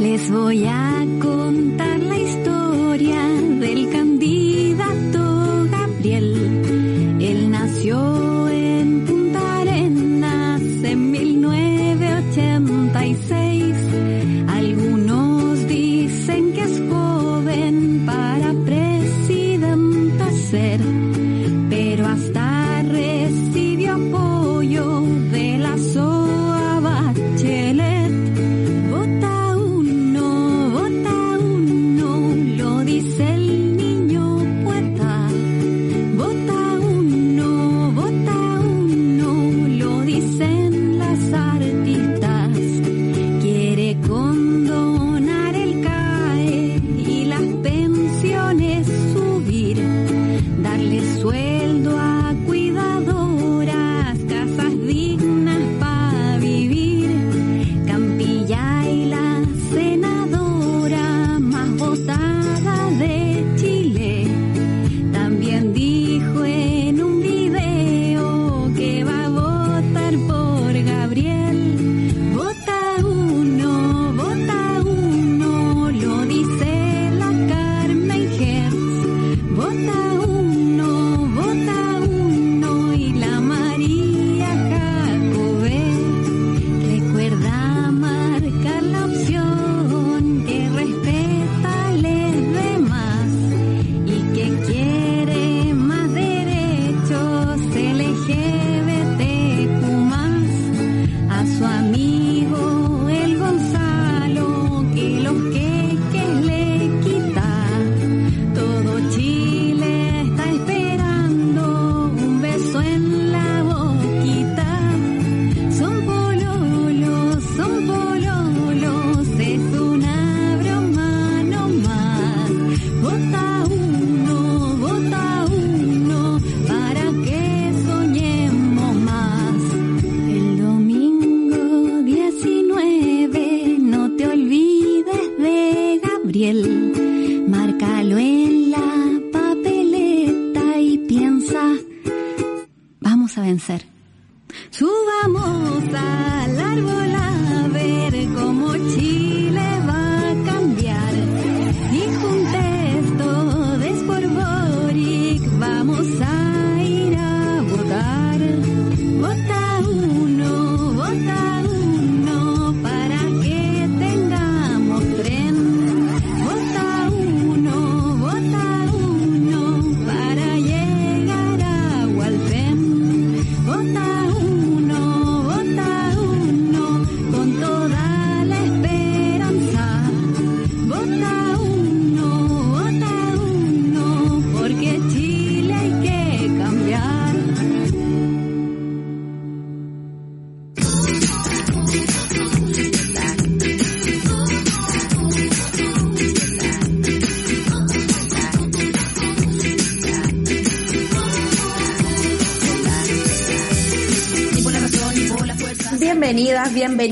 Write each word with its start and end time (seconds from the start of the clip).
Les 0.00 0.30
voy 0.30 0.66
a 0.66 0.99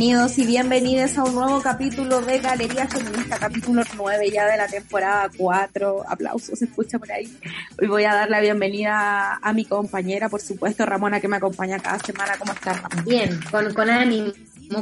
bienvenidos 0.08 0.38
y 0.38 0.46
bienvenidas 0.46 1.18
a 1.18 1.24
un 1.24 1.34
nuevo 1.34 1.60
capítulo 1.60 2.22
de 2.22 2.38
Galería 2.38 2.88
Feminista, 2.88 3.38
capítulo 3.38 3.82
9 3.94 4.30
ya 4.30 4.46
de 4.46 4.56
la 4.56 4.66
temporada 4.66 5.30
4. 5.36 6.04
Aplausos, 6.08 6.58
se 6.58 6.64
escucha 6.64 6.98
por 6.98 7.12
ahí. 7.12 7.30
Hoy 7.78 7.88
voy 7.88 8.04
a 8.04 8.14
dar 8.14 8.30
la 8.30 8.40
bienvenida 8.40 9.34
a 9.36 9.52
mi 9.52 9.66
compañera, 9.66 10.30
por 10.30 10.40
supuesto, 10.40 10.86
Ramona, 10.86 11.20
que 11.20 11.28
me 11.28 11.36
acompaña 11.36 11.78
cada 11.78 11.98
semana. 11.98 12.32
¿Cómo 12.38 12.54
estás, 12.54 12.80
Ramona? 12.80 13.02
Bien, 13.02 13.38
con, 13.50 13.74
con 13.74 13.90
ánimo, 13.90 14.32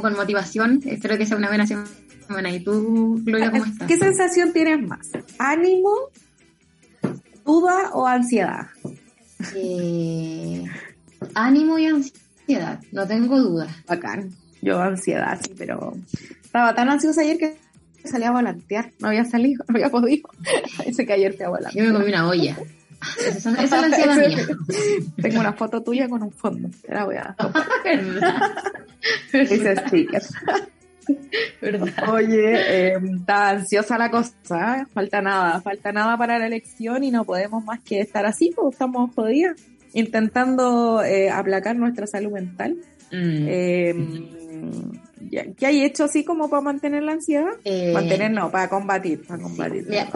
con 0.01 0.13
motivación. 0.15 0.81
Espero 0.85 1.17
que 1.17 1.25
sea 1.25 1.35
una 1.35 1.49
buena 1.49 1.67
semana. 1.67 2.49
¿Y 2.49 2.61
tú, 2.61 3.19
Gloria, 3.21 3.51
cómo 3.51 3.65
estás? 3.65 3.85
¿Qué 3.85 3.97
sensación 3.97 4.53
tienes 4.53 4.81
más? 4.87 5.09
¿Ánimo, 5.39 5.91
duda 7.45 7.89
o 7.91 8.07
ansiedad? 8.07 8.67
Eh, 9.53 10.63
ánimo 11.33 11.77
y 11.77 11.87
ansiedad, 11.87 12.79
no 12.93 13.05
tengo 13.05 13.37
dudas. 13.37 13.69
Bacán. 13.85 14.46
Yo 14.61 14.79
ansiedad, 14.81 15.39
sí, 15.41 15.53
pero 15.57 15.93
estaba 16.43 16.73
tan 16.75 16.89
ansiosa 16.89 17.21
ayer 17.21 17.37
que 17.37 17.55
salí 18.07 18.25
a 18.25 18.31
volantear. 18.31 18.91
No 18.99 19.09
había 19.09 19.25
salido, 19.25 19.63
no 19.67 19.75
había 19.75 19.89
podido. 19.89 20.29
Dice 20.85 21.05
que 21.05 21.13
ayer 21.13 21.33
fui 21.33 21.45
a 21.45 21.49
volantear. 21.49 21.85
Yo 21.85 21.91
me 21.91 21.99
comí 21.99 22.11
una 22.11 22.27
olla. 22.27 22.57
Esa, 23.19 23.51
esa 23.51 23.63
es 23.63 23.71
la 23.71 23.83
ansiedad 23.83 24.15
mía. 24.17 24.47
Tengo 25.21 25.39
una 25.39 25.53
foto 25.53 25.83
tuya 25.83 26.09
con 26.09 26.23
un 26.23 26.31
fondo. 26.31 26.69
Te 26.81 26.93
la 26.93 27.05
voy 27.05 27.15
a. 27.15 27.35
Dice 29.31 29.75
stickers. 29.75 30.33
¿Verdad? 31.61 32.09
Oye, 32.09 32.89
eh, 32.89 32.97
está 33.19 33.49
ansiosa 33.51 33.97
la 33.97 34.11
cosa, 34.11 34.81
¿eh? 34.81 34.85
falta 34.93 35.21
nada, 35.21 35.61
falta 35.61 35.93
nada 35.93 36.17
para 36.17 36.37
la 36.37 36.47
elección 36.47 37.03
y 37.03 37.11
no 37.11 37.23
podemos 37.23 37.63
más 37.63 37.79
que 37.79 38.01
estar 38.01 38.25
así, 38.25 38.51
pues 38.53 38.73
estamos 38.73 39.13
jodidas, 39.15 39.55
intentando 39.93 41.01
eh, 41.03 41.29
aplacar 41.29 41.77
nuestra 41.77 42.07
salud 42.07 42.31
mental. 42.31 42.75
Mm. 43.11 43.45
Eh, 43.47 43.95
ya- 45.31 45.45
¿Qué 45.53 45.65
hay 45.65 45.83
hecho 45.83 46.03
así 46.05 46.23
como 46.23 46.49
para 46.49 46.61
mantener 46.61 47.03
la 47.03 47.13
ansiedad? 47.13 47.51
Eh, 47.63 47.91
mantener 47.93 48.31
no, 48.31 48.51
para 48.51 48.69
combatir, 48.69 49.25
para 49.25 49.41
combatir. 49.41 49.85
Mira, 49.87 50.09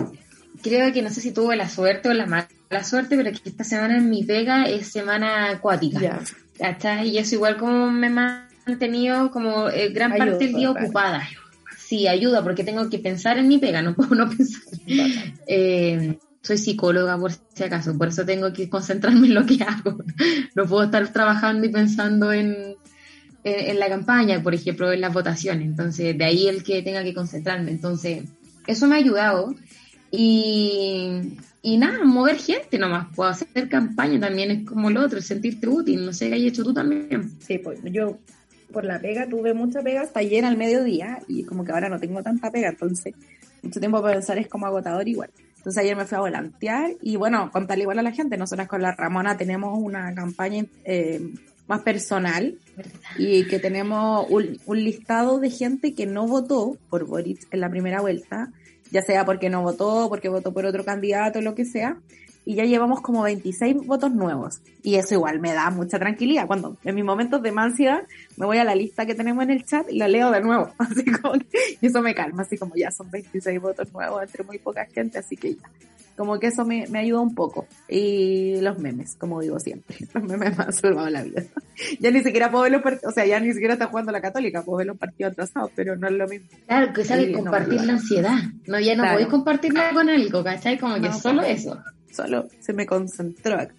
creo 0.62 0.92
que 0.94 1.02
no 1.02 1.10
sé 1.10 1.22
si 1.22 1.32
tuve 1.32 1.56
la 1.56 1.70
suerte 1.70 2.10
o 2.10 2.14
la 2.14 2.26
mala 2.26 2.48
suerte, 2.84 3.16
pero 3.18 3.32
que 3.32 3.50
esta 3.50 3.64
semana 3.64 3.98
en 3.98 4.10
mi 4.10 4.24
pega 4.24 4.66
es 4.66 4.88
semana 4.88 5.50
acuática. 5.52 6.00
Ya. 6.00 6.20
¿Cachai? 6.60 7.10
Y 7.10 7.18
eso 7.18 7.36
igual 7.36 7.58
como 7.58 7.90
me 7.92 8.08
ha 8.08 8.48
mantenido 8.68 9.32
como 9.32 9.70
eh, 9.70 9.90
gran 9.90 10.12
Ayuda, 10.12 10.26
parte 10.32 10.46
del 10.46 10.56
día 10.56 10.72
ocupada. 10.72 11.28
Sí, 11.78 12.08
ayuda, 12.08 12.44
porque 12.44 12.64
tengo 12.64 12.90
que 12.90 13.00
pensar 13.00 13.38
en 13.38 13.48
mi 13.48 13.58
pega, 13.58 13.82
no 13.82 13.96
puedo 13.96 14.16
no 14.16 14.30
pensar. 14.30 14.62
Eh, 15.48 16.18
soy 16.42 16.58
psicóloga 16.58 17.18
por 17.18 17.32
si 17.34 17.64
acaso, 17.64 17.98
por 17.98 18.08
eso 18.08 18.26
tengo 18.26 18.54
que 18.54 18.70
concentrarme 18.70 19.28
en 19.28 19.34
lo 19.36 19.46
que 19.46 19.64
hago. 19.64 19.98
No 20.56 20.66
puedo 20.66 20.84
estar 20.84 21.08
trabajando 21.14 21.66
y 21.66 21.70
pensando 21.70 22.32
en, 22.34 22.76
en, 23.44 23.70
en 23.72 23.80
la 23.80 23.90
campaña, 23.90 24.42
por 24.42 24.54
ejemplo, 24.54 24.92
en 24.92 25.02
las 25.02 25.14
votaciones. 25.14 25.66
Entonces, 25.66 26.18
de 26.18 26.24
ahí 26.24 26.48
el 26.48 26.64
que 26.64 26.82
tenga 26.82 27.04
que 27.04 27.14
concentrarme. 27.14 27.72
Entonces, 27.72 28.24
eso 28.68 28.88
me 28.88 28.96
ha 28.96 29.00
ayudado. 29.00 29.56
Y, 30.12 31.38
y 31.62 31.78
nada, 31.78 32.04
mover 32.04 32.38
gente 32.38 32.78
nomás. 32.78 33.08
Puedo 33.16 33.30
hacer 33.30 33.70
campaña 33.70 34.20
también, 34.20 34.52
es 34.52 34.66
como 34.66 34.90
lo 34.90 35.02
otro, 35.02 35.22
sentirte 35.22 35.68
útil. 35.68 36.06
No 36.06 36.14
sé 36.14 36.30
qué 36.30 36.36
hay 36.36 36.48
hecho 36.48 36.64
tú 36.64 36.74
también. 36.74 37.32
Sí, 37.40 37.58
pues 37.58 37.80
yo 37.86 38.18
por 38.72 38.86
la 38.86 39.00
pega 39.00 39.28
tuve 39.28 39.54
mucha 39.54 39.82
pega 39.82 40.02
hasta 40.02 40.22
ayer 40.22 40.46
al 40.46 40.58
mediodía 40.58 41.20
y 41.28 41.44
como 41.44 41.64
que 41.64 41.72
ahora 41.72 41.90
no 41.90 42.00
tengo 42.00 42.24
tanta 42.24 42.52
pega, 42.52 42.70
entonces 42.70 43.14
mucho 43.62 43.80
tiempo 43.80 44.02
para 44.02 44.14
pensar 44.14 44.38
es 44.40 44.48
como 44.48 44.66
agotador 44.66 45.08
igual. 45.08 45.30
Entonces 45.58 45.84
ayer 45.84 45.96
me 45.96 46.06
fui 46.06 46.18
a 46.18 46.22
volantear 46.22 46.92
y 47.02 47.18
bueno, 47.18 47.52
contarle 47.52 47.84
igual 47.84 48.00
a 48.00 48.02
la 48.02 48.12
gente, 48.12 48.38
nosotras 48.38 48.68
con 48.68 48.82
la 48.82 48.94
Ramona 48.94 49.38
tenemos 49.38 49.78
una 49.78 50.14
campaña 50.16 50.66
eh, 50.84 51.22
más 51.68 51.82
personal 51.82 52.56
y 53.18 53.46
que 53.48 53.60
tenemos 53.60 54.26
un, 54.30 54.60
un 54.66 54.84
listado 54.84 55.40
de 55.40 55.50
gente 55.50 55.94
que 55.94 56.06
no 56.06 56.28
votó 56.28 56.78
por 56.90 57.06
Boric 57.06 57.48
en 57.52 57.60
la 57.62 57.70
primera 57.70 58.02
vuelta, 58.02 58.50
ya 58.92 59.02
sea 59.02 59.26
porque 59.26 59.50
no 59.50 59.62
votó, 59.62 60.08
porque 60.10 60.30
votó 60.30 60.54
por 60.54 60.66
otro 60.66 60.84
candidato, 60.84 61.40
lo 61.42 61.56
que 61.56 61.66
sea, 61.66 61.98
y 62.44 62.56
ya 62.56 62.66
llevamos 62.66 63.02
como 63.02 63.22
26 63.22 63.86
votos 63.86 64.12
nuevos. 64.12 64.62
Y 64.82 64.96
eso 64.96 65.14
igual 65.14 65.40
me 65.40 65.54
da 65.54 65.70
mucha 65.70 66.00
tranquilidad. 66.00 66.48
Cuando 66.48 66.76
en 66.84 66.96
mis 66.96 67.06
momentos 67.06 67.42
de 67.44 67.52
más 67.52 67.72
ansiedad 67.72 68.02
me 68.36 68.48
voy 68.48 68.58
a 68.58 68.64
la 68.64 68.74
lista 68.74 69.06
que 69.06 69.14
tenemos 69.14 69.44
en 69.44 69.52
el 69.52 69.64
chat 69.64 69.86
y 69.92 69.98
la 70.00 70.08
leo 70.08 70.32
de 70.32 70.42
nuevo. 70.42 70.72
Así 70.80 71.06
como 71.06 71.34
que- 71.34 71.78
y 71.80 71.86
eso 71.86 72.02
me 72.02 72.16
calma, 72.16 72.42
así 72.42 72.58
como 72.58 72.76
ya 72.76 72.90
son 72.92 73.10
26 73.12 73.62
votos 73.62 73.94
nuevos 73.94 74.24
entre 74.24 74.44
muy 74.44 74.58
poca 74.58 74.86
gente, 74.86 75.20
así 75.20 75.38
que 75.38 75.54
ya. 75.54 75.70
Como 76.22 76.40
que 76.40 76.48
eso 76.48 76.66
me, 76.66 76.86
me 76.86 77.00
ayuda 77.00 77.20
un 77.22 77.34
poco. 77.34 77.66
Y 77.90 78.62
los 78.62 78.78
memes, 78.78 79.16
como 79.16 79.42
digo 79.42 79.60
siempre. 79.60 79.98
Los 80.14 80.24
memes 80.24 80.56
me 80.56 80.64
han 80.66 80.72
salvado 80.72 81.10
la 81.10 81.24
vida. 81.24 81.42
Ya 82.00 82.12
ni 82.12 82.22
siquiera 82.22 82.52
puedo 82.52 82.62
ver 82.66 82.74
los 82.74 82.84
partidos, 82.84 83.12
o 83.12 83.16
sea, 83.16 83.26
ya 83.26 83.40
ni 83.40 83.52
siquiera 83.54 83.74
está 83.74 83.88
jugando 83.88 84.12
la 84.12 84.22
católica, 84.22 84.62
puedo 84.62 84.78
ver 84.78 84.86
los 84.88 84.98
partidos 85.00 85.32
atrasados, 85.32 85.72
pero 85.76 85.96
no 85.96 86.06
es 86.08 86.14
lo 86.14 86.28
mismo. 86.28 86.48
Claro, 86.68 86.94
que 86.94 87.04
sabes 87.04 87.32
no, 87.32 87.40
compartir 87.40 87.82
la 87.82 87.94
ansiedad. 87.94 88.36
No, 88.68 88.80
ya 88.80 88.96
no 88.96 89.02
Claro. 89.02 89.14
podéis 89.16 89.30
compartirla 89.32 89.90
con 89.94 90.08
algo, 90.10 90.44
¿cachai? 90.44 90.78
Como 90.78 90.94
que 90.96 91.10
No, 91.10 91.14
solo 91.14 91.42
pues. 91.42 91.62
eso. 91.62 91.82
solo 92.12 92.48
se 92.60 92.74
me 92.74 92.86
concentró 92.86 93.56
acá. 93.56 93.74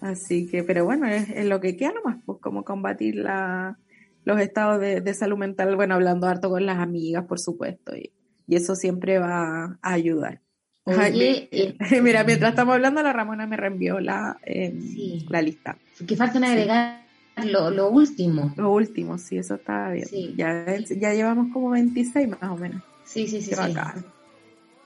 Así 0.00 0.46
que, 0.48 0.64
pero 0.64 0.84
bueno, 0.84 1.06
es, 1.06 1.28
es 1.30 1.46
lo 1.46 1.60
que 1.60 1.76
queda 1.76 1.92
nomás, 1.92 2.20
pues 2.26 2.38
como 2.40 2.64
combatir 2.64 3.14
la, 3.14 3.78
los 4.24 4.40
estados 4.40 4.80
de, 4.80 5.00
de 5.00 5.14
salud 5.14 5.38
mental, 5.38 5.76
bueno, 5.76 5.94
hablando 5.94 6.26
harto 6.26 6.50
con 6.50 6.66
las 6.66 6.78
amigas, 6.78 7.26
por 7.26 7.38
supuesto, 7.38 7.94
y, 7.96 8.10
y 8.48 8.56
eso 8.56 8.74
siempre 8.74 9.18
va 9.20 9.78
a 9.80 9.92
ayudar. 9.92 10.40
Oye, 10.86 10.98
Ay, 11.00 11.48
eh, 11.50 11.76
Mira, 12.02 12.24
mientras 12.24 12.50
estamos 12.50 12.74
hablando, 12.74 13.02
la 13.02 13.12
Ramona 13.12 13.46
me 13.46 13.56
reenvió 13.56 14.00
la, 14.00 14.38
eh, 14.44 14.74
Sí. 14.80 15.24
la 15.28 15.40
lista. 15.42 15.76
que 16.06 16.16
faltan 16.16 16.44
agregar 16.44 17.04
lo, 17.44 17.70
lo 17.70 17.88
último. 17.90 18.52
Lo 18.56 18.70
último, 18.72 19.18
sí, 19.18 19.38
eso 19.38 19.54
está 19.54 19.90
bien. 19.90 20.06
Sí. 20.06 20.34
Ya, 20.36 20.66
ya 20.78 21.14
llevamos 21.14 21.52
como 21.52 21.70
26 21.70 22.28
más 22.28 22.50
o 22.50 22.56
menos. 22.56 22.82
Sí, 23.04 23.26
sí, 23.26 23.40
sí. 23.40 23.54
Sí. 23.54 23.74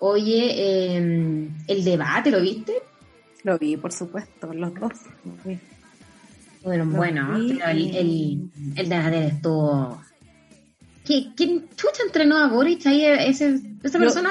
Oye, 0.00 0.54
eh, 0.96 1.48
el 1.66 1.84
debate, 1.84 2.30
¿lo 2.30 2.40
viste? 2.40 2.74
Lo 3.42 3.58
vi, 3.58 3.76
por 3.76 3.92
supuesto, 3.92 4.52
los 4.52 4.72
dos. 4.74 4.92
Bueno, 6.62 6.86
bueno, 6.86 7.38
vi 7.38 7.54
pero 7.54 7.70
el, 7.70 7.96
el, 7.96 8.50
el 8.76 8.88
debate 8.88 9.26
estuvo... 9.26 10.00
¿Qué- 11.08 11.28
¿Quién 11.34 11.66
chucha 11.74 12.02
entrenó 12.04 12.36
a 12.36 12.48
Boric 12.48 12.86
ahí? 12.86 13.02
Ese, 13.06 13.58
esa 13.82 13.98
persona 13.98 14.28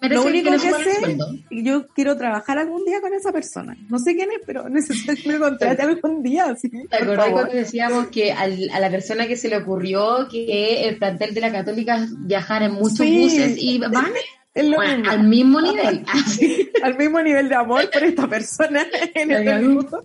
merece 0.00 0.14
lo 0.14 0.22
único 0.30 0.48
que 0.50 0.54
el 0.54 0.60
sé- 0.60 1.44
yo 1.50 1.88
quiero 1.88 2.16
trabajar 2.16 2.56
algún 2.56 2.84
día 2.84 3.00
con 3.00 3.12
esa 3.12 3.32
persona. 3.32 3.76
No 3.90 3.98
sé 3.98 4.14
quién 4.14 4.30
es, 4.30 4.38
pero 4.46 4.68
necesito 4.68 5.12
que 5.20 5.28
me 5.28 5.38
contrate 5.40 5.82
algún 5.82 6.22
día. 6.22 6.54
¿sí? 6.54 6.70
¿Te 6.88 6.96
acordás 7.02 7.30
cuando 7.30 7.52
decíamos 7.52 8.06
que 8.06 8.30
al- 8.32 8.70
a 8.72 8.78
la 8.78 8.90
persona 8.90 9.26
que 9.26 9.36
se 9.36 9.48
le 9.48 9.56
ocurrió 9.56 10.28
que 10.30 10.88
el 10.88 10.98
plantel 10.98 11.34
de 11.34 11.40
la 11.40 11.50
Católica 11.50 12.06
viajara 12.18 12.66
en 12.66 12.74
muchos 12.74 12.98
Sí. 12.98 13.18
buses 13.20 13.56
y 13.58 13.78
van 13.78 13.92
Es 14.54 14.64
lo 14.66 14.76
bueno, 14.76 14.96
mismo. 14.98 15.10
al 15.10 15.22
mismo 15.24 15.60
nivel? 15.60 16.04
Así. 16.12 16.70
Al 16.82 16.96
mismo 16.96 17.20
nivel 17.22 17.48
de 17.48 17.54
amor 17.56 17.90
por 17.90 18.02
esta 18.04 18.28
persona 18.28 18.86
en 19.14 19.28
cagó. 19.28 19.58
minuto. 19.68 20.02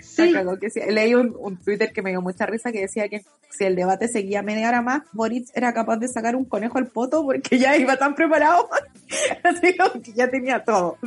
Sí. 0.00 0.32
Leí 0.90 1.14
un, 1.14 1.34
un 1.38 1.56
Twitter 1.56 1.92
que 1.92 2.02
me 2.02 2.10
dio 2.10 2.20
mucha 2.22 2.46
risa 2.46 2.70
que 2.72 2.80
decía 2.82 3.08
que 3.08 3.22
si 3.50 3.64
el 3.64 3.74
debate 3.76 4.08
seguía 4.08 4.42
media 4.42 4.68
hora 4.68 4.80
más, 4.80 5.02
Boric 5.12 5.48
era 5.54 5.72
capaz 5.74 5.96
de 5.98 6.08
sacar 6.08 6.36
un 6.36 6.44
conejo 6.44 6.78
al 6.78 6.86
poto 6.86 7.22
porque 7.24 7.58
ya 7.58 7.76
iba 7.76 7.96
tan 7.96 8.14
preparado. 8.14 8.68
Así 9.42 9.76
que 10.02 10.12
ya 10.14 10.28
tenía 10.30 10.64
todo. 10.64 10.98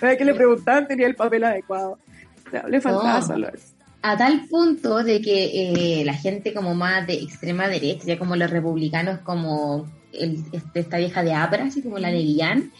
Cada 0.00 0.16
que 0.16 0.24
le 0.24 0.34
preguntaban 0.34 0.86
tenía 0.88 1.06
el 1.06 1.16
papel 1.16 1.44
adecuado. 1.44 1.98
O 2.46 2.50
sea, 2.50 2.66
le 2.68 2.80
faltaba 2.80 3.20
No. 3.20 3.26
solo 3.26 3.48
eso. 3.48 3.74
A 4.02 4.16
tal 4.16 4.46
punto 4.48 5.02
de 5.02 5.20
que 5.20 6.00
eh, 6.00 6.04
la 6.04 6.14
gente 6.14 6.52
como 6.52 6.74
más 6.74 7.06
de 7.06 7.14
extrema 7.14 7.68
derecha, 7.68 8.04
ya 8.06 8.18
como 8.18 8.36
los 8.36 8.50
republicanos, 8.50 9.20
como 9.20 9.86
el, 10.18 10.44
este- 10.52 10.80
esta 10.80 10.98
vieja 10.98 11.22
de 11.22 11.32
Abra, 11.32 11.64
así 11.64 11.82
como 11.82 11.98
la 11.98 12.08
de 12.10 12.18
Guillán, 12.18 12.70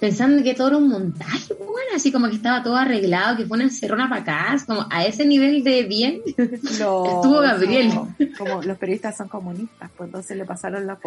pensando 0.00 0.42
que 0.42 0.54
todo 0.54 0.68
era 0.68 0.76
un 0.78 0.88
montaje, 0.88 1.54
pues, 1.54 1.60
bueno, 1.60 1.90
así 1.94 2.10
como 2.10 2.28
que 2.28 2.34
estaba 2.34 2.62
todo 2.62 2.76
arreglado, 2.76 3.36
que 3.36 3.46
fue 3.46 3.56
una 3.56 3.64
encerrona 3.64 4.08
para 4.08 4.22
acá, 4.22 4.56
como 4.66 4.84
a 4.90 5.04
ese 5.04 5.24
nivel 5.24 5.62
de 5.62 5.84
bien. 5.84 6.20
No, 6.80 7.04
Estuvo 7.06 7.40
Gabriel. 7.40 7.88
no. 7.94 8.14
como 8.36 8.62
los 8.62 8.78
periodistas 8.78 9.16
son 9.16 9.28
comunistas, 9.28 9.90
pues 9.96 10.08
entonces 10.08 10.36
le 10.36 10.44
pasaron 10.44 10.86
las, 10.86 10.98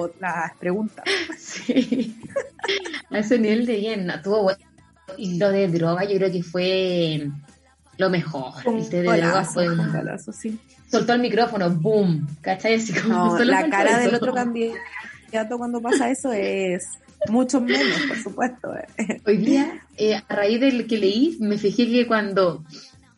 preguntas. 0.59 1.03
Sí. 1.37 2.15
a 3.11 3.19
ese 3.19 3.37
nivel 3.37 3.65
de 3.65 3.75
bien, 3.77 4.05
no, 4.07 4.21
tuvo 4.21 4.43
bueno. 4.43 4.59
Y 5.17 5.37
lo 5.37 5.49
de 5.51 5.67
droga 5.67 6.03
yo 6.05 6.15
creo 6.17 6.31
que 6.31 6.41
fue 6.43 7.29
lo 7.97 8.09
mejor. 8.09 8.53
Un 8.65 8.77
El 8.79 8.89
té 8.89 9.01
de 9.01 9.17
droga 9.17 9.43
fue 9.43 9.69
un 9.69 9.91
golazo, 9.91 10.31
sí. 10.31 10.57
soltó 10.89 11.13
el 11.13 11.19
micrófono, 11.21 11.69
boom, 11.69 12.27
¿cachai? 12.41 12.75
Así 12.75 12.93
como 12.93 13.37
No, 13.37 13.43
la 13.43 13.69
cara 13.69 13.99
del 13.99 14.15
otro 14.15 14.33
candidato 15.25 15.57
cuando 15.57 15.81
pasa 15.81 16.09
eso 16.09 16.31
es 16.31 16.87
muchos 17.29 17.61
memes, 17.61 18.03
por 18.07 18.17
supuesto. 18.17 18.71
Hoy 19.25 19.37
día, 19.37 19.81
eh, 19.97 20.15
a 20.15 20.33
raíz 20.33 20.59
del 20.59 20.85
que 20.87 20.97
leí, 20.97 21.37
me 21.39 21.57
fijé 21.57 21.87
que 21.89 22.05
cuando 22.07 22.63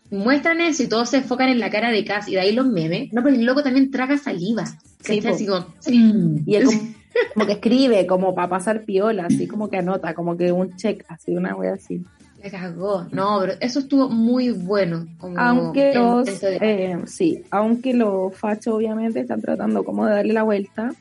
muestran 0.10 0.62
eso 0.62 0.84
y 0.84 0.88
todos 0.88 1.10
se 1.10 1.18
enfocan 1.18 1.50
en 1.50 1.60
la 1.60 1.70
cara 1.70 1.92
de 1.92 2.06
Cass 2.06 2.28
y 2.30 2.34
de 2.34 2.40
ahí 2.40 2.54
los 2.54 2.66
memes, 2.68 3.12
no, 3.12 3.22
pero 3.24 3.36
el 3.36 3.46
loco 3.46 3.64
también 3.64 3.92
traga 3.92 4.18
saliva. 4.18 4.66
Sí. 5.02 5.22
Así 5.26 5.46
como, 5.46 5.66
mm. 5.88 6.44
Y 6.46 6.56
él 6.56 6.66
como, 6.66 6.80
como 7.34 7.46
que 7.48 7.52
escribe, 7.54 8.08
como 8.08 8.34
para 8.36 8.50
pasar 8.50 8.84
piola, 8.84 9.26
así 9.26 9.48
como 9.48 9.70
que 9.70 9.78
anota, 9.78 10.14
como 10.14 10.38
que 10.38 10.52
un 10.52 10.76
check, 10.78 11.04
así 11.10 11.32
una 11.36 11.56
wea 11.56 11.74
así. 11.74 12.02
La 12.42 12.52
cagó. 12.52 13.08
No, 13.12 13.40
pero 13.42 13.54
eso 13.60 13.80
estuvo 13.80 14.10
muy 14.10 14.52
bueno. 14.52 15.08
Como 15.18 15.38
Aunque 15.40 15.94
los, 15.94 16.40
de- 16.40 16.58
eh, 16.62 16.98
sí, 17.08 17.44
aunque 17.50 17.94
los 17.94 18.34
fachos 18.38 18.76
obviamente 18.76 19.20
están 19.22 19.42
tratando 19.42 19.84
como 19.84 20.06
de 20.06 20.14
darle 20.14 20.34
la 20.34 20.44
vuelta, 20.44 20.92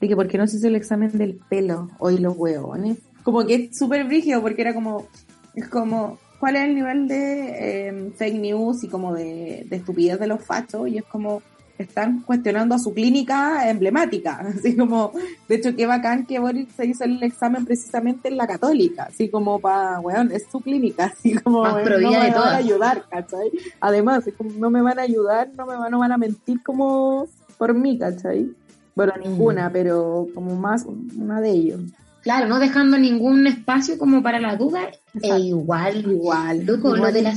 de 0.00 0.08
que 0.08 0.16
por 0.16 0.28
qué 0.28 0.38
no 0.38 0.46
se 0.46 0.56
hizo 0.56 0.68
el 0.68 0.76
examen 0.76 1.16
del 1.16 1.34
pelo, 1.48 1.90
hoy 1.98 2.18
los 2.18 2.36
huevones. 2.36 2.98
Como 3.22 3.44
que 3.46 3.54
es 3.54 3.78
súper 3.78 4.04
brígido 4.04 4.40
porque 4.40 4.62
era 4.62 4.74
como, 4.74 5.06
es 5.54 5.68
como, 5.68 6.18
¿cuál 6.38 6.56
es 6.56 6.64
el 6.64 6.74
nivel 6.74 7.08
de 7.08 7.88
eh, 7.88 8.12
fake 8.16 8.40
news 8.40 8.84
y 8.84 8.88
como 8.88 9.14
de, 9.14 9.66
de 9.68 9.76
estupidez 9.76 10.20
de 10.20 10.26
los 10.26 10.44
fachos? 10.44 10.88
Y 10.88 10.98
es 10.98 11.04
como, 11.04 11.42
están 11.78 12.22
cuestionando 12.22 12.74
a 12.74 12.78
su 12.78 12.94
clínica 12.94 13.68
emblemática, 13.68 14.38
así 14.56 14.76
como, 14.76 15.12
de 15.48 15.54
hecho 15.56 15.74
qué 15.76 15.86
bacán 15.86 16.26
que 16.26 16.38
Boris 16.38 16.68
se 16.76 16.86
hizo 16.86 17.04
el 17.04 17.22
examen 17.22 17.64
precisamente 17.64 18.28
en 18.28 18.36
la 18.36 18.46
católica, 18.46 19.04
así 19.04 19.28
como 19.28 19.60
para, 19.60 20.00
weón, 20.00 20.32
es 20.32 20.46
su 20.50 20.60
clínica, 20.60 21.06
así 21.18 21.34
como, 21.34 21.62
Más 21.62 21.74
weón, 21.74 21.86
provida 21.86 22.10
no 22.10 22.24
de 22.24 22.30
me 22.30 22.36
van 22.36 22.48
a 22.48 22.56
ayudar, 22.56 23.04
¿cachai? 23.10 23.50
Además, 23.80 24.26
es 24.26 24.34
como, 24.34 24.50
no 24.50 24.70
me 24.70 24.82
van 24.82 24.98
a 24.98 25.02
ayudar, 25.02 25.50
no 25.56 25.66
me 25.66 25.76
van, 25.76 25.90
no 25.90 25.98
van 25.98 26.12
a 26.12 26.18
mentir 26.18 26.62
como 26.62 27.26
por 27.58 27.74
mí, 27.74 27.98
¿cachai? 27.98 28.50
Bueno, 28.96 29.12
ninguna, 29.22 29.70
pero 29.70 30.26
como 30.34 30.56
más 30.56 30.84
una 30.84 31.40
de 31.40 31.50
ellos. 31.50 31.80
Claro, 32.22 32.48
no 32.48 32.58
dejando 32.58 32.98
ningún 32.98 33.46
espacio 33.46 33.98
como 33.98 34.22
para 34.22 34.40
la 34.40 34.56
duda. 34.56 34.90
E 35.22 35.38
igual, 35.38 36.10
Igual. 36.10 36.66
loco, 36.66 36.96
lo 36.96 37.12
de 37.12 37.22
la. 37.22 37.34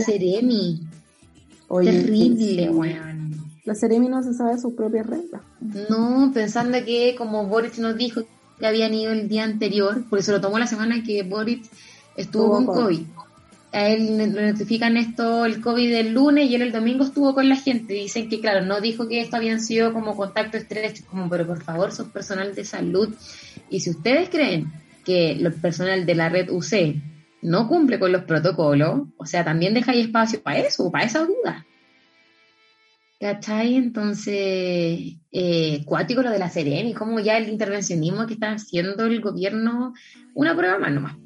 Oye, 1.67 1.91
Terrible, 1.91 2.69
weón. 2.71 3.35
La 3.65 3.75
Ceremi 3.75 4.07
no 4.07 4.23
se 4.23 4.33
sabe 4.33 4.57
sus 4.57 4.73
propias 4.73 5.05
reglas. 5.05 5.41
No, 5.89 6.31
pensando 6.33 6.79
que 6.83 7.13
como 7.15 7.45
Boric 7.45 7.77
nos 7.77 7.95
dijo 7.97 8.21
que 8.57 8.65
habían 8.65 8.93
ido 8.95 9.11
el 9.11 9.27
día 9.27 9.43
anterior, 9.43 10.03
por 10.09 10.17
eso 10.17 10.31
lo 10.31 10.41
tomó 10.41 10.57
la 10.57 10.65
semana 10.65 11.03
que 11.03 11.21
Boric 11.21 11.65
estuvo 12.15 12.45
Tuvo 12.45 12.65
con 12.65 12.65
COVID. 12.65 13.01
A 13.71 13.87
él 13.87 14.17
le 14.17 14.27
notifican 14.27 14.97
esto 14.97 15.45
el 15.45 15.61
COVID 15.61 15.93
el 15.93 16.13
lunes 16.13 16.49
y 16.49 16.55
él 16.55 16.63
el 16.63 16.71
domingo 16.71 17.03
estuvo 17.03 17.35
con 17.35 17.47
la 17.47 17.55
gente. 17.55 17.93
Dicen 17.93 18.27
que, 18.27 18.39
claro, 18.39 18.65
no 18.65 18.81
dijo 18.81 19.07
que 19.07 19.21
esto 19.21 19.35
habían 19.35 19.61
sido 19.61 19.93
como 19.93 20.15
contacto 20.15 20.57
estrecho, 20.57 21.03
como, 21.07 21.29
pero 21.29 21.45
por 21.45 21.61
favor, 21.61 21.91
son 21.91 22.09
personal 22.09 22.55
de 22.55 22.65
salud. 22.65 23.13
Y 23.69 23.81
si 23.81 23.91
ustedes 23.91 24.29
creen 24.29 24.71
que 25.05 25.31
el 25.31 25.53
personal 25.53 26.05
de 26.05 26.15
la 26.15 26.29
red 26.29 26.49
UC 26.49 26.95
no 27.41 27.67
cumple 27.67 27.99
con 27.99 28.11
los 28.11 28.23
protocolos, 28.23 29.07
o 29.17 29.25
sea, 29.25 29.45
también 29.45 29.77
ahí 29.87 30.01
espacio 30.01 30.41
para 30.41 30.59
eso, 30.59 30.91
para 30.91 31.05
esa 31.05 31.25
duda. 31.25 31.65
¿Cachai? 33.19 33.75
Entonces, 33.75 35.17
eh, 35.31 35.81
cuático 35.85 36.21
lo 36.21 36.31
de 36.31 36.39
la 36.39 36.49
Serena 36.49 36.89
y 36.89 36.93
como 36.93 37.19
ya 37.19 37.37
el 37.37 37.49
intervencionismo 37.49 38.25
que 38.25 38.33
está 38.33 38.53
haciendo 38.53 39.05
el 39.05 39.19
gobierno, 39.21 39.93
una 40.33 40.55
prueba 40.55 40.79
más 40.79 40.91
nomás. 40.91 41.17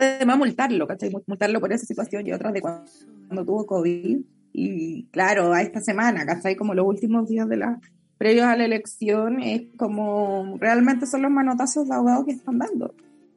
Además, 0.00 0.38
multarlo, 0.38 0.86
¿cachai? 0.86 1.10
Multarlo 1.26 1.60
por 1.60 1.72
esa 1.72 1.86
situación 1.86 2.26
y 2.26 2.32
otras 2.32 2.52
de 2.52 2.60
cuando, 2.60 2.84
cuando 3.26 3.44
tuvo 3.44 3.66
COVID. 3.66 4.18
Y 4.52 5.04
claro, 5.12 5.52
a 5.52 5.62
esta 5.62 5.80
semana, 5.80 6.26
¿cachai? 6.26 6.56
Como 6.56 6.74
los 6.74 6.86
últimos 6.86 7.28
días 7.28 7.48
de 7.48 7.56
la 7.56 7.80
previos 8.18 8.46
a 8.46 8.56
la 8.56 8.64
elección, 8.64 9.40
es 9.40 9.62
como 9.78 10.58
realmente 10.58 11.06
son 11.06 11.22
los 11.22 11.30
manotazos 11.30 11.88
de 11.88 11.94
abogados 11.94 12.26
que 12.26 12.32
están 12.32 12.58
dando. 12.58 12.94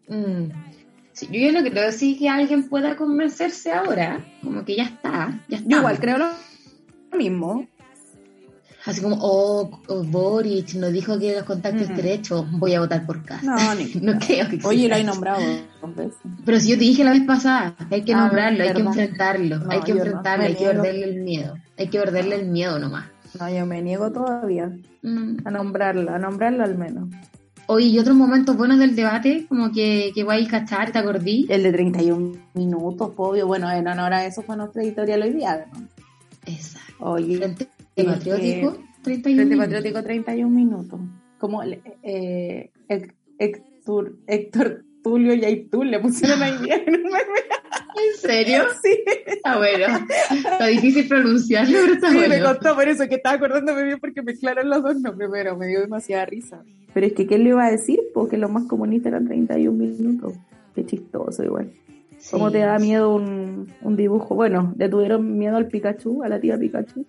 Mm. 0.10 0.52
Sí, 1.14 1.28
yo 1.32 1.40
ya 1.40 1.52
no 1.52 1.70
creo 1.70 1.92
sí 1.92 2.18
que 2.18 2.28
alguien 2.28 2.68
pueda 2.68 2.96
convencerse 2.98 3.72
ahora, 3.72 4.26
como 4.42 4.66
que 4.66 4.76
ya 4.76 4.84
está, 4.84 5.42
ya 5.48 5.58
está. 5.58 5.70
Yo 5.70 5.78
igual 5.78 6.00
creo 6.00 6.18
lo 6.18 6.26
lo 7.14 7.18
mismo. 7.18 7.68
Así 8.86 9.02
como, 9.02 9.18
oh, 9.22 9.80
oh, 9.88 10.04
Boric 10.04 10.74
nos 10.76 10.92
dijo 10.92 11.18
que 11.18 11.34
los 11.36 11.44
contactos 11.44 11.88
Mm. 11.90 11.94
estrechos, 11.94 12.46
voy 12.52 12.74
a 12.74 12.82
votar 12.82 13.06
por 13.06 13.24
casa. 13.24 13.42
No, 13.46 13.76
ni- 13.76 13.94
No 14.02 14.20
creo 14.20 14.50
que 14.50 14.60
Oye, 14.64 14.90
lo 14.90 14.96
eso. 14.96 15.06
nombrado. 15.06 15.42
Pero 16.46 16.60
si 16.60 16.70
yo 16.70 16.76
te 16.78 16.84
dije 16.84 17.04
la 17.04 17.12
vez 17.12 17.24
pasada, 17.26 17.76
hay 17.90 18.02
que 18.04 18.14
Ah, 18.14 18.18
nombrarlo, 18.18 18.64
hay 18.64 18.74
que 18.74 18.82
enfrentarlo, 18.82 19.60
No, 19.60 19.72
hay 19.72 19.82
que 19.82 19.94
no, 19.94 20.00
enfrentarlo, 20.00 20.46
hay 20.46 20.56
que 20.56 20.66
perderle 20.66 21.04
el 21.06 21.22
miedo, 21.24 21.56
hay 21.78 21.88
que 21.88 22.00
perderle 22.00 22.36
el 22.36 22.48
miedo 22.48 22.78
nomás. 22.80 23.06
No, 23.40 23.50
yo 23.50 23.66
me 23.66 23.82
niego 23.82 24.12
todavía 24.12 24.70
Mm. 25.02 25.38
a 25.46 25.52
nombrarlo, 25.52 26.12
a 26.14 26.20
nombrarlo 26.20 26.64
al 26.64 26.78
menos. 26.78 27.10
Oye, 27.68 27.86
y 27.88 28.00
otros 28.00 28.16
momentos 28.18 28.58
buenos 28.58 28.78
del 28.80 28.94
debate, 28.98 29.46
como 29.48 29.72
que, 29.72 30.12
que 30.14 30.26
voy 30.26 30.46
a 30.46 30.48
cachar, 30.50 30.92
¿te 30.92 31.00
acordí? 31.00 31.46
El 31.50 31.64
de 31.64 31.72
31 31.72 32.36
minutos, 32.54 33.12
obvio. 33.16 33.48
Bueno, 33.48 33.72
en 33.72 33.88
honor 33.88 34.14
a 34.14 34.26
eso 34.26 34.42
fue 34.42 34.58
nuestra 34.58 34.84
editorial 34.84 35.22
hoy 35.22 35.32
día. 35.32 35.66
¿no? 35.74 35.88
Exacto. 36.46 36.84
Oye, 37.00 37.38
Frente 37.38 37.70
Patriótico, 37.96 38.74
que- 38.74 38.80
31 39.04 39.38
Frente. 39.42 39.58
Patriótico 39.58 40.04
31 40.04 40.50
minutos. 40.56 41.00
Como 41.38 41.62
eh, 41.64 42.72
Héctor, 43.38 44.16
Héctor 44.28 44.84
Tulio 45.04 45.34
y 45.34 45.44
Aitul 45.44 45.92
le 45.92 46.00
pusieron 46.00 46.42
ahí 46.42 46.54
bien 46.64 46.82
en 46.88 46.96
un 46.96 47.04
meme. 47.04 47.18
¿En 47.96 48.20
serio? 48.20 48.64
Sí, 48.82 48.98
Está 49.28 49.58
bueno. 49.58 49.86
Está 50.32 50.68
difícil 50.68 51.08
pronunciarlo, 51.08 51.78
pero 51.82 51.94
está 51.94 52.10
sí, 52.12 52.18
me 52.18 52.28
bueno. 52.28 52.46
contó 52.48 52.76
por 52.76 52.88
eso 52.88 53.08
que 53.08 53.16
estaba 53.16 53.36
acordándome 53.36 53.84
bien 53.84 54.00
porque 54.00 54.22
mezclaron 54.22 54.70
los 54.70 54.82
dos 54.82 55.00
nombres, 55.02 55.30
pero 55.32 55.58
me 55.58 55.68
dio 55.68 55.82
demasiada 55.82 56.26
risa. 56.26 56.64
Pero 56.94 57.06
es 57.08 57.14
que, 57.14 57.28
¿qué 57.28 57.38
le 57.38 57.50
iba 57.50 57.66
a 57.66 57.72
decir? 57.72 58.00
Porque 58.14 58.38
lo 58.38 58.48
más 58.50 58.64
comunista 58.66 59.10
eran 59.10 59.26
31 59.28 59.78
minutos. 59.78 60.34
Qué 60.74 60.86
chistoso 60.86 61.44
igual. 61.44 61.72
¿Cómo 62.32 62.48
Sí. 62.48 62.54
te 62.54 62.60
da 62.60 62.80
miedo 62.80 63.14
un, 63.14 63.68
un 63.82 63.96
dibujo? 63.98 64.34
Bueno, 64.36 64.74
¿le 64.78 64.88
tuvieron 64.90 65.38
miedo 65.38 65.58
al 65.58 65.68
Pikachu, 65.68 66.24
a 66.24 66.30
la 66.30 66.40
tía 66.40 66.58
Pikachu? 66.58 67.06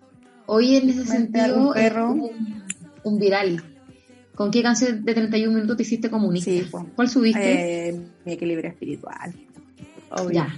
Hoy 0.47 0.77
en 0.77 0.91
ese 0.91 1.05
sentido, 1.07 1.69
un 1.69 1.75
perro. 1.75 2.11
un, 2.11 2.65
un 3.03 3.19
viral. 3.19 3.63
¿Con 4.35 4.51
qué 4.51 4.63
canción 4.63 5.05
de 5.05 5.15
31 5.15 5.55
minutos 5.55 5.77
te 5.77 5.83
hiciste 5.85 6.11
comunista? 6.11 6.51
Sí, 6.51 6.67
pues. 6.71 6.85
¿Cuál 6.97 7.09
subiste? 7.09 7.89
Eh, 7.89 8.01
mi 8.25 8.33
equilibrio 8.33 8.69
espiritual. 8.71 9.33
Obvio. 10.11 10.31
ya. 10.33 10.49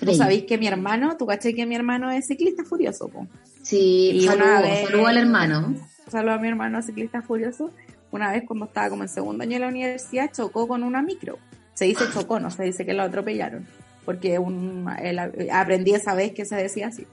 Tú 0.00 0.14
sabéis 0.14 0.44
que 0.44 0.58
mi 0.58 0.66
hermano, 0.66 1.16
tú 1.16 1.24
caché 1.26 1.54
que 1.54 1.64
mi 1.66 1.74
hermano 1.74 2.10
es 2.10 2.26
ciclista 2.26 2.62
furioso, 2.64 3.08
po. 3.08 3.26
Sí, 3.62 4.10
Y 4.14 4.20
saludo, 4.26 4.60
vez- 4.62 4.86
saludo 4.88 5.06
al 5.06 5.16
hermano. 5.16 5.74
Saludo 6.08 6.32
a 6.34 6.38
mi 6.38 6.48
hermano 6.48 6.82
ciclista 6.82 7.22
furioso. 7.22 7.70
Una 8.10 8.30
vez 8.32 8.44
cuando 8.46 8.66
estaba 8.66 8.90
como 8.90 9.02
en 9.02 9.08
segundo 9.08 9.42
año 9.42 9.54
de 9.54 9.60
la 9.60 9.68
universidad, 9.68 10.30
chocó 10.32 10.68
con 10.68 10.82
una 10.82 11.00
micro. 11.02 11.38
Se 11.72 11.86
dice 11.86 12.04
chocó, 12.12 12.38
no 12.38 12.50
se 12.50 12.64
dice 12.64 12.84
que 12.84 12.92
lo 12.92 13.02
atropellaron. 13.02 13.66
Porque 14.04 14.38
un, 14.38 14.86
él- 15.02 15.18
aprendí 15.50 15.94
esa 15.94 16.14
vez 16.14 16.32
que 16.32 16.44
se 16.44 16.56
decía 16.56 16.88
así. 16.88 17.06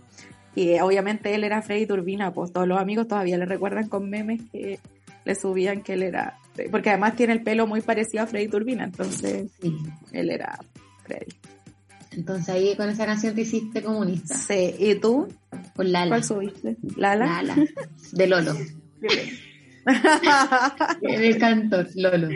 Y 0.55 0.69
eh, 0.69 0.81
obviamente 0.81 1.33
él 1.33 1.43
era 1.43 1.61
Freddy 1.61 1.85
Turbina, 1.85 2.33
pues 2.33 2.51
todos 2.51 2.67
los 2.67 2.79
amigos 2.79 3.07
todavía 3.07 3.37
le 3.37 3.45
recuerdan 3.45 3.87
con 3.87 4.09
memes 4.09 4.41
que 4.51 4.79
le 5.23 5.35
subían 5.35 5.81
que 5.81 5.93
él 5.93 6.03
era. 6.03 6.37
Porque 6.69 6.89
además 6.89 7.15
tiene 7.15 7.33
el 7.33 7.41
pelo 7.43 7.67
muy 7.67 7.81
parecido 7.81 8.23
a 8.23 8.27
Freddy 8.27 8.47
Turbina, 8.49 8.83
entonces 8.83 9.49
Sí. 9.61 9.75
él 10.11 10.29
era 10.29 10.59
Freddy. 11.05 11.33
Entonces 12.13 12.49
ahí 12.49 12.75
con 12.75 12.89
esa 12.89 13.05
canción 13.05 13.33
te 13.35 13.41
hiciste 13.41 13.81
comunista. 13.81 14.35
Sí, 14.35 14.75
¿y 14.77 14.95
tú? 14.95 15.29
Con 15.75 15.91
Lala. 15.93 16.09
¿Cuál 16.09 16.23
subiste? 16.25 16.75
¿Lala? 16.97 17.41
Lala. 17.41 17.55
De 18.11 18.27
Lolo. 18.27 18.53
El 21.01 21.37
cantor, 21.37 21.87
Lolo. 21.95 22.29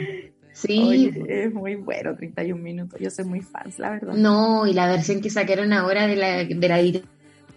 Sí. 0.54 0.82
Oye, 0.82 1.26
es 1.28 1.54
muy 1.54 1.76
bueno, 1.76 2.16
31 2.16 2.62
minutos. 2.62 3.00
Yo 3.02 3.10
soy 3.10 3.26
muy 3.26 3.42
fan, 3.42 3.72
la 3.78 3.90
verdad. 3.90 4.14
No, 4.14 4.66
y 4.66 4.74
la 4.74 4.88
versión 4.88 5.20
que 5.20 5.30
sacaron 5.30 5.74
ahora 5.74 6.08
de 6.08 6.16
la, 6.16 6.46
de 6.46 6.68
la 6.70 6.78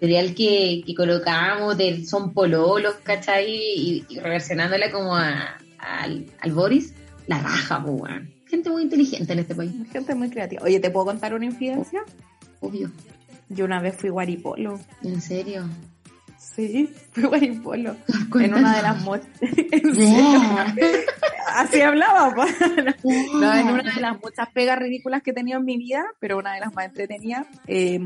editorial 0.01 0.35
que, 0.35 0.83
que 0.87 0.95
colocamos 0.95 1.77
del 1.77 2.07
Son 2.07 2.33
Pololos, 2.33 2.95
¿cachai? 3.03 3.47
Y, 3.51 4.07
y 4.09 4.19
reversionándola 4.19 4.91
como 4.91 5.17
a, 5.17 5.59
al, 5.79 6.27
al 6.41 6.53
Boris, 6.53 6.95
la 7.27 7.39
raja, 7.41 7.83
pues, 7.83 8.01
weón. 8.01 8.31
Gente 8.47 8.71
muy 8.71 8.83
inteligente 8.83 9.33
en 9.33 9.41
este 9.41 9.55
país, 9.55 9.73
Gente 9.93 10.15
muy 10.15 10.31
creativa. 10.31 10.63
Oye, 10.65 10.81
¿te 10.81 10.91
puedo 10.91 11.07
contar 11.07 11.35
una 11.35 11.45
infidencia? 11.45 12.03
obvio. 12.61 12.91
Yo 13.51 13.65
una 13.65 13.81
vez 13.81 13.97
fui 13.97 14.11
guaripolo. 14.11 14.79
En 15.03 15.21
serio. 15.21 15.69
Sí, 16.39 16.91
fui 17.13 17.25
guaripolo. 17.25 17.97
En 18.41 18.55
una 18.55 18.77
de 18.77 18.83
las 18.83 19.03
muchas... 19.03 19.27
Así 21.55 21.81
hablaba, 21.81 22.35
pa. 22.35 22.47
No, 23.05 23.55
en 23.55 23.69
una 23.69 23.95
de 23.95 24.01
las 24.01 24.21
muchas 24.23 24.49
pegas 24.53 24.79
ridículas 24.79 25.23
que 25.23 25.31
he 25.31 25.35
tenido 25.35 25.59
en 25.59 25.65
mi 25.65 25.77
vida, 25.79 26.05
pero 26.21 26.39
una 26.39 26.55
de 26.55 26.61
las 26.61 26.75
más 26.75 26.87
entretenidas. 26.87 27.47
eh, 27.67 27.99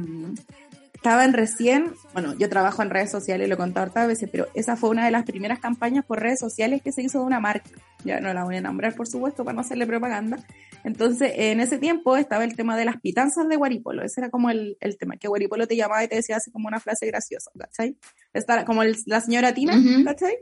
estaba 1.03 1.25
en 1.25 1.33
recién, 1.33 1.93
bueno, 2.13 2.33
yo 2.39 2.49
trabajo 2.49 2.81
en 2.81 2.89
redes 2.91 3.11
sociales, 3.11 3.49
lo 3.49 3.55
he 3.55 3.59
contado 3.59 3.87
hartas 3.87 4.07
veces, 4.07 4.29
pero 4.31 4.47
esa 4.55 4.77
fue 4.77 4.91
una 4.91 5.05
de 5.05 5.11
las 5.11 5.25
primeras 5.25 5.59
campañas 5.59 6.05
por 6.05 6.21
redes 6.21 6.39
sociales 6.39 6.81
que 6.81 6.93
se 6.93 7.03
hizo 7.03 7.19
de 7.19 7.25
una 7.25 7.41
marca. 7.41 7.69
Ya 8.05 8.21
no 8.21 8.33
la 8.33 8.45
voy 8.45 8.55
a 8.57 8.61
nombrar, 8.61 8.95
por 8.95 9.09
supuesto, 9.09 9.43
para 9.45 9.57
no 9.57 9.63
hacerle 9.63 9.85
propaganda. 9.85 10.39
Entonces, 10.85 11.33
en 11.35 11.59
ese 11.61 11.79
tiempo 11.79 12.17
estaba 12.17 12.45
el 12.45 12.55
tema 12.55 12.77
de 12.77 12.85
las 12.85 13.01
pitanzas 13.01 13.49
de 13.49 13.57
Guaripolo. 13.57 14.05
Ese 14.05 14.21
era 14.21 14.31
como 14.31 14.49
el, 14.51 14.77
el 14.81 14.97
tema, 14.97 15.17
que 15.17 15.27
Guaripolo 15.27 15.67
te 15.67 15.75
llamaba 15.75 16.05
y 16.05 16.09
te 16.09 16.15
decía 16.15 16.37
así 16.37 16.53
como 16.53 16.69
una 16.69 16.79
frase 16.79 17.07
graciosa, 17.07 17.51
¿cachai? 17.59 17.97
Esta, 18.33 18.65
como 18.65 18.85
el- 18.85 18.97
la 19.07 19.21
señora 19.21 19.53
Tina, 19.53 19.77
Ujú. 19.77 20.05
¿cachai? 20.05 20.37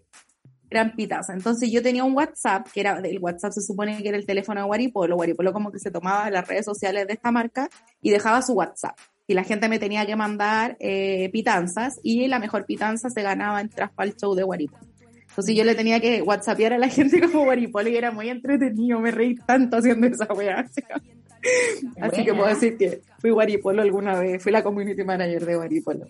eran 0.73 0.93
pitanzas. 0.95 1.35
Entonces 1.35 1.69
yo 1.73 1.83
tenía 1.83 2.05
un 2.05 2.12
WhatsApp, 2.14 2.69
que 2.73 2.79
era, 2.81 2.97
el 3.02 3.19
WhatsApp 3.19 3.50
se 3.50 3.61
supone 3.61 4.00
que 4.00 4.09
era 4.09 4.17
el 4.17 4.25
teléfono 4.25 4.61
de 4.61 4.67
Guaripolo. 4.67 5.17
Guaripolo 5.17 5.52
como 5.52 5.73
que 5.73 5.81
se 5.81 5.90
tomaba 5.90 6.31
las 6.31 6.47
redes 6.47 6.64
sociales 6.64 7.09
de 7.09 7.14
esta 7.14 7.33
marca 7.33 7.69
y 8.00 8.11
dejaba 8.11 8.40
su 8.40 8.52
WhatsApp. 8.52 8.97
Y 9.30 9.34
la 9.34 9.44
gente 9.44 9.68
me 9.68 9.78
tenía 9.78 10.04
que 10.06 10.16
mandar 10.16 10.76
eh, 10.80 11.30
pitanzas 11.32 12.00
y 12.02 12.26
la 12.26 12.40
mejor 12.40 12.66
pitanza 12.66 13.10
se 13.10 13.22
ganaba 13.22 13.60
en 13.60 13.70
el 14.00 14.16
show 14.16 14.34
de 14.34 14.42
Guaripolo. 14.42 14.84
Entonces 15.28 15.54
yo 15.54 15.62
le 15.62 15.76
tenía 15.76 16.00
que 16.00 16.20
whatsappear 16.20 16.72
a 16.72 16.78
la 16.78 16.88
gente 16.88 17.20
como 17.20 17.44
Guaripolo 17.44 17.88
y 17.88 17.94
era 17.94 18.10
muy 18.10 18.28
entretenido, 18.28 18.99
me 18.99 19.12
reí 19.12 19.37
tanto 19.37 19.76
haciendo 19.76 20.08
esa 20.08 20.26
weá. 20.34 20.66
Así 22.00 22.25
que 22.25 22.34
puedo 22.34 22.49
decir 22.49 22.76
que 22.76 23.02
fui 23.20 23.30
Guaripolo 23.30 23.82
alguna 23.82 24.18
vez, 24.18 24.42
fui 24.42 24.50
la 24.50 24.64
community 24.64 25.04
manager 25.04 25.46
de 25.46 25.54
Guaripolo. 25.54 26.06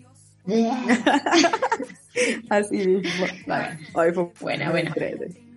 Así 2.49 2.87
mismo. 2.87 3.25
Ay, 3.45 4.13
fue 4.13 4.31
Buena, 4.39 4.71
buena. 4.71 4.95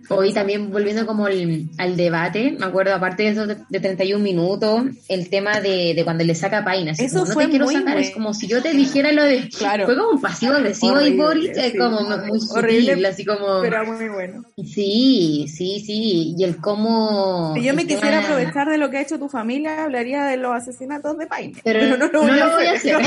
Hoy 0.09 0.33
también 0.33 0.71
volviendo 0.71 1.05
como 1.05 1.27
el- 1.27 1.69
al 1.77 1.95
debate, 1.97 2.55
me 2.59 2.65
acuerdo, 2.65 2.93
aparte 2.93 3.23
de 3.23 3.29
eso 3.29 3.47
de, 3.47 3.57
de 3.69 3.79
31 3.79 4.23
minutos, 4.23 4.83
el 5.07 5.29
tema 5.29 5.59
de, 5.61 5.93
de 5.95 6.03
cuando 6.03 6.23
le 6.23 6.35
saca 6.35 6.63
Paina. 6.63 6.91
Eso 6.91 7.19
como, 7.19 7.25
no 7.25 7.33
fue 7.33 7.43
te 7.45 7.49
quiero 7.51 7.65
muy 7.65 7.75
sacar, 7.75 7.97
es 7.97 8.11
como 8.11 8.33
si 8.33 8.47
yo 8.47 8.61
te 8.61 8.73
dijera 8.73 9.11
lo 9.11 9.23
de... 9.23 9.49
Claro. 9.49 9.85
Fue 9.85 9.97
como 9.97 10.11
un 10.11 10.21
pasivo 10.21 10.53
agresivo 10.53 10.95
y 11.01 11.19
Horrible, 11.19 11.23
Boris 11.23 11.49
es 11.57 11.71
sí. 11.71 11.77
como 11.77 12.01
muy 12.01 12.39
Horrible, 12.51 12.91
sutil, 12.91 13.05
así 13.05 13.25
como... 13.25 13.61
Pero 13.61 13.85
muy 13.85 14.09
bueno. 14.09 14.43
Sí, 14.63 15.45
sí, 15.47 15.81
sí, 15.85 16.35
y 16.37 16.43
el 16.43 16.57
cómo... 16.57 17.53
Si 17.55 17.63
yo 17.63 17.73
me 17.73 17.83
quisiera 17.87 18.21
tema- 18.21 18.33
aprovechar 18.35 18.69
de 18.69 18.77
lo 18.77 18.89
que 18.89 18.97
ha 18.97 19.01
hecho 19.01 19.17
tu 19.19 19.29
familia, 19.29 19.83
hablaría 19.85 20.23
de 20.25 20.37
los 20.37 20.53
asesinatos 20.53 21.17
de 21.17 21.27
Paine. 21.27 21.53
Pero, 21.63 21.97
no, 21.97 22.07
lo 22.07 22.21
voy 22.23 22.39
a 22.39 22.73
hacer. 22.73 22.97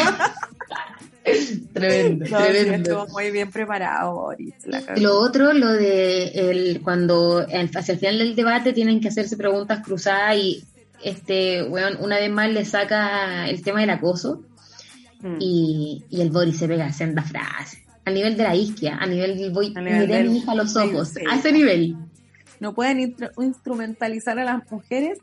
tremendo, 1.72 2.26
No, 2.30 2.38
tremendo. 2.44 2.90
estuvo 2.90 3.06
muy 3.08 3.30
bien 3.30 3.50
preparado, 3.50 4.14
Boris. 4.14 4.54
Lo 4.96 5.18
otro, 5.18 5.52
lo 5.52 5.72
de 5.72 6.24
el, 6.28 6.80
cuando 6.82 7.40
el- 7.46 7.70
hacia 7.76 7.92
el 7.94 7.98
final 7.98 8.18
del 8.18 8.36
debate 8.36 8.72
tienen 8.72 9.00
que 9.00 9.08
hacerse 9.08 9.36
preguntas 9.36 9.80
cruzadas 9.84 10.36
y 10.36 10.64
este 11.04 11.62
weón 11.64 11.96
una 12.00 12.16
vez 12.16 12.30
más 12.30 12.50
le 12.50 12.64
saca 12.64 13.48
el 13.48 13.62
tema 13.62 13.80
del 13.80 13.90
acoso 13.90 14.42
Mm. 15.20 15.36
y, 15.40 16.04
y 16.10 16.20
el 16.20 16.30
Boris 16.30 16.58
se 16.58 16.68
pega 16.68 16.92
senda 16.92 17.22
frase. 17.22 17.82
nivel 18.06 18.36
de 18.36 18.42
la 18.44 18.54
isquia, 18.54 18.96
a 18.98 19.04
nivel 19.06 19.36
del 19.36 19.50
voy, 19.50 19.72
A 19.76 19.80
nivel 19.80 20.00
miré 20.02 20.18
a 20.20 20.22
mi 20.22 20.38
hija 20.38 20.52
a 20.52 20.54
los 20.54 20.76
ojos, 20.76 21.08
sí. 21.08 21.20
a 21.28 21.34
ese 21.36 21.50
nivel. 21.50 21.96
No 22.60 22.72
pueden 22.72 23.16
instrumentalizar 23.36 24.38
a 24.38 24.44
las 24.44 24.70
mujeres 24.70 25.18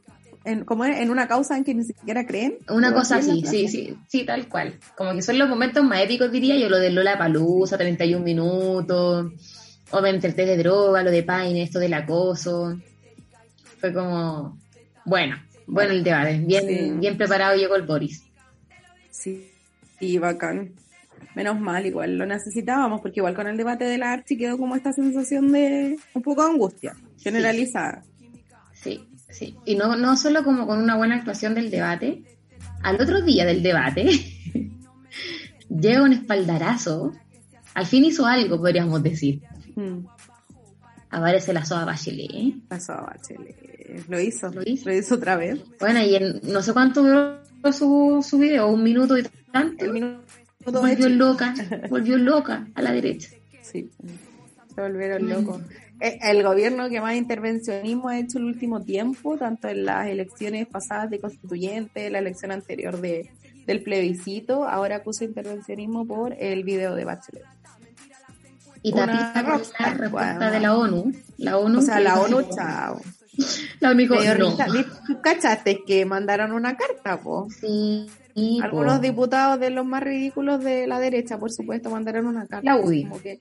en, 0.46 0.64
como 0.64 0.86
en 0.86 1.10
una 1.10 1.28
causa 1.28 1.58
en 1.58 1.64
que 1.64 1.74
ni 1.74 1.84
siquiera 1.84 2.26
creen. 2.26 2.58
Una 2.70 2.94
cosa 2.94 3.18
así, 3.18 3.44
sí, 3.46 3.68
sí, 3.68 3.98
sí, 4.08 4.26
tal 4.26 4.48
cual. 4.48 4.76
Como 4.96 5.14
que 5.14 5.22
son 5.22 5.38
los 5.40 5.50
momentos 5.50 5.84
más 5.84 6.02
épicos, 6.02 6.32
diría 6.32 6.58
yo, 6.58 6.70
lo 6.70 6.78
de 6.78 6.92
Lola 6.92 7.18
Palusa, 7.18 7.78
31 7.78 8.24
minutos, 8.24 9.32
obviamente 9.92 10.28
el 10.28 10.36
test 10.36 10.48
de 10.48 10.58
droga, 10.58 11.04
lo 11.04 11.12
de 11.12 11.24
Paine, 11.24 11.64
esto 11.64 11.80
del 11.80 11.94
acoso. 11.94 12.80
Fue 13.80 13.94
como, 13.94 14.58
bueno, 15.06 15.38
bueno 15.68 15.92
el 15.92 16.04
debate, 16.04 16.40
bien, 16.40 16.68
Sí. 16.68 16.92
bien 17.00 17.18
preparado 17.18 17.58
llegó 17.58 17.76
el 17.76 17.84
Boris. 17.84 18.24
Sí, 19.10 19.52
y 20.00 20.18
bacán. 20.18 20.74
Menos 21.34 21.60
mal, 21.60 21.86
igual 21.86 22.18
lo 22.18 22.26
necesitábamos, 22.26 23.02
porque 23.02 23.20
igual 23.20 23.36
con 23.36 23.48
el 23.48 23.58
debate 23.58 23.84
de 23.84 23.98
la 23.98 24.14
Archi 24.14 24.38
quedó 24.38 24.58
como 24.58 24.76
esta 24.76 24.94
sensación 24.94 25.52
de 25.52 25.98
un 26.14 26.22
poco 26.22 26.46
de 26.46 26.52
angustia 26.52 26.96
generalizada. 27.22 28.04
Sí, 28.74 29.04
sí. 29.04 29.08
Y 29.66 29.76
no, 29.76 29.96
no 29.96 30.16
solo 30.18 30.44
como 30.44 30.66
con 30.68 30.82
una 30.82 30.96
buena 30.96 31.16
actuación 31.16 31.54
del 31.56 31.70
debate, 31.72 32.24
al 32.84 33.02
otro 33.02 33.22
día 33.22 33.46
del 33.46 33.62
debate 33.64 34.08
llega 35.70 36.04
un 36.04 36.14
espaldarazo, 36.14 37.14
al 37.74 37.86
fin 37.86 38.06
hizo 38.06 38.26
algo, 38.26 38.58
podríamos 38.58 39.02
decir. 39.04 39.42
Mm, 39.76 40.06
Aparece 41.10 41.54
la 41.54 41.64
soda 41.64 41.86
Bachelet. 41.86 42.30
¿eh? 42.34 42.54
pasó 42.68 42.94
a 42.94 43.02
Bachelet. 43.02 44.06
Lo 44.10 44.20
hizo, 44.20 44.50
Lo 44.52 44.62
hizo. 44.66 44.90
lo 44.90 44.96
hizo 44.96 45.16
otra 45.16 45.38
vez. 45.38 45.60
Bueno, 45.80 46.02
y 46.02 46.16
en 46.16 46.42
no 46.44 46.62
sé 46.62 46.74
cuánto 46.74 47.02
duró 47.04 47.40
su, 47.72 48.26
su 48.28 48.38
video, 48.38 48.68
un 48.68 48.84
minuto 48.84 49.18
y 49.18 49.24
tanto. 49.52 49.86
El 49.86 49.94
minuto 49.94 50.22
volvió 50.66 50.92
hecho. 51.08 51.10
loca, 51.10 51.54
volvió 51.90 52.18
loca 52.18 52.68
a 52.76 52.82
la 52.82 52.92
derecha. 52.92 53.30
Sí, 53.62 53.90
se 54.76 54.82
volvieron 54.82 55.24
Mm. 55.26 55.30
locos. 55.30 55.62
Eh, 56.00 56.20
El 56.22 56.44
gobierno 56.44 56.90
que 56.90 57.02
más 57.02 57.16
intervencionismo 57.16 58.10
ha 58.10 58.20
hecho 58.20 58.38
el 58.38 58.46
último 58.46 58.82
tiempo, 58.82 59.38
tanto 59.38 59.68
en 59.68 59.86
las 59.86 60.08
elecciones 60.08 60.68
pasadas 60.68 61.10
de 61.10 61.20
constituyente, 61.20 62.10
la 62.10 62.20
elección 62.20 62.52
anterior 62.52 63.00
de, 63.00 63.32
del 63.66 63.82
plebiscito, 63.82 64.68
ahora 64.68 65.04
puso 65.04 65.24
intervencionismo 65.24 66.06
por 66.06 66.34
el 66.38 66.64
video 66.64 66.96
de 66.96 67.06
Bachelet. 67.06 67.44
Y 68.84 68.94
Una 68.94 69.08
la 69.08 69.42
respuesta 69.42 70.10
bueno. 70.12 70.52
de 70.52 70.60
la 70.60 70.78
ONU. 70.78 71.12
La 71.38 71.58
ONU 71.58 71.80
O 71.80 71.82
sea, 71.82 72.00
la 72.02 72.22
ONU, 72.22 72.44
chao. 72.56 73.02
La 73.80 73.94
dio 73.94 74.38
no. 74.38 74.56
¿Tú 75.08 75.22
cachaste 75.22 75.84
que 75.86 76.06
mandaron 76.06 76.52
una 76.52 76.78
carta, 76.78 77.20
po? 77.20 77.48
Sí, 77.50 78.08
Algunos 78.62 78.98
po. 78.98 79.02
diputados 79.02 79.60
de 79.60 79.70
los 79.70 79.86
más 79.86 80.04
ridículos 80.04 80.64
de 80.64 80.88
la 80.88 81.00
derecha, 81.00 81.38
por 81.38 81.52
supuesto, 81.52 81.90
mandaron 81.90 82.28
una 82.28 82.48
carta. 82.48 82.64
La 82.64 82.78
UDI. 82.78 83.04
Como 83.04 83.22
que 83.22 83.40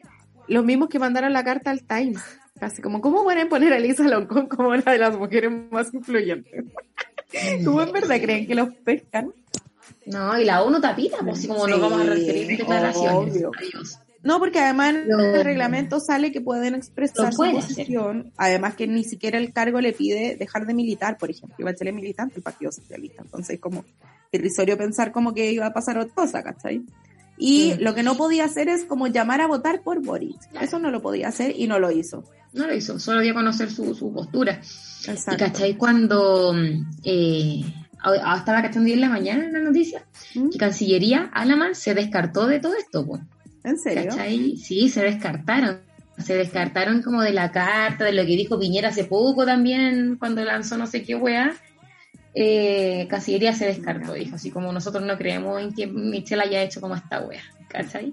los 0.48 0.64
mismos 0.64 0.88
que 0.88 0.98
mandaron 0.98 1.32
la 1.32 1.44
carta 1.44 1.70
al 1.70 1.82
Times. 1.82 2.22
Así 2.60 2.80
como, 2.80 3.00
¿cómo 3.00 3.24
pueden 3.24 3.48
poner 3.48 3.72
a 3.72 3.78
Lisa 3.78 4.04
Loncón 4.04 4.46
como 4.46 4.68
una 4.68 4.92
de 4.92 4.98
las 4.98 5.16
mujeres 5.16 5.50
más 5.70 5.92
influyentes? 5.92 6.64
¿Cómo 7.64 7.82
en 7.82 7.92
verdad 7.92 8.20
creen 8.20 8.46
que 8.46 8.54
los 8.54 8.72
pescan? 8.76 9.32
No, 10.06 10.38
y 10.38 10.44
la 10.44 10.62
ONU 10.62 10.80
tapita, 10.80 11.18
pues 11.18 11.38
así 11.38 11.48
como 11.48 11.64
Sí, 11.64 11.70
nos 11.72 11.80
vamos 11.80 12.00
a 12.00 12.04
referir 12.04 12.58
declaraciones. 12.58 13.36
Adiós. 13.36 13.98
No, 14.24 14.38
porque 14.38 14.58
además 14.58 14.94
en 14.94 15.20
el 15.20 15.44
reglamento 15.44 16.00
sale 16.00 16.32
que 16.32 16.40
pueden 16.40 16.74
expresar 16.74 17.32
su 17.32 17.42
posición, 17.42 18.32
además 18.38 18.74
que 18.74 18.86
ni 18.86 19.04
siquiera 19.04 19.36
el 19.36 19.52
cargo 19.52 19.82
le 19.82 19.92
pide 19.92 20.36
dejar 20.36 20.66
de 20.66 20.72
militar, 20.72 21.18
por 21.18 21.30
ejemplo, 21.30 21.56
iba 21.58 21.70
a 21.70 21.76
ser 21.76 21.92
militante 21.92 22.36
del 22.36 22.42
Partido 22.42 22.72
Socialista, 22.72 23.22
entonces 23.22 23.60
como 23.60 23.84
irrisorio 24.32 24.78
pensar 24.78 25.12
como 25.12 25.34
que 25.34 25.52
iba 25.52 25.66
a 25.66 25.74
pasar 25.74 25.98
otra 25.98 26.14
cosa, 26.14 26.42
¿cachai? 26.42 26.82
Y 27.36 27.74
lo 27.78 27.94
que 27.94 28.02
no 28.02 28.16
podía 28.16 28.44
hacer 28.44 28.68
es 28.68 28.84
como 28.84 29.08
llamar 29.08 29.40
a 29.40 29.46
votar 29.46 29.82
por 29.82 30.02
Boric, 30.02 30.38
eso 30.60 30.78
no 30.78 30.90
lo 30.90 31.02
podía 31.02 31.28
hacer 31.28 31.54
y 31.56 31.66
no 31.66 31.78
lo 31.78 31.90
hizo. 31.90 32.24
No 32.52 32.66
lo 32.66 32.74
hizo, 32.74 33.00
solo 33.00 33.20
dio 33.20 33.32
a 33.32 33.34
conocer 33.34 33.70
su, 33.70 33.94
su 33.94 34.12
postura. 34.12 34.60
Y 35.06 35.36
cachai 35.36 35.74
cuando 35.76 36.52
mm, 36.54 37.00
eh, 37.02 37.64
estaba 38.36 38.62
cachando 38.62 38.86
hoy 38.86 38.92
en 38.92 39.00
la 39.00 39.08
mañana 39.08 39.44
en 39.44 39.52
la 39.52 39.58
noticia 39.58 40.04
¿Mm? 40.34 40.50
que 40.50 40.58
Cancillería 40.58 41.30
Alaman 41.32 41.74
se 41.74 41.94
descartó 41.94 42.46
de 42.46 42.60
todo 42.60 42.74
esto, 42.76 43.04
pues. 43.06 43.22
¿En 43.64 43.78
serio? 43.78 44.10
¿Cachai? 44.10 44.56
Sí, 44.56 44.88
se 44.88 45.02
descartaron. 45.02 45.80
Se 46.18 46.36
descartaron 46.36 47.02
como 47.02 47.22
de 47.22 47.32
la 47.32 47.50
carta, 47.50 48.04
de 48.04 48.12
lo 48.12 48.22
que 48.22 48.36
dijo 48.36 48.58
Piñera 48.58 48.90
hace 48.90 49.04
poco 49.04 49.44
también, 49.44 50.16
cuando 50.16 50.44
lanzó 50.44 50.78
no 50.78 50.86
sé 50.86 51.02
qué 51.02 51.16
weá. 51.16 51.52
Eh, 52.34 53.06
Cancillería 53.08 53.52
se 53.54 53.66
descartó, 53.66 54.14
dijo, 54.14 54.34
así 54.36 54.50
como 54.50 54.72
nosotros 54.72 55.04
no 55.04 55.16
creemos 55.16 55.62
en 55.62 55.72
que 55.72 55.86
Michelle 55.86 56.42
haya 56.42 56.62
hecho 56.62 56.80
como 56.80 56.96
esta 56.96 57.20
wea, 57.22 57.42
¿cachai? 57.68 58.12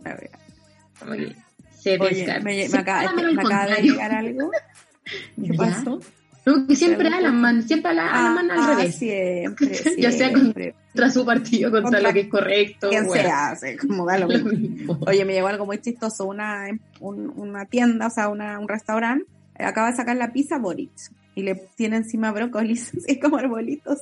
Como 0.99 1.13
que 1.13 1.35
se 1.79 1.97
Oye, 1.99 2.15
descartó. 2.17 2.43
me, 2.45 2.51
me 2.55 2.61
Siempre 2.67 2.79
acaba, 2.81 3.13
me 3.13 3.75
de 3.75 3.81
llegar 3.81 4.11
algo. 4.13 4.51
¿Qué 5.43 5.53
pasó? 5.55 5.99
No, 6.45 6.65
que 6.67 6.75
siempre 6.75 7.07
Algo- 7.07 7.17
Alaman, 7.19 7.63
siempre 7.67 7.91
ala- 7.91 8.09
Alaman 8.11 8.49
al 8.51 8.59
Ah, 8.59 8.75
revés. 8.75 8.95
siempre, 8.95 9.71
Ya 9.97 10.11
sea 10.11 10.31
con- 10.31 10.41
siempre. 10.41 10.75
Contra 10.91 11.09
su 11.11 11.25
partido, 11.25 11.71
contra, 11.71 11.83
Contra 11.83 12.01
lo 12.01 12.13
que 12.13 12.19
es 12.21 12.27
correcto. 12.27 12.89
¿Quién 12.89 13.05
wea. 13.07 13.23
se 13.23 13.29
hace? 13.31 13.77
Como 13.77 14.05
da 14.05 14.17
lo 14.19 14.27
Lo 14.27 14.33
mismo. 14.45 14.49
mismo. 14.51 14.99
Oye, 15.07 15.23
me 15.25 15.33
llegó 15.33 15.47
algo 15.47 15.65
muy 15.65 15.79
chistoso, 15.79 16.25
una, 16.25 16.67
un- 16.99 17.31
una 17.35 17.65
tienda, 17.65 18.07
o 18.07 18.09
sea, 18.09 18.27
una, 18.29 18.59
un 18.59 18.67
restaurante, 18.67 19.25
acaba 19.57 19.89
de 19.91 19.95
sacar 19.97 20.15
la 20.17 20.31
pizza 20.33 20.57
Boric 20.57 20.91
y 21.35 21.43
le 21.43 21.55
tiene 21.75 21.97
encima 21.97 22.31
brócolis, 22.31 22.91
así 22.97 23.19
como 23.19 23.37
arbolitos. 23.37 23.99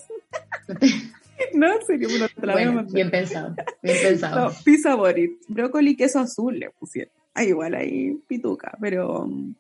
no, 1.54 1.74
en 1.74 1.86
serio, 1.86 2.08
pero 2.12 2.28
te 2.30 2.46
la 2.46 2.54
voy 2.54 2.64
a 2.64 2.72
Bueno, 2.72 2.90
bien 2.92 3.12
pensado, 3.12 3.56
bien 3.82 3.98
pensado. 4.02 4.50
No, 4.50 4.56
pizza 4.64 4.96
Boric, 4.96 5.40
brócoli 5.48 5.96
queso 5.96 6.20
azul 6.20 6.60
le 6.60 6.70
pusieron. 6.72 7.14
Ah, 7.34 7.44
igual 7.44 7.76
ahí 7.76 8.16
pituca, 8.28 8.78
pero 8.82 9.24
um, 9.24 9.54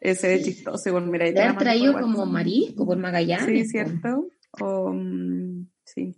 ese 0.00 0.34
es 0.34 0.44
chistoso. 0.44 0.88
Igual, 0.88 1.06
mira, 1.06 1.26
ahí 1.26 1.34
mando 1.34 1.58
traído 1.58 1.92
como 1.98 2.26
marisco 2.26 2.84
por 2.84 2.98
Magallanes. 2.98 3.46
Sí, 3.46 3.64
cierto. 3.64 4.28
O, 4.60 4.92
mm, 4.92 5.66
sí, 5.84 6.14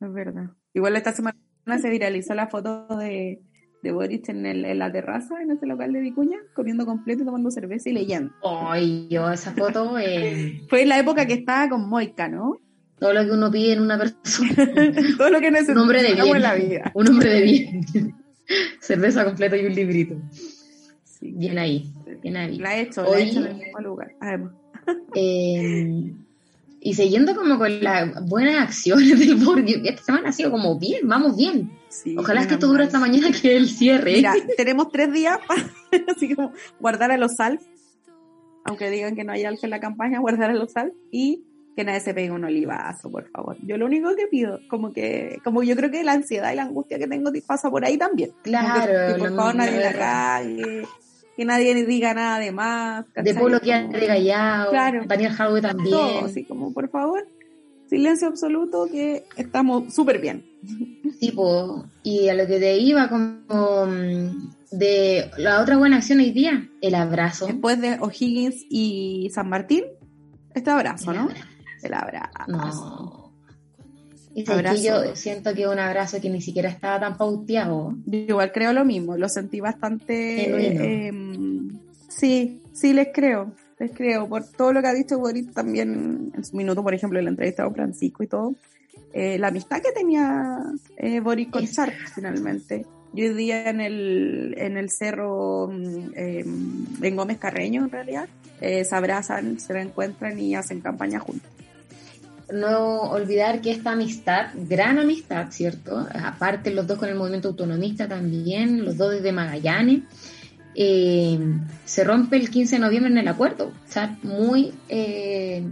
es 0.00 0.12
verdad. 0.12 0.50
Igual 0.74 0.96
esta 0.96 1.12
semana 1.12 1.38
se 1.80 1.90
viralizó 1.90 2.34
la 2.34 2.48
foto 2.48 2.86
de, 2.96 3.42
de 3.82 3.92
Boric 3.92 4.28
en, 4.28 4.46
el, 4.46 4.64
en 4.64 4.78
la 4.78 4.92
terraza, 4.92 5.42
en 5.42 5.50
ese 5.50 5.66
local 5.66 5.92
de 5.92 6.00
Vicuña, 6.00 6.38
comiendo 6.54 6.86
completo 6.86 7.22
y 7.22 7.26
tomando 7.26 7.50
cerveza 7.50 7.90
y 7.90 7.92
leyendo. 7.92 8.32
Ay, 8.44 9.08
yo 9.10 9.30
esa 9.30 9.52
foto, 9.52 9.98
eh, 9.98 10.62
Fue 10.68 10.82
en 10.82 10.88
la 10.88 10.98
época 10.98 11.26
que 11.26 11.34
estaba 11.34 11.68
con 11.68 11.88
Moica, 11.88 12.28
¿no? 12.28 12.58
todo 12.98 13.12
lo 13.14 13.24
que 13.24 13.32
uno 13.32 13.50
pide 13.50 13.72
en 13.72 13.80
una 13.82 13.98
persona, 13.98 14.54
Todo 15.18 15.30
lo 15.30 15.40
que 15.40 15.48
un 15.48 15.52
necesitamos 15.54 15.82
hombre 15.82 16.02
de 16.02 16.14
bien, 16.14 16.36
en 16.36 16.42
la 16.42 16.54
vida. 16.54 16.92
un 16.94 17.08
hombre 17.08 17.30
de 17.30 17.42
bien, 17.42 17.80
cerveza 18.80 19.24
completa 19.24 19.56
y 19.56 19.66
un 19.66 19.74
librito, 19.74 20.14
Sí. 21.02 21.32
bien 21.32 21.58
ahí, 21.58 21.92
bien 22.22 22.36
ahí. 22.36 22.58
La 22.58 22.76
he 22.76 22.82
hecho, 22.82 23.02
la 23.02 23.18
he 23.18 23.22
hecho 23.24 23.40
en 23.40 23.46
el 23.46 23.56
mismo 23.56 23.80
lugar. 23.80 24.12
Además. 24.20 24.52
Eh, 25.16 26.12
y 26.84 26.94
siguiendo 26.94 27.34
como 27.36 27.58
con 27.58 27.82
las 27.82 28.26
buenas 28.28 28.56
acciones 28.56 29.18
del 29.18 29.36
Borgio, 29.36 29.80
esta 29.84 30.02
semana 30.02 30.30
ha 30.30 30.32
sido 30.32 30.50
como 30.50 30.78
bien, 30.78 31.06
vamos 31.06 31.36
bien. 31.36 31.70
Sí, 31.88 32.16
Ojalá 32.18 32.40
es 32.40 32.46
que 32.48 32.54
esto 32.54 32.66
dure 32.66 32.84
hasta 32.84 32.98
mañana 32.98 33.28
que 33.30 33.56
el 33.56 33.68
cierre. 33.68 34.12
Mira, 34.14 34.34
tenemos 34.56 34.90
tres 34.90 35.12
días 35.12 35.38
para 35.46 35.62
así 36.16 36.34
como 36.34 36.52
guardar 36.80 37.12
a 37.12 37.16
los 37.16 37.36
sal, 37.36 37.60
aunque 38.64 38.90
digan 38.90 39.14
que 39.14 39.24
no 39.24 39.32
hay 39.32 39.44
algo 39.44 39.60
en 39.62 39.70
la 39.70 39.80
campaña, 39.80 40.18
guardar 40.20 40.50
a 40.50 40.54
los 40.54 40.72
sal 40.72 40.92
y 41.10 41.44
que 41.76 41.84
nadie 41.84 42.00
se 42.00 42.12
pegue 42.12 42.30
un 42.30 42.44
olivazo, 42.44 43.10
por 43.10 43.28
favor. 43.30 43.56
Yo 43.62 43.76
lo 43.78 43.86
único 43.86 44.14
que 44.14 44.26
pido, 44.26 44.60
como 44.68 44.92
que, 44.92 45.38
como 45.42 45.62
yo 45.62 45.74
creo 45.76 45.90
que 45.90 46.04
la 46.04 46.12
ansiedad 46.12 46.52
y 46.52 46.56
la 46.56 46.62
angustia 46.64 46.98
que 46.98 47.06
tengo 47.06 47.30
pasa 47.46 47.70
por 47.70 47.84
ahí 47.84 47.96
también. 47.96 48.30
Que- 48.42 48.50
Claro, 48.50 49.14
que, 49.14 49.18
por 49.20 49.36
favor 49.36 49.54
nadie 49.54 49.80
la 49.80 49.92
cague, 49.92 50.82
que 51.42 51.46
nadie 51.46 51.74
diga 51.86 52.14
nada 52.14 52.38
de 52.38 52.52
más. 52.52 53.04
de 53.06 53.12
¿cachai? 53.12 53.34
Polo 53.38 53.60
que 53.60 53.72
de 53.72 54.06
Gallao, 54.06 54.70
Claro. 54.70 55.04
Daniel 55.06 55.32
Jadwe 55.32 55.60
también. 55.60 55.90
todo, 55.90 56.24
así 56.26 56.44
como 56.44 56.72
por 56.72 56.88
favor, 56.88 57.26
silencio 57.88 58.28
absoluto 58.28 58.86
que 58.90 59.24
estamos 59.36 59.92
súper 59.94 60.20
bien. 60.20 60.44
Tipo, 61.20 61.84
y 62.02 62.28
a 62.28 62.34
lo 62.34 62.46
que 62.46 62.58
te 62.58 62.78
iba 62.78 63.08
como 63.08 63.86
mm, 63.86 64.52
de 64.72 65.30
la 65.36 65.60
otra 65.60 65.76
buena 65.76 65.96
acción 65.98 66.20
hoy 66.20 66.30
día, 66.30 66.68
el 66.80 66.94
abrazo. 66.94 67.46
Después 67.46 67.80
de 67.80 67.98
O'Higgins 68.00 68.64
y 68.70 69.30
San 69.34 69.48
Martín, 69.48 69.84
este 70.54 70.70
abrazo, 70.70 71.10
El 71.10 71.16
¿no? 71.16 71.22
abrazo. 71.24 71.44
El 71.82 71.94
abrazo. 71.94 72.44
No. 72.48 73.21
Y 74.34 74.44
yo 74.44 75.14
siento 75.14 75.54
que 75.54 75.68
un 75.68 75.78
abrazo 75.78 76.20
que 76.20 76.30
ni 76.30 76.40
siquiera 76.40 76.68
estaba 76.68 77.00
tan 77.00 77.16
pauteado. 77.16 77.94
Yo 78.06 78.18
igual 78.18 78.52
creo 78.52 78.72
lo 78.72 78.84
mismo, 78.84 79.16
lo 79.16 79.28
sentí 79.28 79.60
bastante... 79.60 81.08
Eh, 81.08 81.12
sí, 82.08 82.60
sí 82.72 82.92
les 82.92 83.08
creo, 83.12 83.52
les 83.78 83.90
creo, 83.92 84.28
por 84.28 84.44
todo 84.44 84.72
lo 84.72 84.80
que 84.80 84.88
ha 84.88 84.94
dicho 84.94 85.18
Boris 85.18 85.52
también 85.52 86.32
en 86.34 86.44
su 86.44 86.56
minuto, 86.56 86.82
por 86.82 86.94
ejemplo, 86.94 87.18
en 87.18 87.26
la 87.26 87.30
entrevista 87.30 87.64
con 87.64 87.74
Francisco 87.74 88.22
y 88.22 88.26
todo, 88.26 88.54
eh, 89.12 89.38
la 89.38 89.48
amistad 89.48 89.82
que 89.82 89.92
tenía 89.92 90.58
eh, 90.96 91.20
Boris 91.20 91.48
con. 91.48 91.64
Sharp 91.64 91.94
finalmente. 92.14 92.86
Yo 93.12 93.26
hoy 93.26 93.34
día 93.34 93.68
en 93.68 93.80
el, 93.82 94.54
en 94.56 94.78
el 94.78 94.88
cerro 94.90 95.68
mm, 95.70 96.12
eh, 96.16 96.44
en 97.02 97.16
Gómez 97.16 97.36
Carreño, 97.38 97.84
en 97.84 97.90
realidad, 97.90 98.28
eh, 98.60 98.84
se 98.84 98.94
abrazan, 98.94 99.60
se 99.60 99.78
encuentran 99.78 100.38
y 100.38 100.54
hacen 100.54 100.80
campaña 100.80 101.18
juntos. 101.18 101.50
No 102.52 103.02
olvidar 103.10 103.60
que 103.60 103.70
esta 103.70 103.92
amistad, 103.92 104.48
gran 104.54 104.98
amistad, 104.98 105.50
¿cierto? 105.50 106.06
Aparte 106.14 106.72
los 106.72 106.86
dos 106.86 106.98
con 106.98 107.08
el 107.08 107.14
movimiento 107.14 107.48
autonomista 107.48 108.08
también, 108.08 108.84
los 108.84 108.96
dos 108.98 109.12
desde 109.12 109.32
Magallanes, 109.32 110.02
eh, 110.74 111.38
se 111.84 112.04
rompe 112.04 112.36
el 112.36 112.50
15 112.50 112.76
de 112.76 112.80
noviembre 112.80 113.10
en 113.10 113.18
el 113.18 113.28
acuerdo. 113.28 113.66
O 113.66 113.92
sea, 113.92 114.16
muy 114.22 114.72
eh, 114.88 115.64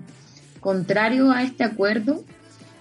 contrario 0.61 1.31
a 1.31 1.43
este 1.43 1.65
acuerdo, 1.65 2.25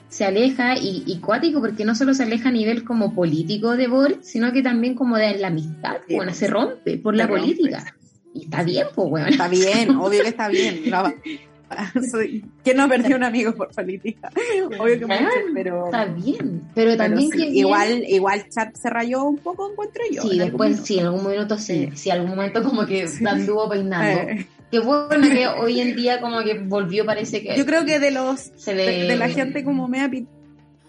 se 0.09 0.25
aleja 0.25 0.77
y, 0.77 1.03
y, 1.05 1.19
cuático, 1.19 1.61
porque 1.61 1.85
no 1.85 1.93
solo 1.93 2.13
se 2.13 2.23
aleja 2.23 2.49
a 2.49 2.51
nivel 2.51 2.83
como 2.83 3.13
político 3.13 3.77
de 3.77 3.87
Boric, 3.87 4.23
sino 4.23 4.51
que 4.51 4.63
también 4.63 4.95
como 4.95 5.17
de 5.17 5.37
la 5.37 5.47
amistad, 5.47 5.97
bueno, 6.09 6.33
se 6.33 6.47
rompe 6.47 6.97
por 6.97 7.15
la 7.15 7.27
política. 7.27 7.95
Y 8.33 8.43
está 8.43 8.63
bien, 8.63 8.87
pues, 8.93 9.09
bueno. 9.09 9.27
Está 9.27 9.47
bien, 9.47 9.91
obvio 9.91 10.21
que 10.21 10.29
está 10.29 10.47
bien. 10.47 10.83
¿Quién 12.63 12.77
no 12.77 12.89
perdió 12.89 13.15
un 13.15 13.23
amigo 13.23 13.53
por 13.53 13.69
política? 13.69 14.29
Obvio 14.79 14.99
que 14.99 15.05
mucho, 15.05 15.29
pero. 15.53 15.85
Está 15.85 16.05
bien. 16.05 16.63
Pero 16.73 16.97
también 16.97 17.29
pero 17.29 17.43
sí, 17.43 17.59
igual, 17.59 18.03
igual 18.07 18.49
chat 18.49 18.75
se 18.75 18.89
rayó 18.89 19.23
un 19.23 19.37
poco, 19.37 19.71
encuentro 19.71 20.03
yo. 20.11 20.21
Sí, 20.23 20.39
después 20.39 20.79
sí, 20.83 20.99
en 20.99 21.05
algún 21.05 21.29
minuto 21.29 21.57
sí. 21.57 21.89
Sí, 21.95 22.09
algún 22.09 22.31
momento 22.31 22.63
como 22.63 22.85
que 22.85 23.07
anduvo 23.25 23.69
peinando. 23.69 24.31
Eh. 24.31 24.47
Qué 24.71 24.79
bueno 24.79 25.27
que 25.27 25.47
hoy 25.61 25.79
en 25.79 25.95
día 25.95 26.21
como 26.21 26.41
que 26.43 26.59
volvió, 26.59 27.05
parece 27.05 27.41
que. 27.41 27.55
Yo 27.55 27.65
creo 27.65 27.85
que 27.85 27.99
de 27.99 28.11
los 28.11 28.51
de, 28.65 28.73
de, 28.73 29.15
la 29.15 29.29
gente 29.29 29.63
como 29.63 29.87
me 29.87 30.01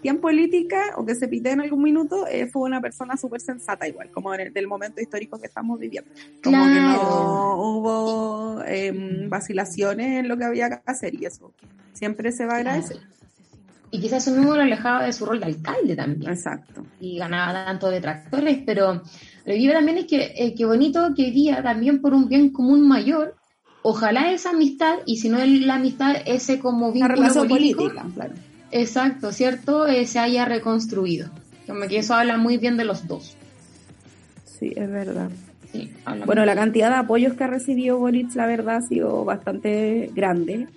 en 0.09 0.19
política 0.19 0.93
o 0.97 1.05
que 1.05 1.15
se 1.15 1.27
pite 1.27 1.51
en 1.51 1.61
algún 1.61 1.83
minuto, 1.83 2.25
eh, 2.27 2.47
fue 2.47 2.63
una 2.63 2.81
persona 2.81 3.17
súper 3.17 3.41
sensata 3.41 3.87
igual, 3.87 4.09
como 4.11 4.33
en 4.33 4.41
el, 4.41 4.53
del 4.53 4.67
momento 4.67 5.01
histórico 5.01 5.39
que 5.39 5.47
estamos 5.47 5.79
viviendo. 5.79 6.09
Como 6.43 6.57
claro. 6.57 6.73
que 6.73 6.79
no 6.79 7.55
hubo 7.61 8.63
eh, 8.65 9.27
vacilaciones 9.27 10.19
en 10.19 10.27
lo 10.27 10.37
que 10.37 10.45
había 10.45 10.69
que 10.69 10.81
hacer 10.85 11.13
y 11.15 11.25
eso 11.25 11.53
siempre 11.93 12.31
se 12.31 12.45
va 12.45 12.53
a 12.53 12.57
agradecer. 12.57 12.97
Y 13.91 13.99
quizás 13.99 14.25
eso 14.25 14.35
mismo 14.35 14.55
lo 14.55 14.61
alejaba 14.61 15.03
de 15.03 15.11
su 15.11 15.25
rol 15.25 15.41
de 15.41 15.47
alcalde 15.47 15.95
también. 15.95 16.31
Exacto. 16.31 16.85
Y 16.99 17.17
ganaba 17.17 17.65
tanto 17.65 17.89
detractores, 17.89 18.59
pero 18.65 18.93
lo 18.93 19.01
que 19.45 19.53
vive 19.53 19.73
también 19.73 19.97
es 19.97 20.05
que, 20.05 20.33
eh, 20.35 20.55
que 20.55 20.65
bonito 20.65 21.13
que 21.15 21.29
día 21.31 21.61
también 21.61 22.01
por 22.01 22.13
un 22.13 22.29
bien 22.29 22.51
común 22.51 22.87
mayor, 22.87 23.35
ojalá 23.81 24.31
esa 24.31 24.51
amistad, 24.51 24.99
y 25.05 25.17
si 25.17 25.27
no 25.27 25.39
la 25.43 25.75
amistad, 25.75 26.15
ese 26.25 26.59
como 26.59 26.93
vínculo 26.93 27.15
la 27.15 27.21
relación 27.21 27.47
político, 27.49 27.83
política, 27.83 28.07
claro. 28.15 28.33
Exacto, 28.71 29.31
¿cierto? 29.31 29.87
Eh, 29.87 30.05
se 30.05 30.19
haya 30.19 30.45
reconstruido. 30.45 31.29
Como 31.67 31.87
que 31.87 31.99
eso 31.99 32.13
habla 32.13 32.37
muy 32.37 32.57
bien 32.57 32.77
de 32.77 32.85
los 32.85 33.07
dos. 33.07 33.35
Sí, 34.45 34.73
es 34.75 34.89
verdad. 34.89 35.29
Sí, 35.71 35.89
bueno, 36.25 36.45
la 36.45 36.53
cantidad 36.53 36.89
de 36.89 36.95
apoyos 36.95 37.33
que 37.33 37.45
ha 37.45 37.47
recibido 37.47 37.97
Boric, 37.97 38.35
la 38.35 38.45
verdad, 38.45 38.77
ha 38.77 38.81
sido 38.81 39.23
bastante 39.23 40.11
grande. 40.13 40.67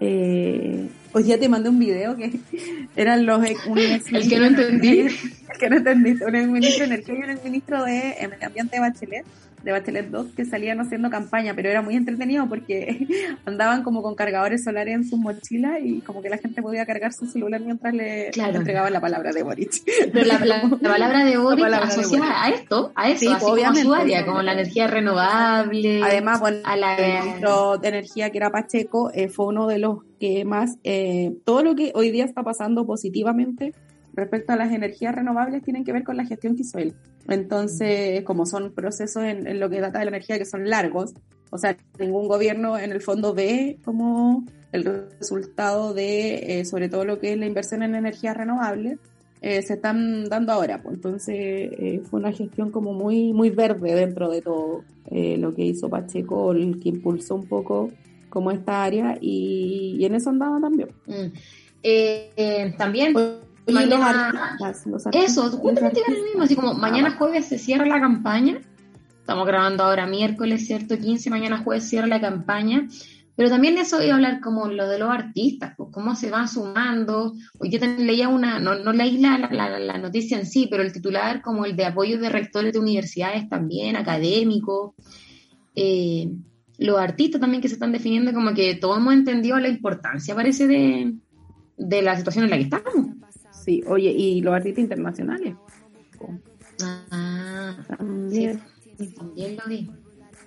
Eh, 0.00 0.88
hoy 1.12 1.22
día 1.22 1.38
te 1.38 1.48
mandé 1.48 1.68
un 1.68 1.78
video 1.78 2.16
que 2.16 2.32
eran 2.96 3.26
los 3.26 3.38
un 3.38 3.78
el 3.78 4.28
que 4.28 4.38
no 4.38 4.46
entendí. 4.46 4.98
el 5.00 5.58
que 5.58 5.70
no 5.70 5.76
entendí, 5.76 6.16
un 6.22 6.52
ministro 6.52 6.86
de 6.86 6.94
Energía 6.94 7.14
y 7.14 7.36
un 7.36 7.44
ministro 7.44 7.84
de 7.84 8.28
Medio 8.28 8.46
Ambiente 8.46 8.76
de 8.76 8.80
Bachelet 8.80 9.24
de 9.62 9.72
Bachelet 9.72 10.10
2 10.10 10.28
que 10.36 10.44
salían 10.44 10.80
haciendo 10.80 11.10
campaña, 11.10 11.54
pero 11.54 11.68
era 11.68 11.82
muy 11.82 11.96
entretenido 11.96 12.48
porque 12.48 13.06
andaban 13.44 13.82
como 13.82 14.02
con 14.02 14.14
cargadores 14.14 14.64
solares 14.64 14.94
en 14.94 15.04
sus 15.04 15.18
mochilas 15.18 15.78
y 15.82 16.00
como 16.00 16.22
que 16.22 16.30
la 16.30 16.38
gente 16.38 16.62
podía 16.62 16.86
cargar 16.86 17.12
su 17.12 17.26
celular 17.26 17.60
mientras 17.60 17.94
le 17.94 18.30
claro. 18.30 18.58
entregaban 18.58 18.92
la 18.92 19.00
palabra 19.00 19.32
de 19.32 19.42
Boric. 19.42 19.82
Pero 20.12 20.26
la, 20.26 20.38
la, 20.44 20.62
la 20.80 20.88
palabra 20.90 21.24
de 21.24 21.36
Boric 21.36 21.64
asociada 21.64 22.44
a 22.44 22.50
esto, 22.50 22.92
a 22.94 23.10
eso, 23.10 23.20
sí, 23.20 23.26
así 23.28 23.44
obviamente, 23.44 23.82
como 23.82 23.94
a 23.94 23.98
su 23.98 24.02
área, 24.02 24.26
como 24.26 24.42
la 24.42 24.52
energía 24.52 24.86
renovable. 24.86 26.02
Además, 26.02 26.40
bueno, 26.40 26.58
a 26.64 26.76
la... 26.76 26.96
el 26.96 27.24
ministro 27.24 27.78
de 27.78 27.88
Energía 27.88 28.30
que 28.30 28.38
era 28.38 28.50
Pacheco 28.50 29.10
eh, 29.12 29.28
fue 29.28 29.46
uno 29.46 29.66
de 29.66 29.78
los 29.78 29.98
que 30.18 30.44
más, 30.44 30.76
eh, 30.84 31.32
todo 31.44 31.62
lo 31.62 31.74
que 31.74 31.92
hoy 31.94 32.10
día 32.10 32.24
está 32.24 32.42
pasando 32.42 32.86
positivamente 32.86 33.72
respecto 34.14 34.52
a 34.52 34.56
las 34.56 34.72
energías 34.72 35.14
renovables 35.14 35.62
tienen 35.62 35.84
que 35.84 35.92
ver 35.92 36.04
con 36.04 36.16
la 36.16 36.24
gestión 36.24 36.56
que 36.56 36.62
hizo 36.62 36.78
él. 36.78 36.94
Entonces, 37.28 38.22
como 38.24 38.46
son 38.46 38.72
procesos 38.72 39.24
en, 39.24 39.46
en, 39.46 39.60
lo 39.60 39.70
que 39.70 39.80
data 39.80 39.98
de 39.98 40.06
la 40.06 40.10
energía 40.10 40.38
que 40.38 40.44
son 40.44 40.68
largos, 40.68 41.14
o 41.50 41.58
sea, 41.58 41.76
ningún 41.98 42.28
gobierno 42.28 42.78
en 42.78 42.92
el 42.92 43.00
fondo 43.00 43.34
ve 43.34 43.78
como 43.84 44.44
el 44.72 44.84
resultado 45.18 45.94
de, 45.94 46.60
eh, 46.60 46.64
sobre 46.64 46.88
todo 46.88 47.04
lo 47.04 47.18
que 47.18 47.32
es 47.32 47.38
la 47.38 47.46
inversión 47.46 47.82
en 47.82 47.94
energías 47.96 48.36
renovables, 48.36 48.98
eh, 49.42 49.62
se 49.62 49.74
están 49.74 50.28
dando 50.28 50.52
ahora. 50.52 50.80
Pues 50.82 50.94
entonces, 50.94 51.36
eh, 51.36 52.02
fue 52.08 52.20
una 52.20 52.32
gestión 52.32 52.70
como 52.70 52.92
muy, 52.92 53.32
muy 53.32 53.50
verde 53.50 53.94
dentro 53.94 54.30
de 54.30 54.42
todo 54.42 54.84
lo 55.10 55.54
que 55.54 55.64
hizo 55.64 55.88
Pacheco, 55.88 56.52
el 56.52 56.78
que 56.78 56.90
impulsó 56.90 57.34
un 57.34 57.46
poco 57.46 57.90
como 58.28 58.52
esta 58.52 58.84
área 58.84 59.18
y, 59.20 59.96
y 59.98 60.04
en 60.04 60.14
eso 60.14 60.30
andaba 60.30 60.60
también. 60.60 60.90
Mm. 61.06 62.76
también... 62.76 63.14
Y 63.70 63.86
los 63.86 64.86
los 64.86 65.06
eso, 65.12 65.50
justamente 65.50 66.02
lo 66.08 66.24
mismo, 66.24 66.42
así 66.42 66.56
como 66.56 66.74
mañana 66.74 67.16
jueves 67.16 67.46
se 67.46 67.58
cierra 67.58 67.86
la 67.86 68.00
campaña, 68.00 68.60
estamos 69.20 69.46
grabando 69.46 69.84
ahora 69.84 70.06
miércoles, 70.06 70.66
¿cierto? 70.66 70.98
15, 70.98 71.30
mañana 71.30 71.62
jueves 71.62 71.88
cierra 71.88 72.06
la 72.06 72.20
campaña, 72.20 72.88
pero 73.36 73.48
también 73.48 73.78
eso 73.78 74.02
iba 74.02 74.12
a 74.12 74.16
hablar 74.16 74.40
como 74.40 74.68
lo 74.68 74.88
de 74.88 74.98
los 74.98 75.08
artistas, 75.08 75.72
pues 75.76 75.88
cómo 75.92 76.14
se 76.14 76.30
van 76.30 76.48
sumando, 76.48 77.32
hoy 77.58 77.70
yo 77.70 77.80
también 77.80 78.06
leía 78.06 78.28
una, 78.28 78.58
no, 78.58 78.74
no 78.74 78.92
leí 78.92 79.18
la, 79.18 79.38
la, 79.38 79.78
la, 79.78 79.98
noticia 79.98 80.38
en 80.38 80.46
sí, 80.46 80.66
pero 80.70 80.82
el 80.82 80.92
titular 80.92 81.40
como 81.40 81.64
el 81.64 81.74
de 81.76 81.86
apoyo 81.86 82.18
de 82.18 82.28
rectores 82.28 82.72
de 82.72 82.80
universidades 82.80 83.48
también, 83.48 83.96
académicos, 83.96 84.92
eh, 85.74 86.28
los 86.76 86.98
artistas 86.98 87.40
también 87.40 87.62
que 87.62 87.68
se 87.68 87.74
están 87.74 87.92
definiendo 87.92 88.32
como 88.32 88.52
que 88.52 88.74
todos 88.74 88.98
hemos 88.98 89.14
entendido 89.14 89.58
la 89.58 89.68
importancia, 89.68 90.34
parece, 90.34 90.66
de, 90.66 91.14
de 91.76 92.02
la 92.02 92.16
situación 92.16 92.44
en 92.44 92.50
la 92.50 92.56
que 92.56 92.64
estamos. 92.64 92.94
Sí, 93.70 93.84
oye, 93.86 94.10
y 94.10 94.40
los 94.40 94.52
artistas 94.52 94.82
internacionales. 94.82 95.54
Ah, 96.82 97.76
también. 97.86 98.60
Sí, 98.98 99.06
también 99.16 99.56
lo 99.56 99.68
vi. 99.68 99.88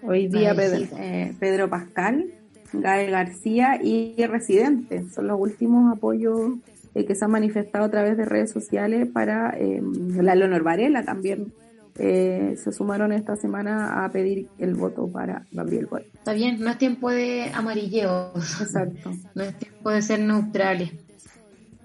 Hoy 0.01 0.27
día 0.27 0.53
Pedro, 0.53 0.85
eh, 0.97 1.33
Pedro, 1.39 1.69
Pascal, 1.69 2.33
Gael 2.73 3.11
García 3.11 3.79
y 3.81 4.13
Residente 4.25 5.09
son 5.09 5.27
los 5.27 5.39
últimos 5.39 5.95
apoyos 5.95 6.55
eh, 6.95 7.05
que 7.05 7.15
se 7.15 7.23
han 7.23 7.31
manifestado 7.31 7.85
a 7.85 7.89
través 7.89 8.17
de 8.17 8.25
redes 8.25 8.51
sociales 8.51 9.07
para 9.07 9.51
eh, 9.51 9.81
la 9.81 10.35
Leonor 10.35 10.63
Varela 10.63 11.05
también. 11.05 11.53
Eh, 11.97 12.55
se 12.61 12.73
sumaron 12.73 13.13
esta 13.13 13.37
semana 13.37 14.03
a 14.03 14.11
pedir 14.11 14.49
el 14.57 14.73
voto 14.73 15.07
para 15.07 15.45
Gabriel 15.53 15.85
Boric. 15.85 16.13
Está 16.13 16.33
bien, 16.33 16.59
no 16.59 16.71
es 16.71 16.77
tiempo 16.77 17.09
de 17.09 17.51
amarilleos. 17.53 18.33
Exacto. 18.59 19.11
No 19.33 19.43
es 19.43 19.57
tiempo 19.57 19.91
de 19.91 20.01
ser 20.01 20.19
neutrales. 20.19 20.91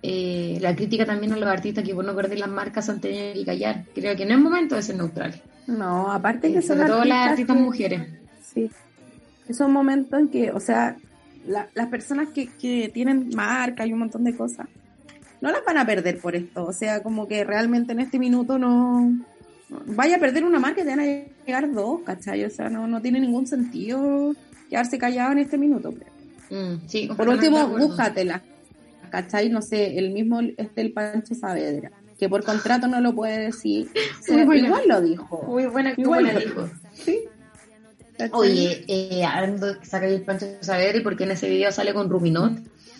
Eh, 0.02 0.58
la 0.60 0.76
crítica 0.76 1.04
también 1.04 1.32
a 1.32 1.36
los 1.36 1.48
artistas 1.48 1.84
que 1.84 1.94
por 1.94 2.04
no 2.04 2.14
perder 2.14 2.38
las 2.38 2.48
marcas 2.48 2.88
han 2.88 3.00
tenido 3.00 3.34
que 3.34 3.44
callar. 3.44 3.84
Creo 3.94 4.16
que 4.16 4.26
no 4.26 4.34
es 4.34 4.40
momento 4.40 4.76
de 4.76 4.82
ser 4.82 4.96
neutral. 4.96 5.40
No, 5.66 6.12
aparte 6.12 6.52
que 6.52 6.58
eh, 6.58 6.62
sobre 6.62 6.86
todo 6.86 7.04
las 7.04 7.30
artistas 7.30 7.56
que, 7.56 7.62
mujeres. 7.62 8.08
Sí. 8.42 8.70
Es 9.48 9.60
un 9.60 9.72
momento 9.72 10.16
en 10.16 10.28
que, 10.28 10.50
o 10.50 10.60
sea, 10.60 10.96
la, 11.46 11.68
las 11.74 11.88
personas 11.88 12.28
que, 12.28 12.48
que 12.60 12.90
tienen 12.92 13.30
marca 13.34 13.86
y 13.86 13.92
un 13.92 14.00
montón 14.00 14.24
de 14.24 14.36
cosas, 14.36 14.68
no 15.40 15.50
las 15.50 15.64
van 15.64 15.78
a 15.78 15.86
perder 15.86 16.18
por 16.18 16.36
esto. 16.36 16.64
O 16.64 16.72
sea, 16.72 17.02
como 17.02 17.26
que 17.26 17.44
realmente 17.44 17.92
en 17.92 18.00
este 18.00 18.18
minuto 18.18 18.58
no, 18.58 19.12
vaya 19.86 20.16
a 20.16 20.20
perder 20.20 20.44
una 20.44 20.58
marca 20.58 20.80
y 20.80 20.84
te 20.84 20.90
van 20.90 21.00
a 21.00 21.06
llegar 21.46 21.72
dos, 21.72 22.00
¿cachai? 22.04 22.44
O 22.44 22.50
sea, 22.50 22.68
no, 22.68 22.86
no 22.86 23.00
tiene 23.00 23.20
ningún 23.20 23.46
sentido 23.46 24.34
quedarse 24.70 24.98
callado 24.98 25.32
en 25.32 25.38
este 25.38 25.58
minuto. 25.58 25.92
Mm, 26.50 26.86
sí, 26.86 27.08
por 27.16 27.28
último, 27.28 27.66
búscatela. 27.68 28.42
¿Cachai? 29.10 29.48
No 29.48 29.62
sé, 29.62 29.98
el 29.98 30.10
mismo 30.10 30.40
este 30.56 30.80
el 30.80 30.92
Pancho 30.92 31.34
Saavedra, 31.34 31.90
que 32.18 32.28
por 32.28 32.44
contrato 32.44 32.86
no 32.86 33.00
lo 33.00 33.14
puede 33.14 33.38
decir, 33.38 33.88
sí, 34.22 34.44
bueno, 34.44 34.66
igual 34.66 34.82
lo 34.86 35.00
dijo. 35.00 35.42
Muy 35.46 35.66
buena, 35.66 35.94
igual 35.96 36.24
lo 36.24 36.40
dijo. 36.40 36.70
Sí. 36.94 37.20
¿Cachai? 38.16 38.30
Oye, 38.32 38.84
eh, 38.88 39.24
hablando 39.24 39.78
que 39.78 39.86
saca 39.86 40.06
el 40.06 40.22
Pancho 40.22 40.46
Saavedra 40.60 40.98
y 40.98 41.02
porque 41.02 41.24
en 41.24 41.32
ese 41.32 41.48
video 41.48 41.70
sale 41.70 41.94
con 41.94 42.10
Ruminot, 42.10 42.52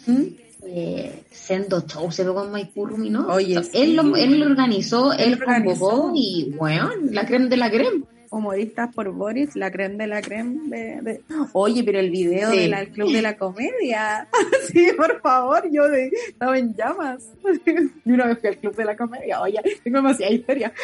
¿Mm? 0.07 0.23
eh, 0.65 1.25
Sendo 1.31 1.81
Show 1.87 2.13
se 2.13 2.25
ve 2.25 2.33
con 2.33 2.53
Maipú 2.53 2.87
Ruminot. 2.87 3.29
Oye, 3.29 3.59
o 3.59 3.63
sea, 3.63 3.73
sí. 3.73 3.79
él, 3.83 3.97
lo, 3.97 4.15
él 4.17 4.39
lo 4.39 4.47
organizó, 4.47 5.13
él, 5.13 5.33
él 5.33 5.45
convocó 5.45 6.13
y, 6.15 6.55
bueno, 6.57 6.91
la 7.11 7.27
creme 7.27 7.49
de 7.49 7.57
la 7.57 7.71
creme 7.71 8.05
humoristas 8.31 8.95
por 8.95 9.11
Boris, 9.13 9.57
la 9.57 9.71
creme 9.71 9.97
de 9.97 10.07
la 10.07 10.23
creme 10.23 10.69
de, 10.69 11.01
de... 11.03 11.21
Oye, 11.53 11.83
pero 11.85 11.99
el 11.99 12.11
video 12.11 12.51
sí. 12.51 12.69
del 12.69 12.89
Club 12.91 13.13
de 13.13 13.23
la 13.23 13.37
Comedia. 13.37 14.29
sí, 14.73 14.89
por 14.97 15.21
favor, 15.21 15.71
yo 15.71 15.89
de... 15.89 16.11
estaba 16.29 16.59
en 16.59 16.75
llamas. 16.75 17.31
y 18.05 18.13
una 18.13 18.27
vez 18.27 18.39
fui 18.39 18.49
al 18.49 18.59
Club 18.59 18.77
de 18.77 18.85
la 18.85 18.97
Comedia. 18.97 19.41
Oye, 19.41 19.61
tengo 19.83 19.99
demasiada 19.99 20.33
historia. 20.33 20.73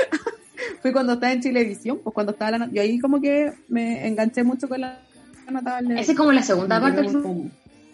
Fui 0.80 0.92
cuando 0.92 1.14
estaba 1.14 1.32
en 1.32 1.40
Chilevisión, 1.40 1.98
pues 1.98 2.14
cuando 2.14 2.30
estaba 2.30 2.56
la... 2.56 2.70
Yo 2.70 2.80
ahí 2.80 3.00
como 3.00 3.20
que 3.20 3.52
me 3.68 4.06
enganché 4.06 4.44
mucho 4.44 4.68
con 4.68 4.80
la. 4.80 5.00
Esa 5.98 6.12
es 6.12 6.16
como 6.16 6.30
la 6.30 6.42
segunda 6.42 6.80
parte 6.80 7.04
Club 7.04 7.50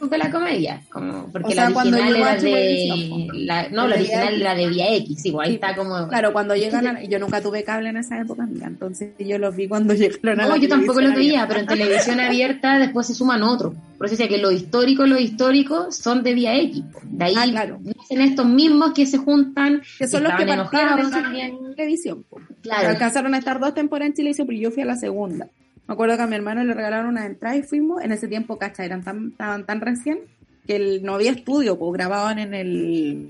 de 0.09 0.19
la 0.19 0.31
Comedia, 0.31 0.83
como 0.91 1.31
porque 1.31 1.49
o 1.49 1.51
sea, 1.51 1.69
la 1.69 1.77
original 1.77 2.17
era 2.17 2.37
de 2.37 3.29
la, 3.35 3.69
no, 3.69 3.87
la 3.87 3.97
original 3.97 4.41
era 4.41 4.55
de 4.55 4.69
Vía 4.69 4.95
X, 4.97 5.23
sí, 5.23 5.31
pues 5.31 5.49
ahí 5.49 5.55
está 5.55 5.77
como 5.77 6.09
claro, 6.09 6.33
cuando 6.33 6.55
llegan 6.57 6.87
a, 6.87 7.03
yo 7.03 7.19
nunca 7.19 7.43
tuve 7.43 7.65
cable 7.65 7.91
en 7.91 7.99
esa 7.99 8.19
época, 8.19 8.47
mira, 8.47 8.69
entonces 8.69 9.11
yo 9.19 9.39
los 9.39 9.55
vi 9.55 9.69
cuando 9.69 9.93
llegaron 9.95 10.41
a 10.41 10.47
No, 10.47 10.57
yo 10.57 10.69
tampoco 10.69 11.01
los 11.01 11.15
veía, 11.15 11.47
pero 11.47 11.61
en 11.61 11.67
televisión 11.67 12.21
abierta 12.21 12.79
después 12.79 13.07
se 13.07 13.15
suman 13.15 13.43
otros. 13.43 13.75
Por 13.99 14.07
eso 14.07 14.17
decía 14.17 14.29
que 14.29 14.39
lo 14.39 14.51
histórico, 14.51 15.05
lo 15.05 15.19
histórico 15.19 15.93
son 15.93 16.23
de 16.23 16.33
Vía 16.33 16.57
X. 16.57 16.83
De 17.05 17.25
ahí 17.27 17.35
ah, 17.37 17.45
claro. 17.51 17.79
dicen 17.81 18.23
estos 18.23 18.47
mismos 18.47 18.95
que 18.95 19.05
se 19.05 19.19
juntan, 19.19 19.83
que 19.99 20.09
son 20.09 20.23
los 20.23 20.33
que 20.33 20.47
partieron 20.47 21.35
en 21.37 21.75
televisión. 21.77 22.25
Claro. 22.63 22.89
Alcanzaron 22.89 23.35
a 23.35 23.39
estar 23.39 23.61
dos 23.61 23.75
temporadas 23.75 24.09
en 24.09 24.15
televisión, 24.15 24.47
pero 24.47 24.59
yo 24.59 24.71
fui 24.71 24.83
a 24.83 24.87
la 24.87 24.97
segunda. 24.97 25.49
Me 25.91 25.95
acuerdo 25.95 26.17
que 26.17 26.23
a 26.23 26.27
mi 26.29 26.37
hermano 26.37 26.63
le 26.63 26.73
regalaron 26.73 27.09
una 27.09 27.27
entrada 27.27 27.57
y 27.57 27.63
fuimos. 27.65 28.01
En 28.01 28.13
ese 28.13 28.29
tiempo, 28.29 28.59
cacha, 28.59 28.85
eran 28.85 29.03
tan, 29.03 29.31
estaban 29.33 29.67
tan 29.67 29.81
recién 29.81 30.21
que 30.65 30.77
el, 30.77 31.03
no 31.03 31.15
había 31.17 31.33
estudio, 31.33 31.77
pues 31.81 31.93
grababan 31.95 32.39
en 32.39 32.55
el. 32.55 33.27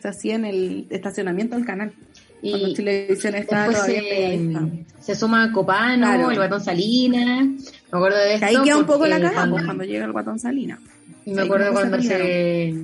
Se 0.00 0.08
hacía 0.08 0.36
en 0.36 0.46
el 0.46 0.86
estacionamiento 0.88 1.54
del 1.54 1.66
canal. 1.66 1.92
Y 2.40 2.72
televisión 2.72 3.34
estaba 3.34 3.70
todavía 3.70 4.00
se, 4.02 4.84
se 5.00 5.14
suma 5.14 5.52
Copano, 5.52 6.06
Claro. 6.06 6.30
el 6.30 6.38
Batón 6.38 6.62
Salinas. 6.64 7.44
Me 7.92 7.98
acuerdo 7.98 8.16
de 8.20 8.28
Que 8.28 8.34
esto. 8.36 8.46
ahí 8.46 8.56
queda 8.64 8.78
un 8.78 8.86
poco 8.86 9.06
la 9.06 9.20
cuando- 9.20 9.56
pues, 9.56 9.64
cuando 9.66 9.84
llega 9.84 10.06
el 10.06 10.12
guatón 10.12 10.38
Salina. 10.40 10.80
Y 11.26 11.30
me 11.32 11.36
Sí, 11.36 11.42
acuerdo 11.42 11.72
cuando 11.74 12.00
se 12.00 12.08
se 12.08 12.74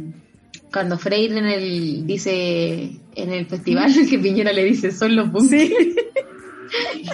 cuando 0.70 0.98
Freire 0.98 1.38
en 1.38 1.46
el 1.46 2.06
dice 2.06 2.90
en 3.16 3.32
el 3.32 3.46
festival 3.46 3.90
que 4.10 4.18
Piñera 4.18 4.52
le 4.52 4.64
dice 4.64 4.92
son 4.92 5.16
los 5.16 5.32
bunkers. 5.32 5.72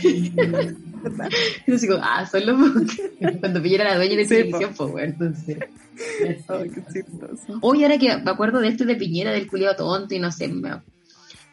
Sí. 0.00 0.32
Y 1.66 1.70
yo 1.72 1.78
digo, 1.78 1.98
ah, 2.02 2.26
son 2.26 2.46
los 2.46 2.58
bunkers. 2.58 3.38
Cuando 3.40 3.62
Piñera 3.62 3.84
era 3.84 3.96
dueña 3.96 4.16
de 4.16 4.24
Sí, 4.24 4.28
televisión, 4.28 4.72
pues 4.76 4.90
bueno, 4.90 5.12
entonces. 5.12 5.58
Qué 6.18 6.82
chistoso. 6.92 7.58
Hoy 7.60 7.82
ahora 7.84 7.98
que 7.98 8.16
me 8.16 8.30
acuerdo 8.30 8.60
de 8.60 8.68
este 8.68 8.84
de 8.84 8.96
Piñera, 8.96 9.32
del 9.32 9.46
culiado 9.46 9.76
tonto 9.76 10.14
y 10.14 10.18
no 10.18 10.30
sé, 10.32 10.48
me... 10.48 10.82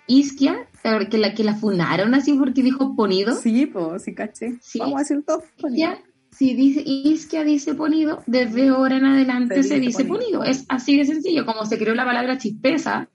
Isquia, 0.07 0.67
que 1.09 1.17
la, 1.17 1.33
que 1.33 1.43
la 1.43 1.55
funaron 1.55 2.13
así 2.15 2.33
porque 2.33 2.63
dijo 2.63 2.95
ponido. 2.95 3.33
Sí, 3.35 3.65
pues, 3.65 4.03
sí, 4.03 4.13
caché. 4.13 4.57
Sí. 4.61 4.79
Vamos 4.79 4.95
a 4.95 4.99
decir 4.99 5.23
todo. 5.25 5.43
Ya, 5.69 6.01
si 6.31 6.53
dice 6.53 6.81
Isquia 6.85 7.43
dice 7.43 7.75
ponido, 7.75 8.21
desde 8.27 8.69
ahora 8.69 8.97
en 8.97 9.05
adelante 9.05 9.63
Se 9.63 9.69
se, 9.69 9.79
dice 9.79 10.03
ponido. 10.03 10.39
ponido. 10.39 10.43
Es 10.43 10.65
así 10.67 10.97
de 10.97 11.05
sencillo, 11.05 11.45
como 11.45 11.65
se 11.65 11.77
creó 11.77 11.93
la 11.95 12.03
palabra 12.05 12.37
chispeza, 12.37 13.09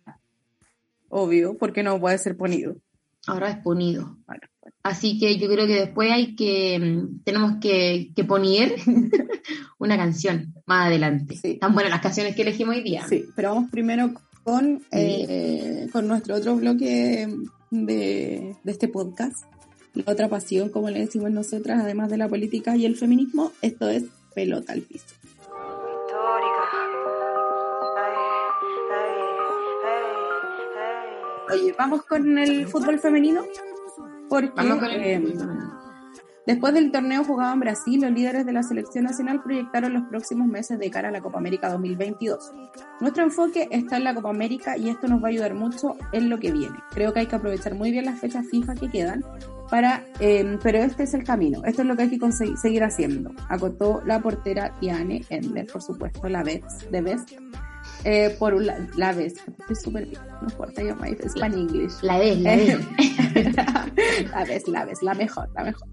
Obvio, 1.09 1.57
porque 1.59 1.83
no 1.83 2.01
puede 2.01 2.19
ser 2.19 2.37
ponido. 2.37 2.77
ahora 3.27 3.51
es 3.51 3.59
ponido. 3.59 4.17
Bueno. 4.27 4.43
Así 4.83 5.19
que 5.19 5.37
yo 5.39 5.49
creo 5.49 5.67
que 5.67 5.81
después 5.81 6.11
hay 6.11 6.35
que, 6.37 6.79
mm, 6.79 7.25
tenemos 7.25 7.55
que, 7.61 8.13
que 8.15 8.25
poner 8.25 8.75
una 9.79 9.97
canción 9.97 10.55
más 10.67 10.87
adelante. 10.87 11.37
Sí. 11.37 11.59
Tan 11.59 11.75
buenas 11.75 11.91
las 11.91 12.01
canciones 12.01 12.35
que 12.35 12.43
elegimos 12.43 12.77
hoy 12.77 12.83
día. 12.83 13.07
Sí, 13.09 13.25
pero 13.35 13.55
vamos 13.55 13.71
primero 13.71 14.13
con, 14.45 14.83
eh, 14.93 15.89
con 15.93 16.07
nuestro 16.07 16.37
otro 16.37 16.57
bloque 16.57 17.29
de, 17.71 18.57
de 18.63 18.73
este 18.73 18.89
podcast. 18.89 19.45
La 19.95 20.13
otra 20.13 20.29
pasión, 20.29 20.69
como 20.69 20.91
le 20.91 21.01
decimos 21.01 21.31
nosotras, 21.31 21.81
además 21.83 22.11
de 22.11 22.19
la 22.19 22.29
política 22.29 22.77
y 22.77 22.85
el 22.85 22.97
feminismo, 22.97 23.53
esto 23.63 23.89
es 23.89 24.05
pelota 24.35 24.75
al 24.75 24.83
piso. 24.83 25.07
Oye, 31.51 31.75
vamos 31.79 32.03
con 32.05 32.39
el 32.39 32.67
fútbol 32.67 32.99
femenino. 32.99 33.45
Porque 34.29 34.53
eh, 34.57 35.23
Después 36.47 36.75
del 36.75 36.93
torneo 36.93 37.25
jugado 37.25 37.55
en 37.55 37.61
Brasil, 37.61 38.01
los 38.01 38.13
líderes 38.13 38.47
de 38.47 38.53
la 38.53 38.63
selección 38.63 39.05
nacional 39.05 39.43
proyectaron 39.43 39.93
los 39.93 40.05
próximos 40.05 40.47
meses 40.47 40.79
de 40.79 40.91
cara 40.91 41.09
a 41.09 41.11
la 41.11 41.21
Copa 41.21 41.39
América 41.39 41.69
2022. 41.71 42.53
Nuestro 43.01 43.25
enfoque 43.25 43.67
está 43.73 43.97
en 43.97 44.05
la 44.05 44.15
Copa 44.15 44.31
América 44.31 44.79
y 44.79 44.89
esto 44.89 45.09
nos 45.09 45.21
va 45.21 45.27
a 45.27 45.31
ayudar 45.31 45.55
mucho 45.55 45.97
en 46.13 46.31
lo 46.31 46.39
que 46.39 46.53
viene. 46.53 46.77
Creo 46.93 47.13
que 47.13 47.21
hay 47.21 47.27
que 47.27 47.35
aprovechar 47.35 47.75
muy 47.75 47.91
bien 47.91 48.05
las 48.05 48.21
fechas 48.21 48.47
FIFA 48.49 48.77
que 48.77 48.89
quedan 48.89 49.25
para, 49.69 50.05
eh, 50.21 50.57
pero 50.63 50.79
este 50.79 51.03
es 51.03 51.15
el 51.15 51.25
camino. 51.25 51.65
Esto 51.65 51.83
es 51.83 51.89
lo 51.89 51.97
que 51.97 52.05
hay 52.05 52.17
que 52.17 52.31
seguir 52.31 52.85
haciendo. 52.85 53.33
Acotó 53.49 54.01
la 54.05 54.21
portera 54.21 54.73
Tiane 54.79 55.25
Ender, 55.29 55.67
por 55.67 55.83
supuesto, 55.83 56.29
la 56.29 56.45
vez 56.45 56.63
de 56.93 57.01
Best. 57.01 57.33
Eh, 58.09 58.37
por 58.39 58.55
un 58.55 58.67
la, 58.67 58.79
la 58.97 59.13
vez, 59.13 59.35
estoy 59.59 59.75
súper 59.75 60.07
bien, 60.07 60.21
no 60.41 60.47
importa, 60.49 60.81
yo 60.81 60.95
me 60.95 61.17
Spanish 61.29 61.59
English. 61.59 61.93
La 62.03 62.19
vez, 62.21 62.39
la 62.39 62.55
Eh, 62.55 62.79
vez. 63.35 63.57
la 64.31 64.45
ves, 64.45 64.69
la 64.69 64.85
ves, 64.85 65.03
la 65.03 65.15
mejor, 65.15 65.49
la 65.57 65.65
mejor. 65.65 65.89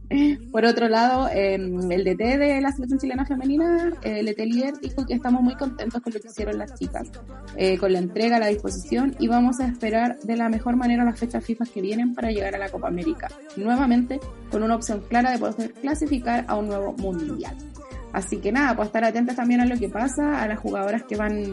Por 0.52 0.64
otro 0.66 0.90
lado, 0.90 1.28
eh, 1.34 1.56
el 1.56 2.04
DT 2.04 2.38
de 2.38 2.62
la 2.62 2.72
selección 2.72 3.00
chilena 3.00 3.26
femenina, 3.26 3.94
eh, 4.04 4.22
Letelier, 4.22 4.74
dijo 4.80 5.06
que 5.08 5.16
estamos 5.16 5.42
muy 5.42 5.56
contentos 5.56 6.02
con 6.04 6.14
lo 6.14 6.20
que 6.20 6.28
hicieron 6.28 6.60
las 6.60 6.76
chicas, 6.76 7.10
eh, 7.58 7.80
con 7.80 7.92
la 7.92 7.98
entrega, 7.98 8.38
la 8.38 8.46
disposición 8.48 9.16
y 9.18 9.28
vamos 9.28 9.60
a 9.60 9.66
esperar 9.66 10.20
de 10.20 10.36
la 10.36 10.50
mejor 10.50 10.76
manera 10.76 11.04
las 11.04 11.20
fechas 11.20 11.44
FIFA 11.44 11.66
que 11.66 11.82
vienen 11.82 12.14
para 12.14 12.30
llegar 12.30 12.54
a 12.54 12.60
la 12.60 12.70
Copa 12.70 12.90
América. 12.90 13.28
Nuevamente, 13.58 14.20
con 14.52 14.62
una 14.62 14.76
opción 14.76 15.02
clara 15.10 15.32
de 15.32 15.40
poder 15.40 15.74
clasificar 15.74 16.46
a 16.48 16.56
un 16.58 16.68
nuevo 16.68 16.94
mundial. 16.94 17.56
Así 18.12 18.38
que 18.38 18.52
nada, 18.52 18.76
pues 18.76 18.90
estar 18.90 19.04
atentas 19.04 19.36
también 19.36 19.62
a 19.62 19.66
lo 19.66 19.76
que 19.80 19.90
pasa, 19.90 20.44
a 20.44 20.48
las 20.48 20.60
jugadoras 20.60 21.02
que 21.06 21.16
van 21.16 21.48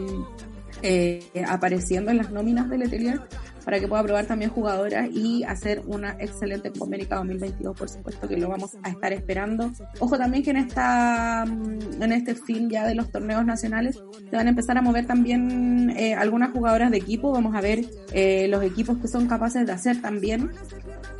eh, 0.83 1.23
apareciendo 1.47 2.11
en 2.11 2.17
las 2.17 2.31
nóminas 2.31 2.69
de 2.69 2.77
Letelier 2.77 3.21
para 3.63 3.79
que 3.79 3.87
pueda 3.87 4.03
probar 4.03 4.25
también 4.25 4.51
jugadoras 4.51 5.09
y 5.11 5.43
hacer 5.43 5.81
una 5.85 6.15
excelente 6.19 6.71
Copa 6.71 6.85
América 6.85 7.15
2022, 7.17 7.77
por 7.77 7.89
supuesto 7.89 8.27
que 8.27 8.37
lo 8.37 8.49
vamos 8.49 8.75
a 8.83 8.89
estar 8.89 9.13
esperando. 9.13 9.71
Ojo 9.99 10.17
también 10.17 10.43
que 10.43 10.51
en 10.51 10.57
esta 10.57 11.45
mm, 11.47 12.01
en 12.01 12.11
este 12.11 12.35
fin 12.35 12.69
ya 12.69 12.85
de 12.85 12.95
los 12.95 13.11
torneos 13.11 13.45
nacionales 13.45 14.01
se 14.29 14.35
van 14.35 14.47
a 14.47 14.49
empezar 14.49 14.77
a 14.77 14.81
mover 14.81 15.05
también 15.05 15.91
eh, 15.91 16.15
algunas 16.15 16.51
jugadoras 16.51 16.91
de 16.91 16.97
equipo, 16.97 17.31
vamos 17.31 17.55
a 17.55 17.61
ver 17.61 17.85
eh, 18.13 18.47
los 18.47 18.63
equipos 18.63 18.97
que 18.97 19.07
son 19.07 19.27
capaces 19.27 19.65
de 19.65 19.71
hacer 19.71 20.01
también. 20.01 20.51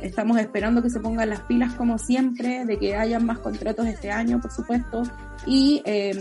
Estamos 0.00 0.38
esperando 0.38 0.82
que 0.82 0.90
se 0.90 0.98
pongan 0.98 1.30
las 1.30 1.40
pilas 1.42 1.74
como 1.74 1.96
siempre, 1.96 2.64
de 2.64 2.76
que 2.76 2.96
hayan 2.96 3.24
más 3.24 3.38
contratos 3.38 3.86
este 3.86 4.10
año, 4.10 4.40
por 4.40 4.50
supuesto, 4.50 5.04
y 5.46 5.82
eh, 5.84 6.12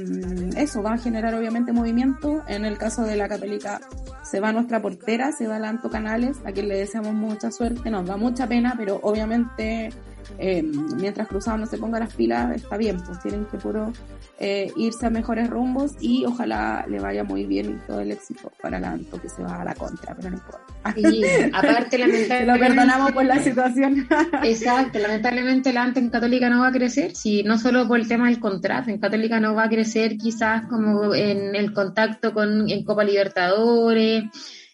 eso 0.58 0.82
va 0.82 0.94
a 0.94 0.98
generar 0.98 1.36
obviamente 1.36 1.72
movimiento. 1.72 2.44
En 2.48 2.66
el 2.66 2.78
caso 2.78 3.04
de 3.04 3.16
la 3.16 3.28
Católica 3.28 3.80
se 4.24 4.40
va 4.40 4.52
nuestra 4.52 4.82
portera, 4.82 5.32
se 5.32 5.48
va 5.48 5.60
Lanto 5.60 5.90
Canales, 5.90 6.38
a 6.46 6.52
quien 6.52 6.68
le 6.68 6.78
deseamos 6.78 7.14
mucha 7.14 7.52
suerte, 7.52 7.90
nos 7.90 8.06
da 8.06 8.18
mucha 8.18 8.48
pena, 8.48 8.76
pero 8.78 9.00
obviamente 9.04 9.90
eh, 10.38 10.64
mientras 10.98 11.28
Cruzado 11.28 11.58
no 11.58 11.66
se 11.66 11.78
ponga 11.78 12.00
las 12.00 12.14
pilas 12.14 12.56
está 12.56 12.78
bien, 12.78 12.98
pues 13.06 13.20
tienen 13.22 13.46
que 13.46 13.58
puro 13.58 13.92
eh, 14.40 14.72
irse 14.76 15.06
a 15.06 15.10
mejores 15.10 15.50
rumbos 15.50 15.94
y 16.00 16.26
ojalá 16.26 16.86
le 16.90 17.00
vaya 17.00 17.24
muy 17.24 17.46
bien 17.46 17.72
y 17.72 17.88
todo 17.88 18.00
el 18.02 18.12
éxito 18.12 18.52
para 18.62 18.80
Lanto 18.80 19.22
que 19.22 19.30
se 19.30 19.44
va 19.44 19.62
a 19.62 19.66
la 19.66 19.76
contra, 19.76 20.16
pero 20.16 20.30
no 20.30 20.38
importa. 20.38 20.62
Y 20.96 21.24
aparte, 21.54 21.98
Se 21.98 21.98
lo 22.00 22.08
lamentablemente. 22.08 22.60
perdonamos 22.60 23.12
por 23.12 23.26
la 23.26 23.40
situación. 23.40 24.08
Exacto, 24.44 25.00
lamentablemente 25.00 25.74
la 25.74 25.84
ANTE 25.84 26.00
en 26.00 26.10
Católica 26.10 26.50
no 26.50 26.62
va 26.62 26.68
a 26.68 26.72
crecer, 26.72 27.16
si 27.16 27.44
no 27.44 27.58
solo 27.58 27.88
por 27.88 28.00
el 28.00 28.08
tema 28.08 28.28
del 28.30 28.40
contrato, 28.40 28.90
en 28.90 29.00
Católica 29.00 29.40
no 29.40 29.54
va 29.54 29.66
a 29.66 29.70
crecer 29.70 30.18
quizás 30.18 30.66
como 30.68 31.14
en 31.14 31.56
el 31.56 31.74
contacto 31.74 32.34
con 32.34 32.70
en 32.70 32.84
Copa 32.84 33.04
Libertadores, 33.04 34.24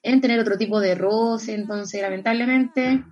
en 0.04 0.22
tener 0.22 0.40
otro 0.40 0.58
tipo 0.58 0.80
de 0.80 0.96
roce, 0.96 1.54
entonces 1.54 2.02
lamentablemente 2.02 3.04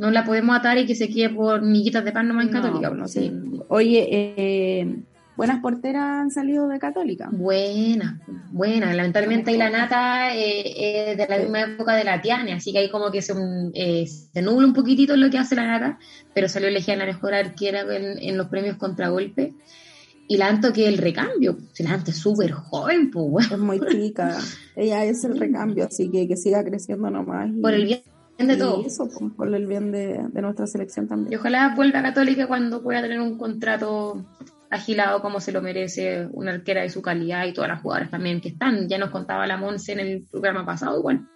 no 0.00 0.10
la 0.10 0.24
podemos 0.24 0.56
atar 0.56 0.78
y 0.78 0.86
que 0.86 0.94
se 0.94 1.08
quede 1.08 1.28
por 1.30 1.62
millitas 1.62 2.04
de 2.04 2.12
pan 2.12 2.26
nomás 2.28 2.46
en 2.46 2.52
No, 2.52 2.62
Católica. 2.62 2.90
no 2.90 3.06
sí. 3.06 3.30
Oye, 3.68 4.08
eh, 4.10 4.96
buenas 5.36 5.60
porteras 5.60 6.02
han 6.02 6.30
salido 6.30 6.68
de 6.68 6.78
Católica. 6.78 7.28
Buena, 7.32 8.20
buena. 8.50 8.92
Lamentablemente 8.94 9.50
ahí 9.50 9.56
la 9.58 9.70
nata 9.70 10.34
eh, 10.34 11.10
es 11.12 11.16
de 11.18 11.26
la 11.28 11.38
misma 11.38 11.60
época 11.62 11.94
de 11.94 12.04
la 12.04 12.20
Tiane, 12.20 12.52
así 12.54 12.72
que 12.72 12.78
ahí 12.78 12.90
como 12.90 13.10
que 13.10 13.22
se, 13.22 13.34
eh, 13.74 14.06
se 14.06 14.42
nubla 14.42 14.66
un 14.66 14.74
poquitito 14.74 15.16
lo 15.16 15.30
que 15.30 15.38
hace 15.38 15.54
la 15.54 15.66
nata, 15.66 15.98
pero 16.34 16.48
salió 16.48 16.68
elegida 16.68 16.96
la 16.96 17.06
mejor 17.06 17.34
arquera 17.34 17.82
en, 17.82 18.18
en 18.20 18.36
los 18.36 18.48
premios 18.48 18.76
contragolpe. 18.76 19.52
Y 20.28 20.36
la 20.36 20.46
Anto 20.46 20.72
que 20.72 20.86
el 20.86 20.96
recambio, 20.98 21.58
si 21.72 21.82
la 21.82 21.90
Anto 21.94 22.12
es 22.12 22.16
súper 22.18 22.52
joven, 22.52 23.10
pues 23.10 23.26
bueno, 23.28 23.48
Es 23.54 23.58
muy 23.58 23.80
chica. 23.90 24.38
Ella 24.76 25.04
es 25.04 25.24
el 25.24 25.36
recambio, 25.38 25.86
así 25.86 26.08
que 26.08 26.28
que 26.28 26.36
siga 26.36 26.62
creciendo 26.64 27.10
nomás. 27.10 27.48
y- 27.50 27.60
por 27.60 27.74
el 27.74 27.84
bien 27.84 28.00
de 28.46 28.54
y 28.82 28.86
eso, 28.86 29.08
pues, 29.08 29.32
por 29.34 29.54
el 29.54 29.66
bien 29.66 29.90
de, 29.92 30.20
de 30.32 30.42
nuestra 30.42 30.66
selección 30.66 31.06
Y 31.06 31.08
también. 31.08 31.38
ojalá 31.40 31.74
vuelva 31.74 32.00
a 32.00 32.02
Católica 32.02 32.46
cuando 32.46 32.82
pueda 32.82 33.02
tener 33.02 33.20
un 33.20 33.36
contrato 33.38 34.24
agilado 34.70 35.20
como 35.20 35.40
se 35.40 35.50
lo 35.52 35.60
merece 35.62 36.28
una 36.32 36.52
arquera 36.52 36.82
de 36.82 36.90
su 36.90 37.02
calidad 37.02 37.44
y 37.46 37.52
todas 37.52 37.68
las 37.70 37.82
jugadoras 37.82 38.10
también 38.10 38.40
que 38.40 38.50
están. 38.50 38.88
Ya 38.88 38.98
nos 38.98 39.10
contaba 39.10 39.46
la 39.46 39.56
Monse 39.56 39.92
en 39.92 40.00
el 40.00 40.26
programa 40.30 40.64
pasado 40.64 40.98
igual. 40.98 41.26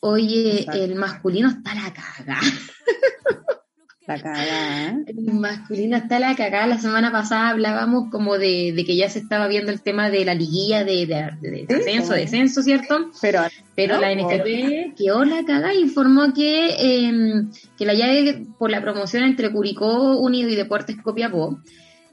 Oye, 0.00 0.60
Exacto. 0.60 0.82
el 0.82 0.94
masculino 0.94 1.48
está 1.48 1.74
la 1.74 1.92
cagada. 1.92 2.40
La 4.10 4.20
cagada, 4.20 4.88
¿eh? 4.88 5.14
Masculino 5.14 5.96
está 5.96 6.18
la 6.18 6.34
cagada. 6.34 6.66
La 6.66 6.78
semana 6.78 7.12
pasada 7.12 7.50
hablábamos 7.50 8.10
como 8.10 8.38
de, 8.38 8.72
de 8.74 8.84
que 8.84 8.96
ya 8.96 9.08
se 9.08 9.20
estaba 9.20 9.46
viendo 9.46 9.70
el 9.70 9.82
tema 9.82 10.10
de 10.10 10.24
la 10.24 10.34
liguilla 10.34 10.82
de, 10.82 11.06
de, 11.06 11.66
ascenso, 11.72 12.14
descenso, 12.14 12.62
¿cierto? 12.62 13.10
Pero, 13.20 13.42
Pero 13.76 13.94
No, 13.94 14.00
la. 14.00 14.14
NFP 14.14 14.96
quedó 14.96 15.24
la 15.24 15.44
cagada 15.44 15.74
informó 15.74 16.32
que, 16.34 16.70
eh, 16.78 17.44
que 17.78 17.84
la 17.86 17.94
llave 17.94 18.46
por 18.58 18.70
la 18.70 18.82
promoción 18.82 19.22
entre 19.22 19.52
Curicó 19.52 20.18
Unido 20.18 20.48
y 20.48 20.56
Deportes 20.56 20.96
Copiapó 21.00 21.60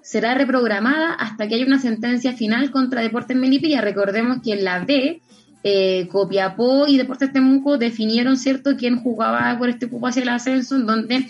será 0.08 0.36
reprogramada 0.36 1.14
hasta 1.14 1.48
que 1.48 1.56
haya 1.56 1.66
una 1.66 1.80
sentencia 1.80 2.32
final 2.34 2.72
contra 2.72 3.02
Deportes 3.02 3.36
Melipilla. 3.36 3.82
Recordemos 3.82 4.38
que 4.44 4.54
en 4.54 4.64
la 4.64 4.86
B, 4.86 5.22
eh, 5.64 6.08
Copiapó 6.12 6.88
y 6.88 6.98
Deportes 6.98 7.32
Temuco 7.34 7.78
definieron, 7.78 8.38
¿cierto?, 8.38 8.76
quién 8.78 8.98
jugaba 9.02 9.58
por 9.58 9.70
este 9.70 9.88
cupo 9.88 10.08
hacia 10.08 10.22
el 10.24 10.30
ascenso, 10.30 10.76
en 10.76 10.86
donde 10.86 11.28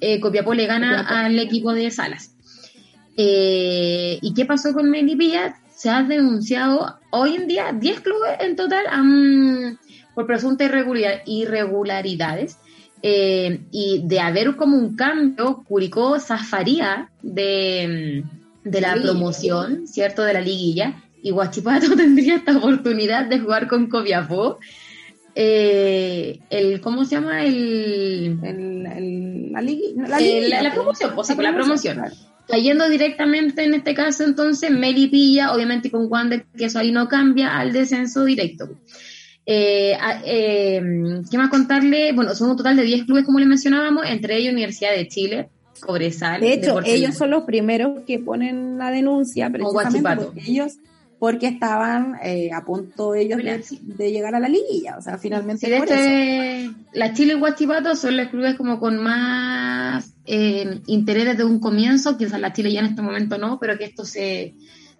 eh, 0.00 0.20
Copiapó 0.20 0.54
le 0.54 0.66
gana 0.66 0.98
Copiapó. 0.98 1.14
al 1.14 1.38
equipo 1.38 1.72
de 1.72 1.90
Salas. 1.90 2.32
Eh, 3.16 4.18
¿Y 4.22 4.34
qué 4.34 4.44
pasó 4.44 4.72
con 4.72 4.90
Melipilla? 4.90 5.56
Se 5.74 5.90
ha 5.90 6.02
denunciado 6.02 6.98
hoy 7.10 7.36
en 7.36 7.46
día 7.48 7.72
10 7.72 8.00
clubes 8.00 8.30
en 8.40 8.54
total 8.56 8.84
por 10.14 10.26
presuntas 10.26 10.68
irregularidad- 10.68 11.22
irregularidades 11.26 12.56
Eh, 13.02 13.60
y 13.72 14.02
de 14.04 14.20
haber 14.20 14.56
como 14.56 14.76
un 14.76 14.94
cambio, 14.94 15.64
Curicó 15.66 16.20
zafaría 16.20 17.08
de, 17.22 18.24
de 18.62 18.80
la 18.82 18.94
promoción, 18.94 19.86
¿cierto? 19.86 20.22
De 20.22 20.34
la 20.34 20.42
liguilla. 20.42 21.02
Y 21.22 21.30
Guachipato 21.30 21.94
tendría 21.96 22.36
esta 22.36 22.56
oportunidad 22.56 23.26
de 23.26 23.40
jugar 23.40 23.68
con 23.68 23.88
Copiapó. 23.88 24.58
Eh, 25.34 26.38
el, 26.50 26.80
¿Cómo 26.80 27.04
se 27.04 27.12
llama? 27.16 27.44
El, 27.44 28.38
El- 28.42 28.86
el- 28.86 29.52
la, 29.52 29.60
la, 29.60 29.60
eh, 29.60 29.64
liguilla, 29.64 30.02
la, 30.08 30.18
la 30.18 30.60
pues. 30.70 30.74
promoción, 30.74 31.10
pues 31.14 31.28
con 31.34 31.42
la 31.44 31.54
promoción. 31.54 31.94
claro. 31.96 32.14
Cayendo 32.48 32.88
directamente 32.88 33.62
en 33.64 33.74
este 33.74 33.94
caso, 33.94 34.24
entonces, 34.24 34.70
Melipilla, 34.72 35.52
obviamente 35.54 35.88
con 35.90 36.06
Wander, 36.10 36.46
que 36.56 36.64
eso 36.64 36.80
ahí 36.80 36.90
no 36.90 37.06
cambia, 37.08 37.56
al 37.56 37.72
descenso 37.72 38.24
directo. 38.24 38.68
Eh, 39.46 39.94
a- 40.00 40.20
eh, 40.24 40.82
¿Qué 41.30 41.38
más 41.38 41.48
contarle? 41.48 42.12
Bueno, 42.12 42.34
son 42.34 42.50
un 42.50 42.56
total 42.56 42.76
de 42.76 42.82
10 42.82 43.04
clubes, 43.04 43.24
como 43.24 43.38
le 43.38 43.46
mencionábamos, 43.46 44.04
entre 44.08 44.36
ellos 44.36 44.52
Universidad 44.52 44.92
de 44.96 45.06
Chile, 45.06 45.48
Cobresal. 45.80 46.40
De 46.40 46.54
hecho, 46.54 46.80
ellos 46.84 47.14
son 47.16 47.30
los 47.30 47.44
primeros 47.44 48.00
que 48.06 48.18
ponen 48.18 48.78
la 48.78 48.90
denuncia, 48.90 49.48
precisamente 49.50 50.24
porque 50.24 50.40
ellos, 50.50 50.72
porque 51.20 51.48
estaban 51.48 52.16
eh, 52.22 52.50
a 52.50 52.64
punto 52.64 53.14
ellos 53.14 53.40
de, 53.42 54.10
llegar 54.10 54.34
a 54.34 54.40
la 54.40 54.48
liguilla, 54.48 54.96
o 54.96 55.02
sea, 55.02 55.18
finalmente 55.18 55.66
Sí, 55.66 55.70
de 55.70 55.78
por 55.78 55.86
eso. 55.86 55.94
este, 55.94 56.70
la 56.94 57.12
Chile 57.12 57.34
y 57.34 57.38
Guachipato 57.38 57.94
son 57.94 58.16
los 58.16 58.28
clubes 58.28 58.56
como 58.56 58.80
con 58.80 58.96
más 58.96 60.14
eh, 60.24 60.80
intereses 60.86 61.36
de 61.36 61.44
un 61.44 61.60
comienzo, 61.60 62.16
quizás 62.16 62.40
la 62.40 62.54
Chile 62.54 62.72
ya 62.72 62.80
en 62.80 62.86
este 62.86 63.02
momento 63.02 63.36
no, 63.36 63.58
pero 63.60 63.76
que 63.76 63.84
esto 63.84 64.06
se, 64.06 64.54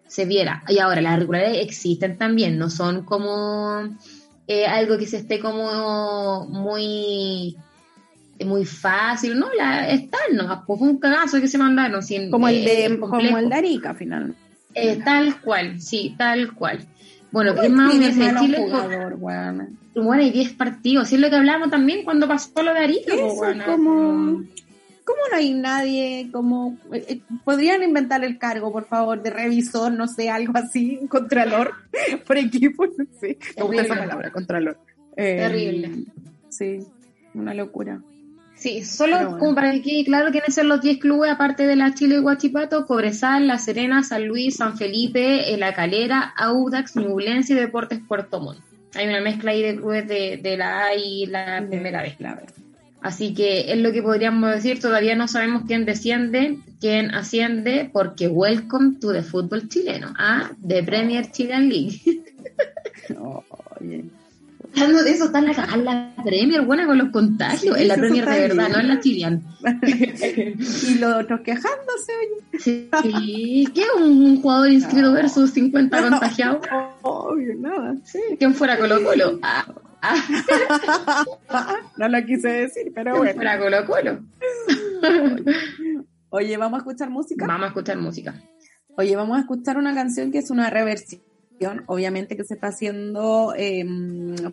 se 0.06 0.26
viera. 0.26 0.62
Y 0.68 0.78
ahora, 0.78 1.00
las 1.00 1.16
irregularidades 1.16 1.64
existen 1.64 2.18
también, 2.18 2.58
no 2.58 2.68
son 2.68 3.02
como 3.06 3.80
eh, 4.46 4.66
algo 4.66 4.98
que 4.98 5.06
se 5.06 5.16
esté 5.16 5.40
como 5.40 6.46
muy 6.48 7.56
muy 8.44 8.66
fácil, 8.66 9.38
no, 9.38 9.52
la, 9.54 9.88
están, 9.88 10.34
no, 10.34 10.64
pues 10.66 10.78
fue 10.78 10.88
un 10.88 10.98
cagazo 10.98 11.40
que 11.40 11.48
se 11.48 11.56
mandaron. 11.56 12.02
sin, 12.02 12.30
Como 12.30 12.46
el 12.46 12.56
eh, 12.66 12.90
de, 12.90 12.98
como 12.98 13.38
el 13.38 13.48
de 13.48 13.54
Arica, 13.54 13.94
finalmente. 13.94 14.49
Eh, 14.74 15.00
tal 15.04 15.40
cual, 15.40 15.80
sí, 15.80 16.14
tal 16.16 16.54
cual. 16.54 16.86
Bueno, 17.32 17.54
¿Cómo 17.54 17.62
¿qué 17.62 17.68
más 17.68 18.40
Chile? 18.40 18.58
jugador, 18.58 19.16
weona? 19.18 19.68
Bueno, 19.94 20.22
hay 20.22 20.30
10 20.30 20.52
partidos, 20.54 21.08
sí 21.08 21.16
es 21.16 21.20
lo 21.20 21.30
que 21.30 21.36
hablamos 21.36 21.70
también 21.70 22.04
cuando 22.04 22.26
pasó 22.28 22.62
lo 22.62 22.72
de 22.72 22.80
Arica. 22.80 23.14
Como... 23.66 24.44
¿Cómo 25.02 25.22
no 25.32 25.36
hay 25.36 25.52
nadie 25.52 26.28
como... 26.30 26.78
eh, 26.92 27.04
eh, 27.08 27.20
Podrían 27.44 27.82
inventar 27.82 28.22
el 28.24 28.38
cargo, 28.38 28.70
por 28.72 28.84
favor, 28.86 29.20
de 29.22 29.30
revisor, 29.30 29.92
no 29.92 30.06
sé, 30.06 30.30
algo 30.30 30.52
así, 30.56 30.98
un 31.00 31.08
contralor 31.08 31.72
por 32.26 32.38
equipo, 32.38 32.86
no 32.86 33.06
sé. 33.20 33.38
Me 33.56 33.62
gusta 33.64 33.82
esa 33.82 33.96
palabra, 33.96 34.30
contralor. 34.30 34.78
Eh, 35.16 35.36
Terrible. 35.38 36.04
Sí, 36.48 36.78
una 37.34 37.54
locura. 37.54 38.00
Sí, 38.60 38.84
solo 38.84 39.16
bueno. 39.16 39.38
como 39.38 39.54
para 39.54 39.72
que 39.72 39.80
quede 39.80 40.04
claro 40.04 40.30
quiénes 40.30 40.54
son 40.54 40.68
los 40.68 40.82
10 40.82 40.98
clubes, 40.98 41.30
aparte 41.30 41.66
de 41.66 41.76
la 41.76 41.94
Chile 41.94 42.16
y 42.16 42.18
Guachipato, 42.18 42.84
Cobresal, 42.84 43.46
La 43.46 43.58
Serena, 43.58 44.02
San 44.02 44.26
Luis, 44.26 44.56
San 44.56 44.76
Felipe, 44.76 45.50
eh, 45.50 45.56
La 45.56 45.72
Calera, 45.72 46.34
Audax, 46.36 46.94
Ñublense 46.96 47.54
y 47.54 47.56
Deportes 47.56 48.00
Puerto 48.06 48.38
Montt. 48.38 48.60
Hay 48.94 49.08
una 49.08 49.22
mezcla 49.22 49.52
ahí 49.52 49.62
de 49.62 49.76
clubes 49.76 50.06
de, 50.06 50.36
de 50.42 50.56
la 50.58 50.84
A 50.84 50.94
y 50.94 51.24
la 51.24 51.64
primera 51.66 52.02
vez. 52.02 52.20
La. 52.20 52.38
Así 53.00 53.32
que 53.32 53.72
es 53.72 53.78
lo 53.78 53.92
que 53.92 54.02
podríamos 54.02 54.50
decir, 54.50 54.78
todavía 54.78 55.16
no 55.16 55.26
sabemos 55.26 55.62
quién 55.66 55.86
desciende, 55.86 56.58
quién 56.80 57.14
asciende, 57.14 57.88
porque 57.90 58.28
welcome 58.28 58.98
to 59.00 59.10
the 59.14 59.22
fútbol 59.22 59.70
chileno, 59.70 60.12
¿ah? 60.18 60.50
The 60.66 60.82
Premier 60.82 61.30
Chilean 61.30 61.66
League. 61.70 62.02
Oye. 63.80 64.04
Hablando 64.74 65.02
de 65.02 65.10
eso, 65.10 65.24
está 65.26 65.40
la, 65.40 65.50
a 65.52 65.76
la 65.76 66.14
Premier, 66.24 66.62
buena 66.62 66.86
con 66.86 66.98
los 66.98 67.10
contagios, 67.10 67.76
Sí, 67.76 67.82
en 67.82 67.88
la 67.88 67.96
Premier 67.96 68.24
de 68.24 68.40
verdad, 68.40 68.66
bien. 68.66 68.72
no 68.72 68.78
en 68.80 68.88
la 68.88 69.00
y 70.88 70.94
los 70.98 71.14
otros 71.24 71.40
quejándose, 71.40 72.12
oye. 72.52 72.88
Sí, 73.02 73.68
¿qué 73.74 73.84
un 73.98 74.40
jugador 74.40 74.70
inscrito 74.70 75.08
No. 75.08 75.12
versus 75.12 75.50
50 75.50 76.02
contagiados? 76.10 76.66
Obvio, 77.02 77.54
nada. 77.58 77.94
¿Quién 78.38 78.54
fuera 78.54 78.78
Colo 78.78 79.02
Colo? 79.02 79.38
Ah, 80.02 81.76
no 81.98 82.08
lo 82.08 82.24
quise 82.24 82.48
decir, 82.48 82.90
pero 82.94 83.10
¿quién 83.12 83.18
bueno. 83.18 83.34
fuera 83.34 83.58
Colo 83.58 83.84
Colo? 83.86 84.20
Oye, 86.30 86.56
¿vamos 86.56 86.78
a 86.78 86.80
escuchar 86.80 87.10
música? 87.10 87.46
Vamos 87.46 87.64
a 87.64 87.68
escuchar 87.68 87.98
música. 87.98 88.34
Oye, 88.96 89.14
vamos 89.16 89.36
a 89.36 89.40
escuchar 89.40 89.76
una 89.76 89.94
canción 89.94 90.30
que 90.32 90.38
es 90.38 90.50
una 90.50 90.70
reversión, 90.70 91.20
obviamente 91.86 92.36
que 92.36 92.44
se 92.44 92.54
está 92.54 92.68
haciendo 92.68 93.54
eh, 93.56 93.84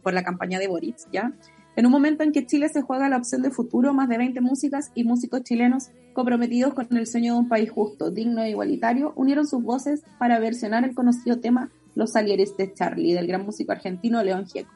por 0.01 0.13
la 0.13 0.23
campaña 0.23 0.59
de 0.59 0.67
Boric, 0.67 0.97
¿ya? 1.11 1.33
En 1.77 1.85
un 1.85 1.91
momento 1.91 2.23
en 2.23 2.31
que 2.31 2.45
Chile 2.45 2.69
se 2.69 2.81
juega 2.81 3.07
la 3.07 3.17
opción 3.17 3.43
de 3.43 3.51
futuro, 3.51 3.93
más 3.93 4.09
de 4.09 4.17
20 4.17 4.41
músicas 4.41 4.91
y 4.95 5.03
músicos 5.03 5.43
chilenos 5.43 5.91
comprometidos 6.13 6.73
con 6.73 6.87
el 6.97 7.05
sueño 7.05 7.33
de 7.33 7.39
un 7.39 7.49
país 7.49 7.69
justo, 7.69 8.09
digno 8.09 8.41
e 8.41 8.49
igualitario, 8.49 9.13
unieron 9.15 9.45
sus 9.45 9.61
voces 9.61 10.03
para 10.17 10.39
versionar 10.39 10.83
el 10.83 10.95
conocido 10.95 11.39
tema 11.39 11.69
Los 11.93 12.13
Salieres 12.13 12.57
de 12.57 12.73
Charlie, 12.73 13.13
del 13.13 13.27
gran 13.27 13.45
músico 13.45 13.73
argentino 13.73 14.23
León 14.23 14.47
Gieco. 14.47 14.71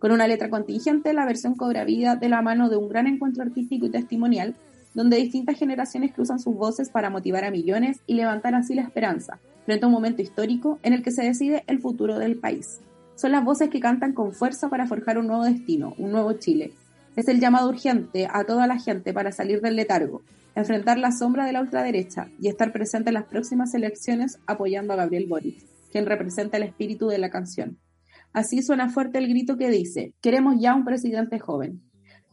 Con 0.00 0.10
una 0.10 0.26
letra 0.26 0.50
contingente, 0.50 1.12
la 1.12 1.24
versión 1.24 1.54
cobra 1.54 1.84
vida 1.84 2.16
de 2.16 2.28
la 2.28 2.42
mano 2.42 2.68
de 2.68 2.76
un 2.76 2.88
gran 2.88 3.06
encuentro 3.06 3.44
artístico 3.44 3.86
y 3.86 3.90
testimonial, 3.90 4.56
donde 4.94 5.16
distintas 5.16 5.58
generaciones 5.58 6.12
cruzan 6.12 6.38
sus 6.38 6.54
voces 6.54 6.90
para 6.90 7.10
motivar 7.10 7.44
a 7.44 7.50
millones 7.50 8.00
y 8.06 8.14
levantar 8.14 8.54
así 8.54 8.74
la 8.74 8.82
esperanza, 8.82 9.38
frente 9.64 9.84
a 9.84 9.88
un 9.88 9.94
momento 9.94 10.22
histórico 10.22 10.78
en 10.82 10.92
el 10.92 11.02
que 11.02 11.12
se 11.12 11.24
decide 11.24 11.64
el 11.66 11.80
futuro 11.80 12.18
del 12.18 12.38
país. 12.38 12.80
Son 13.14 13.32
las 13.32 13.44
voces 13.44 13.68
que 13.68 13.80
cantan 13.80 14.14
con 14.14 14.32
fuerza 14.32 14.68
para 14.68 14.86
forjar 14.86 15.18
un 15.18 15.26
nuevo 15.26 15.44
destino, 15.44 15.94
un 15.98 16.10
nuevo 16.10 16.32
Chile. 16.34 16.72
Es 17.16 17.28
el 17.28 17.40
llamado 17.40 17.68
urgente 17.68 18.28
a 18.30 18.44
toda 18.44 18.66
la 18.66 18.78
gente 18.78 19.12
para 19.12 19.32
salir 19.32 19.60
del 19.60 19.76
letargo, 19.76 20.22
enfrentar 20.54 20.98
la 20.98 21.12
sombra 21.12 21.44
de 21.44 21.52
la 21.52 21.60
ultraderecha 21.60 22.28
y 22.40 22.48
estar 22.48 22.72
presente 22.72 23.10
en 23.10 23.14
las 23.14 23.26
próximas 23.26 23.74
elecciones 23.74 24.38
apoyando 24.46 24.92
a 24.92 24.96
Gabriel 24.96 25.26
Boric, 25.28 25.64
quien 25.92 26.06
representa 26.06 26.56
el 26.56 26.62
espíritu 26.62 27.08
de 27.08 27.18
la 27.18 27.30
canción. 27.30 27.78
Así 28.32 28.62
suena 28.62 28.88
fuerte 28.88 29.18
el 29.18 29.28
grito 29.28 29.56
que 29.56 29.70
dice, 29.70 30.14
queremos 30.20 30.56
ya 30.60 30.74
un 30.74 30.84
presidente 30.84 31.38
joven. 31.38 31.82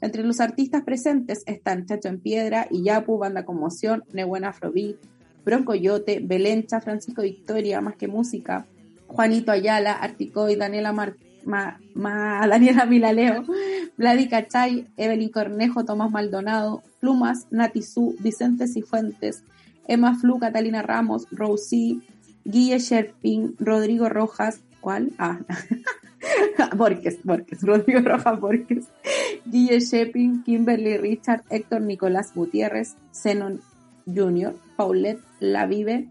Entre 0.02 0.24
los 0.24 0.40
artistas 0.40 0.84
presentes 0.84 1.44
están 1.48 1.86
Chacho 1.86 2.08
en 2.10 2.20
Piedra, 2.20 2.68
Iyapu, 2.70 3.18
Banda 3.18 3.46
Conmoción, 3.46 4.04
Nebuena 4.14 4.50
Afrobeat, 4.50 4.98
Broncoyote, 5.44 6.20
Belencha, 6.24 6.82
Francisco 6.82 7.22
Victoria, 7.24 7.82
Más 7.82 7.96
que 7.96 8.08
Música, 8.08 8.66
Juanito 9.08 9.52
Ayala, 9.52 9.94
Articoy, 9.94 10.56
Daniela 10.56 10.92
Mar 10.94 11.16
Ma- 11.46 11.80
Ma- 11.96 12.46
Daniela 12.48 12.86
Milaleo, 12.86 13.46
Vladi 13.98 14.28
Cachay, 14.28 14.86
Evelyn 14.98 15.30
Cornejo, 15.30 15.86
Tomás 15.86 16.12
Maldonado, 16.12 16.84
Plumas, 17.00 17.48
Nati 17.52 17.82
Su, 17.82 18.16
Vicente 18.20 18.68
Cifuentes, 18.68 19.44
Emma 19.88 20.16
Flu, 20.20 20.40
Catalina 20.40 20.82
Ramos, 20.82 21.26
Rosie, 21.32 22.02
Guille 22.44 22.80
Sherpin, 22.80 23.56
Rodrigo 23.60 24.10
Rojas, 24.10 24.60
¿cuál? 24.82 25.12
Ah, 25.18 25.40
Borges, 26.76 27.20
Borges, 27.24 27.62
Rodrigo 27.62 28.02
Rojas 28.02 28.40
Borges, 28.40 28.86
Guille 29.50 29.80
Shepin, 29.80 30.44
Kimberly 30.44 30.98
Richard, 30.98 31.44
Héctor 31.50 31.82
Nicolás 31.82 32.34
Gutiérrez, 32.34 32.96
Zenon 33.14 33.60
Jr., 34.06 34.54
Paulette 34.76 35.22
Lavive, 35.40 36.10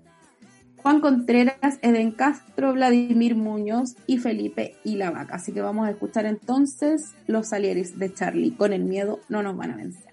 Juan 0.86 1.00
Contreras, 1.00 1.78
Eden 1.82 2.12
Castro, 2.12 2.72
Vladimir 2.72 3.34
Muñoz 3.34 3.96
y 4.06 4.18
Felipe 4.18 4.76
y 4.84 4.96
la. 4.96 5.08
Así 5.30 5.52
que 5.52 5.60
vamos 5.60 5.86
a 5.86 5.90
escuchar 5.90 6.26
entonces 6.26 7.14
los 7.26 7.48
salieres 7.48 7.98
de 7.98 8.14
Charlie. 8.14 8.54
Con 8.54 8.72
el 8.72 8.84
miedo 8.84 9.18
no 9.28 9.42
nos 9.42 9.56
van 9.56 9.72
a 9.72 9.76
vencer. 9.76 10.06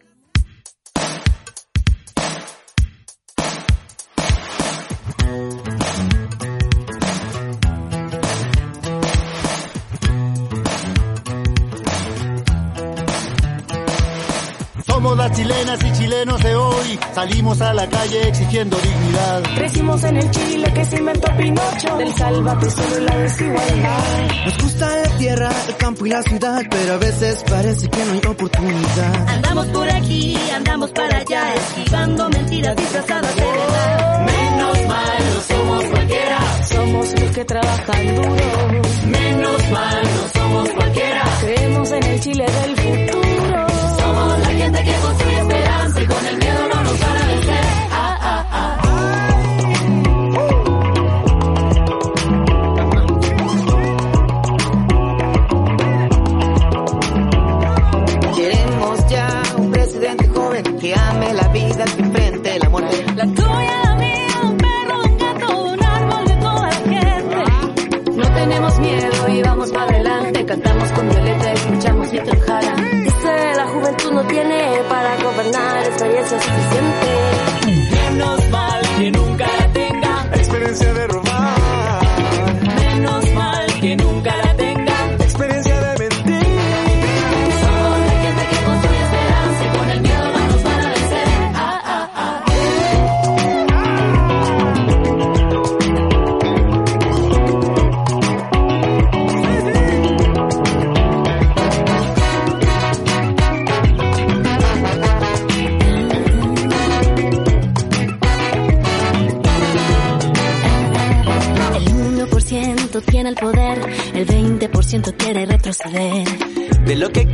Chilenas 15.43 15.79
y 15.83 15.91
chilenos 15.91 16.41
de 16.41 16.55
hoy, 16.55 16.99
salimos 17.13 17.61
a 17.61 17.73
la 17.73 17.87
calle 17.89 18.29
exigiendo 18.29 18.77
dignidad. 18.77 19.43
Crecimos 19.55 20.03
en 20.05 20.17
el 20.17 20.31
Chile 20.31 20.73
que 20.73 20.85
se 20.85 20.97
inventó 20.97 21.35
Pinocho, 21.35 21.97
del 21.97 22.13
sálvate 22.13 22.71
solo 22.71 22.99
la 22.99 23.17
desigualdad. 23.17 24.45
Nos 24.45 24.57
gusta 24.57 24.89
la 24.89 25.17
tierra, 25.17 25.49
el 25.67 25.75
campo 25.75 26.05
y 26.05 26.09
la 26.09 26.23
ciudad, 26.23 26.61
pero 26.69 26.93
a 26.93 26.97
veces 26.97 27.43
parece 27.49 27.89
que 27.89 28.05
no 28.05 28.13
hay 28.13 28.21
oportunidad. 28.25 29.29
Andamos 29.29 29.65
por 29.67 29.89
aquí, 29.89 30.37
andamos 30.55 30.91
para 30.91 31.17
allá, 31.17 31.55
esquivando 31.55 32.29
mentiras 32.29 32.75
disfrazadas 32.77 33.35
de 33.35 33.41
verdad. 33.41 34.25
Menos 34.25 34.87
mal, 34.87 35.17
no 35.33 35.55
somos 35.55 35.83
cualquiera. 35.85 36.63
Somos 36.63 37.19
los 37.19 37.31
que 37.31 37.45
trabajan 37.45 38.15
duro. 38.15 38.81
Menos 39.07 39.71
mal, 39.71 40.03
no 40.03 40.41
somos 40.41 40.69
cualquiera. 40.69 41.23
Creemos 41.41 41.91
en 41.91 42.03
el 42.03 42.19
Chile 42.21 42.45
del 42.45 42.75
futuro. 42.77 43.02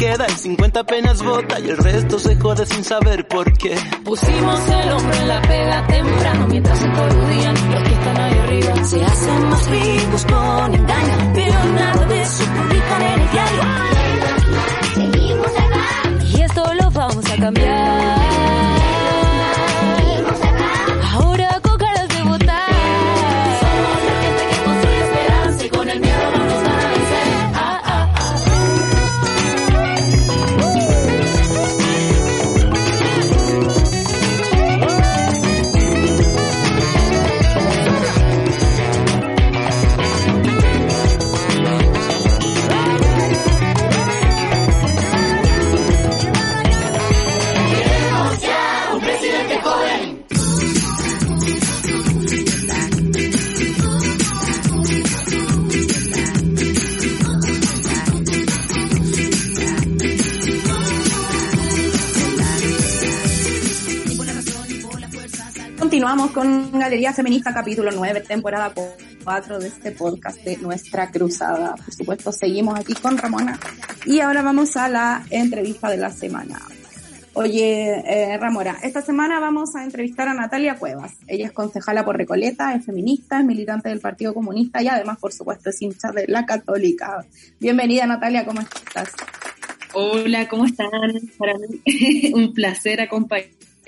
Queda, 0.09 0.25
el 0.25 0.35
50 0.35 0.79
apenas 0.79 1.23
vota 1.23 1.59
y 1.59 1.69
el 1.69 1.77
resto 1.77 2.19
se 2.19 2.35
jode 2.35 2.65
sin 2.65 2.83
saber 2.83 3.27
por 3.27 3.51
qué. 3.53 3.75
Pusimos 4.03 4.69
el 4.69 4.91
hombre 4.91 5.17
en 5.17 5.27
la 5.27 5.41
pega 5.41 5.87
temprano 5.87 6.47
mientras 6.47 6.79
se 6.79 6.89
coludían 6.89 7.71
los 7.71 7.83
que 7.83 7.93
están 7.93 8.17
ahí 8.17 8.39
arriba. 8.39 8.83
Se 8.85 9.03
hacen 9.03 9.49
más 9.49 9.69
ricos 9.69 10.25
con 10.25 10.75
engaño, 10.75 11.31
pero 11.33 11.63
nada 11.75 12.05
de 12.05 12.21
eso 12.21 12.43
publican 12.43 13.01
en 13.01 13.19
el 13.19 13.31
diario. 13.31 13.61
Y 16.37 16.41
esto 16.41 16.73
lo 16.73 16.91
vamos 16.91 17.31
a 17.31 17.35
cambiar. 17.37 17.78
Con 66.33 66.71
Galería 66.77 67.11
Feminista, 67.11 67.53
capítulo 67.53 67.91
9, 67.91 68.21
temporada 68.21 68.71
4 69.23 69.59
de 69.59 69.67
este 69.67 69.91
podcast 69.91 70.37
de 70.43 70.57
Nuestra 70.57 71.09
Cruzada. 71.09 71.75
Por 71.75 71.93
supuesto, 71.93 72.31
seguimos 72.31 72.79
aquí 72.79 72.93
con 72.93 73.17
Ramona 73.17 73.59
y 74.05 74.19
ahora 74.19 74.41
vamos 74.41 74.77
a 74.77 74.87
la 74.89 75.25
entrevista 75.31 75.89
de 75.89 75.97
la 75.97 76.11
semana. 76.11 76.59
Oye, 77.33 78.03
eh, 78.05 78.37
Ramona, 78.37 78.77
esta 78.83 79.01
semana 79.01 79.39
vamos 79.39 79.75
a 79.75 79.83
entrevistar 79.83 80.27
a 80.27 80.33
Natalia 80.33 80.75
Cuevas. 80.75 81.13
Ella 81.27 81.47
es 81.47 81.51
concejala 81.51 82.05
por 82.05 82.17
Recoleta, 82.17 82.75
es 82.75 82.85
feminista, 82.85 83.39
es 83.39 83.45
militante 83.45 83.89
del 83.89 83.99
Partido 83.99 84.33
Comunista 84.33 84.83
y 84.83 84.87
además, 84.87 85.17
por 85.19 85.33
supuesto, 85.33 85.71
es 85.71 85.81
hincha 85.81 86.11
de 86.11 86.25
la 86.27 86.45
Católica. 86.45 87.25
Bienvenida, 87.59 88.05
Natalia, 88.05 88.45
¿cómo 88.45 88.61
estás? 88.61 89.13
Hola, 89.93 90.47
¿cómo 90.47 90.65
están? 90.65 90.89
Para 91.37 91.53
mí 91.57 92.31
un 92.33 92.53
placer 92.53 93.01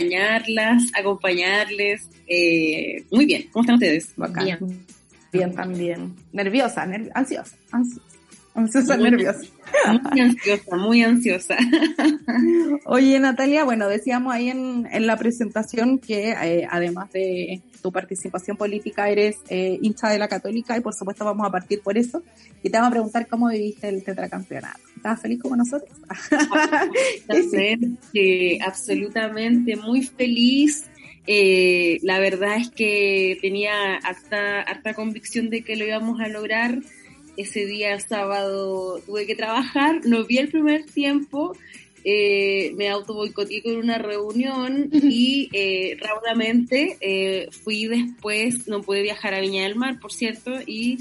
acompañarlas, 0.05 0.83
acompañarles. 0.97 2.09
Eh, 2.27 3.03
muy 3.11 3.25
bien, 3.25 3.45
¿cómo 3.51 3.63
están 3.63 3.75
ustedes? 3.75 4.13
Bacán. 4.15 4.45
Bien. 4.45 4.85
Bien, 5.31 5.53
también. 5.53 6.13
Nerviosa, 6.33 6.85
nervi- 6.85 7.11
ansiosa, 7.13 7.55
ansiosa. 7.71 8.05
Ansiosa, 8.53 8.97
Muy- 8.97 9.11
nerviosa. 9.11 9.39
Muy 10.11 10.19
ansiosa, 10.19 10.75
muy 10.75 11.03
ansiosa. 11.03 11.55
Oye, 12.85 13.17
Natalia, 13.19 13.63
bueno, 13.63 13.87
decíamos 13.87 14.33
ahí 14.33 14.49
en, 14.49 14.87
en 14.91 15.07
la 15.07 15.15
presentación 15.15 15.99
que 15.99 16.31
eh, 16.31 16.67
además 16.69 17.09
de 17.13 17.61
tu 17.81 17.93
participación 17.93 18.57
política 18.57 19.07
eres 19.09 19.37
eh, 19.47 19.79
hincha 19.81 20.09
de 20.09 20.19
la 20.19 20.27
Católica 20.27 20.75
y 20.77 20.81
por 20.81 20.93
supuesto 20.93 21.23
vamos 21.23 21.47
a 21.47 21.51
partir 21.51 21.81
por 21.81 21.97
eso. 21.97 22.23
Y 22.61 22.69
te 22.69 22.77
vamos 22.77 22.89
a 22.89 22.91
preguntar 22.91 23.27
cómo 23.27 23.47
viviste 23.47 23.87
el 23.87 24.03
tetracampeonato. 24.03 24.79
¿Estabas 25.01 25.21
feliz 25.23 25.41
como 25.41 25.55
nosotros? 25.55 25.89
Eh, 28.13 28.59
absolutamente 28.61 29.75
muy 29.75 30.03
feliz. 30.03 30.85
Eh, 31.25 31.97
la 32.03 32.19
verdad 32.19 32.57
es 32.57 32.69
que 32.69 33.39
tenía 33.41 33.95
harta, 33.95 34.61
harta 34.61 34.93
convicción 34.93 35.49
de 35.49 35.63
que 35.63 35.75
lo 35.75 35.85
íbamos 35.85 36.19
a 36.19 36.27
lograr. 36.27 36.77
Ese 37.35 37.65
día 37.65 37.99
sábado 37.99 39.01
tuve 39.03 39.25
que 39.25 39.33
trabajar, 39.33 40.05
no 40.05 40.23
vi 40.23 40.37
el 40.37 40.49
primer 40.49 40.85
tiempo, 40.85 41.55
eh, 42.03 42.73
me 42.75 42.89
auto 42.89 43.13
boicoteé 43.13 43.61
con 43.61 43.77
una 43.77 43.97
reunión 43.97 44.89
y 44.91 45.49
eh, 45.53 45.97
rápidamente 45.99 46.97
eh, 46.99 47.47
fui 47.51 47.85
después, 47.85 48.67
no 48.67 48.81
pude 48.81 49.01
viajar 49.01 49.33
a 49.33 49.39
Viña 49.39 49.63
del 49.63 49.75
Mar, 49.75 49.99
por 49.99 50.11
cierto, 50.11 50.51
y 50.65 50.97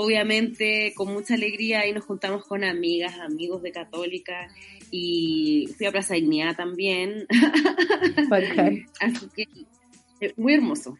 obviamente 0.00 0.92
con 0.94 1.12
mucha 1.12 1.34
alegría 1.34 1.80
ahí 1.80 1.92
nos 1.92 2.04
juntamos 2.04 2.44
con 2.44 2.64
amigas, 2.64 3.18
amigos 3.20 3.62
de 3.62 3.72
Católica 3.72 4.48
y 4.90 5.68
fui 5.76 5.86
a 5.86 5.92
Plaza 5.92 6.14
Dignidad 6.14 6.56
también, 6.56 7.26
así 9.00 9.28
que 9.34 9.46
eh, 10.20 10.34
muy 10.36 10.54
hermoso. 10.54 10.98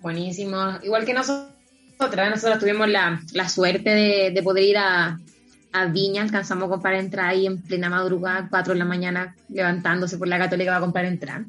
Buenísimo. 0.00 0.56
Igual 0.82 1.04
que 1.04 1.14
nosotras, 1.14 2.30
nosotros 2.30 2.58
tuvimos 2.60 2.88
la, 2.88 3.20
la 3.32 3.48
suerte 3.48 3.90
de, 3.90 4.30
de 4.30 4.42
poder 4.42 4.64
ir 4.64 4.78
a, 4.78 5.18
a 5.72 5.86
Viña, 5.86 6.22
alcanzamos 6.22 6.66
a 6.66 6.70
comprar 6.70 6.94
entrada 6.94 7.30
ahí 7.30 7.46
en 7.46 7.62
plena 7.62 7.90
madrugada, 7.90 8.48
4 8.48 8.72
de 8.72 8.78
la 8.78 8.84
mañana, 8.84 9.36
levantándose 9.48 10.18
por 10.18 10.28
la 10.28 10.38
católica 10.38 10.70
para 10.70 10.80
comprar 10.80 11.04
entrada. 11.04 11.44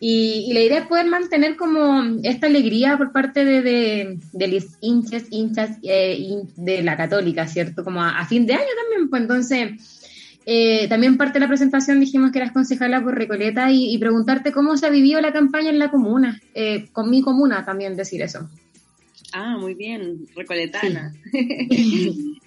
Y, 0.00 0.46
y 0.48 0.52
la 0.52 0.60
idea 0.60 0.78
es 0.80 0.86
poder 0.86 1.06
mantener 1.06 1.56
como 1.56 2.02
esta 2.22 2.46
alegría 2.46 2.96
por 2.98 3.12
parte 3.12 3.44
de, 3.44 3.62
de, 3.62 4.18
de 4.32 4.48
los 4.48 4.64
hinchas, 4.80 5.24
hinchas 5.30 5.78
eh, 5.82 6.42
de 6.56 6.82
la 6.82 6.96
católica, 6.96 7.46
¿cierto? 7.46 7.84
Como 7.84 8.02
a, 8.02 8.18
a 8.18 8.26
fin 8.26 8.46
de 8.46 8.54
año 8.54 8.66
también, 8.82 9.10
pues 9.10 9.22
entonces... 9.22 10.00
eh, 10.46 10.86
también 10.88 11.16
parte 11.16 11.34
de 11.34 11.40
la 11.40 11.48
presentación 11.48 12.00
dijimos 12.00 12.30
que 12.30 12.38
eras 12.38 12.52
concejala 12.52 13.02
por 13.02 13.14
Recoleta 13.14 13.70
y, 13.70 13.94
y 13.94 13.98
preguntarte 13.98 14.52
cómo 14.52 14.76
se 14.76 14.86
ha 14.86 14.90
vivido 14.90 15.20
la 15.22 15.32
campaña 15.32 15.70
en 15.70 15.78
la 15.78 15.90
comuna, 15.90 16.38
eh, 16.54 16.86
con 16.92 17.08
mi 17.08 17.22
comuna 17.22 17.64
también 17.64 17.96
decir 17.96 18.20
eso. 18.20 18.48
Ah, 19.32 19.56
muy 19.58 19.74
bien, 19.74 20.26
recoletana. 20.36 21.14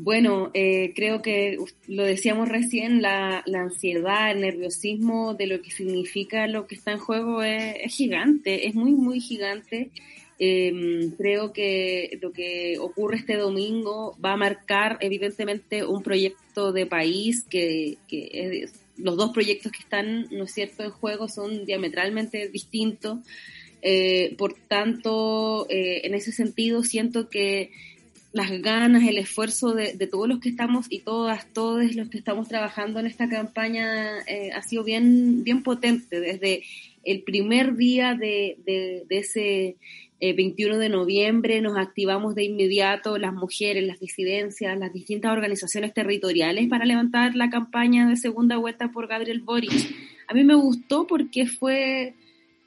Bueno, 0.00 0.52
eh, 0.54 0.92
creo 0.94 1.22
que 1.22 1.58
lo 1.88 2.04
decíamos 2.04 2.48
recién, 2.48 3.02
la, 3.02 3.42
ansiedad, 3.52 4.30
el 4.30 4.42
nerviosismo 4.42 5.34
de 5.34 5.48
lo 5.48 5.60
que 5.60 5.72
significa 5.72 6.46
lo 6.46 6.68
que 6.68 6.76
está 6.76 6.92
en 6.92 6.98
juego 6.98 7.42
es, 7.42 7.92
gigante, 7.92 8.68
es 8.68 8.76
muy, 8.76 8.92
muy 8.92 9.18
gigante. 9.18 9.90
Eh, 10.38 11.10
creo 11.18 11.52
que 11.52 12.16
lo 12.22 12.32
que 12.32 12.78
ocurre 12.78 13.16
este 13.16 13.36
domingo 13.36 14.16
va 14.24 14.34
a 14.34 14.36
marcar 14.36 14.98
evidentemente 15.00 15.84
un 15.84 16.04
proyecto 16.04 16.70
de 16.70 16.86
país 16.86 17.42
que, 17.50 17.98
los 18.98 19.16
dos 19.16 19.32
proyectos 19.32 19.72
que 19.72 19.80
están, 19.80 20.28
¿no 20.30 20.44
es 20.44 20.52
cierto?, 20.52 20.84
en 20.84 20.90
juego 20.90 21.28
son 21.28 21.66
diametralmente 21.66 22.48
distintos. 22.50 23.18
Eh, 23.82 24.36
por 24.38 24.54
tanto, 24.54 25.66
eh, 25.68 26.02
en 26.04 26.14
ese 26.14 26.30
sentido, 26.30 26.84
siento 26.84 27.28
que 27.28 27.72
las 28.32 28.50
ganas, 28.60 29.02
el 29.04 29.18
esfuerzo 29.18 29.72
de, 29.74 29.94
de 29.94 30.06
todos 30.06 30.28
los 30.28 30.40
que 30.40 30.50
estamos 30.50 30.86
y 30.90 31.00
todas, 31.00 31.50
todos 31.52 31.94
los 31.94 32.08
que 32.08 32.18
estamos 32.18 32.48
trabajando 32.48 33.00
en 33.00 33.06
esta 33.06 33.28
campaña 33.28 34.20
eh, 34.26 34.50
ha 34.52 34.62
sido 34.62 34.84
bien, 34.84 35.44
bien 35.44 35.62
potente. 35.62 36.20
Desde 36.20 36.62
el 37.04 37.22
primer 37.22 37.76
día 37.76 38.14
de, 38.14 38.58
de, 38.66 39.06
ese 39.08 39.76
eh, 40.20 40.32
21 40.34 40.76
de 40.76 40.88
noviembre 40.90 41.62
nos 41.62 41.78
activamos 41.78 42.34
de 42.34 42.44
inmediato 42.44 43.16
las 43.16 43.32
mujeres, 43.32 43.84
las 43.84 43.98
disidencias, 43.98 44.78
las 44.78 44.92
distintas 44.92 45.32
organizaciones 45.32 45.94
territoriales 45.94 46.68
para 46.68 46.84
levantar 46.84 47.34
la 47.34 47.48
campaña 47.48 48.06
de 48.08 48.16
segunda 48.16 48.58
vuelta 48.58 48.92
por 48.92 49.06
Gabriel 49.06 49.40
Boric. 49.40 49.72
A 50.26 50.34
mí 50.34 50.44
me 50.44 50.54
gustó 50.54 51.06
porque 51.06 51.46
fue 51.46 52.12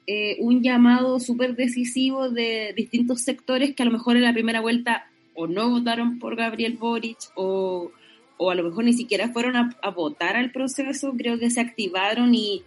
eh, 0.08 0.36
un 0.40 0.60
llamado 0.64 1.20
súper 1.20 1.54
decisivo 1.54 2.30
de 2.30 2.72
distintos 2.76 3.20
sectores 3.20 3.76
que 3.76 3.84
a 3.84 3.86
lo 3.86 3.92
mejor 3.92 4.16
en 4.16 4.24
la 4.24 4.32
primera 4.32 4.60
vuelta 4.60 5.06
o 5.34 5.46
no 5.46 5.70
votaron 5.70 6.18
por 6.18 6.36
Gabriel 6.36 6.76
Boric 6.78 7.18
o, 7.34 7.90
o 8.36 8.50
a 8.50 8.54
lo 8.54 8.64
mejor 8.64 8.84
ni 8.84 8.92
siquiera 8.92 9.28
fueron 9.28 9.56
a, 9.56 9.76
a 9.82 9.90
votar 9.90 10.36
al 10.36 10.52
proceso, 10.52 11.14
creo 11.16 11.38
que 11.38 11.50
se 11.50 11.60
activaron 11.60 12.34
y, 12.34 12.62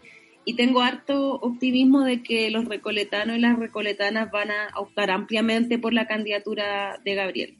y 0.46 0.56
tengo 0.56 0.82
harto 0.82 1.34
optimismo 1.36 2.04
de 2.04 2.24
que 2.24 2.50
los 2.52 2.66
recoletanos 2.66 3.38
y 3.38 3.40
las 3.40 3.58
recoletanas 3.58 4.32
van 4.32 4.52
a 4.52 4.80
optar 4.80 5.12
ampliamente 5.12 5.80
por 5.80 5.94
la 5.94 6.08
candidatura 6.08 7.00
de 7.04 7.16
Gabriel. 7.16 7.58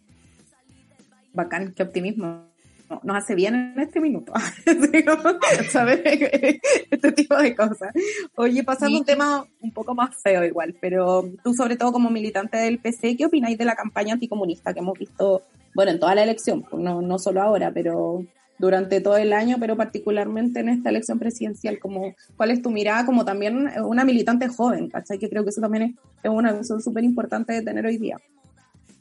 Bacán, 1.34 1.74
qué 1.76 1.84
optimismo. 1.84 2.55
No, 2.90 3.02
Nos 3.04 3.18
hace 3.18 3.36
bien 3.36 3.56
en 3.56 3.80
este 3.80 4.00
minuto. 4.00 4.34
Sí. 4.66 5.06
¿Sabes? 5.70 6.02
Este 6.04 7.12
tipo 7.12 7.36
de 7.36 7.56
cosas. 7.56 7.94
Oye, 8.36 8.64
pasando 8.64 8.98
a 8.98 9.00
un 9.00 9.06
tema 9.06 9.46
un 9.60 9.72
poco 9.72 9.96
más 9.96 10.16
feo 10.22 10.44
igual, 10.44 10.76
pero 10.80 11.28
tú 11.44 11.54
sobre 11.54 11.78
todo 11.78 11.92
como 11.92 12.10
militante 12.10 12.58
del 12.58 12.80
PC, 12.80 13.18
¿qué 13.18 13.26
opináis 13.26 13.58
de 13.58 13.66
la 13.66 13.76
campaña 13.76 14.14
anticomunista 14.14 14.74
que 14.74 14.80
hemos 14.80 14.98
visto, 14.98 15.44
bueno, 15.74 15.92
en 15.92 16.00
toda 16.00 16.16
la 16.16 16.24
elección, 16.24 16.64
pues 16.64 16.84
no, 16.84 17.02
no 17.02 17.18
solo 17.18 17.42
ahora, 17.42 17.72
pero 17.72 18.24
durante 18.58 19.02
todo 19.02 19.18
el 19.18 19.34
año, 19.34 19.58
pero 19.60 19.76
particularmente 19.76 20.60
en 20.60 20.70
esta 20.70 20.90
elección 20.90 21.20
presidencial, 21.20 21.80
como 21.80 22.16
cuál 22.38 22.52
es 22.52 22.62
tu 22.62 22.70
mirada 22.70 23.06
como 23.06 23.26
también 23.26 23.70
una 23.84 24.06
militante 24.06 24.48
joven, 24.48 24.90
¿cachai? 24.90 25.18
Que 25.18 25.30
creo 25.30 25.44
que 25.44 25.50
eso 25.50 25.62
también 25.62 25.84
es, 25.84 25.92
es 26.24 26.30
una 26.30 26.54
visión 26.54 26.82
súper 26.82 27.04
importante 27.04 27.54
de 27.54 27.62
tener 27.62 27.86
hoy 27.86 27.98
día. 27.98 28.18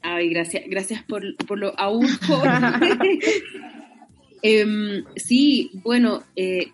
Ay, 0.01 0.29
gracias, 0.29 0.63
gracias 0.67 1.03
por, 1.03 1.23
por 1.47 1.57
lo 1.57 1.77
aún. 1.79 2.05
Em, 4.47 5.03
sí, 5.15 5.71
bueno, 5.73 6.21
eh, 6.35 6.67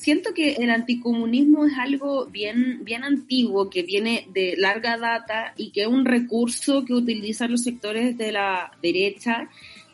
siento 0.00 0.34
que 0.34 0.54
el 0.54 0.70
anticomunismo 0.70 1.64
es 1.66 1.78
algo 1.78 2.26
bien, 2.26 2.80
bien 2.82 3.04
antiguo, 3.04 3.70
que 3.70 3.84
viene 3.84 4.26
de 4.34 4.56
larga 4.58 4.98
data 4.98 5.54
y 5.56 5.70
que 5.70 5.82
es 5.82 5.86
un 5.86 6.04
recurso 6.04 6.84
que 6.84 6.94
utilizan 6.94 7.52
los 7.52 7.62
sectores 7.62 8.18
de 8.18 8.32
la 8.32 8.72
derecha, 8.82 9.48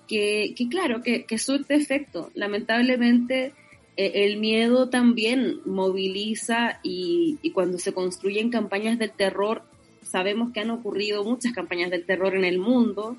que, 0.07 0.55
que 0.57 0.71
claro, 0.71 1.03
que, 1.03 1.27
que 1.27 1.35
efecto. 1.35 2.31
Lamentablemente, 2.35 3.53
eh, 3.99 4.13
el 4.25 4.39
miedo 4.39 4.89
también 4.89 5.61
moviliza 5.67 6.81
y, 6.83 7.37
y 7.43 7.51
cuando 7.51 7.77
se 7.77 7.93
construyen 7.93 8.49
campañas 8.49 8.99
de 8.99 9.09
terror, 9.09 9.65
sabemos 10.03 10.51
que 10.55 10.61
han 10.61 10.71
ocurrido 10.71 11.25
muchas 11.25 11.53
campañas 11.53 11.91
de 11.91 11.99
terror 11.99 12.35
en 12.35 12.47
el 12.47 12.59
mundo, 12.59 13.19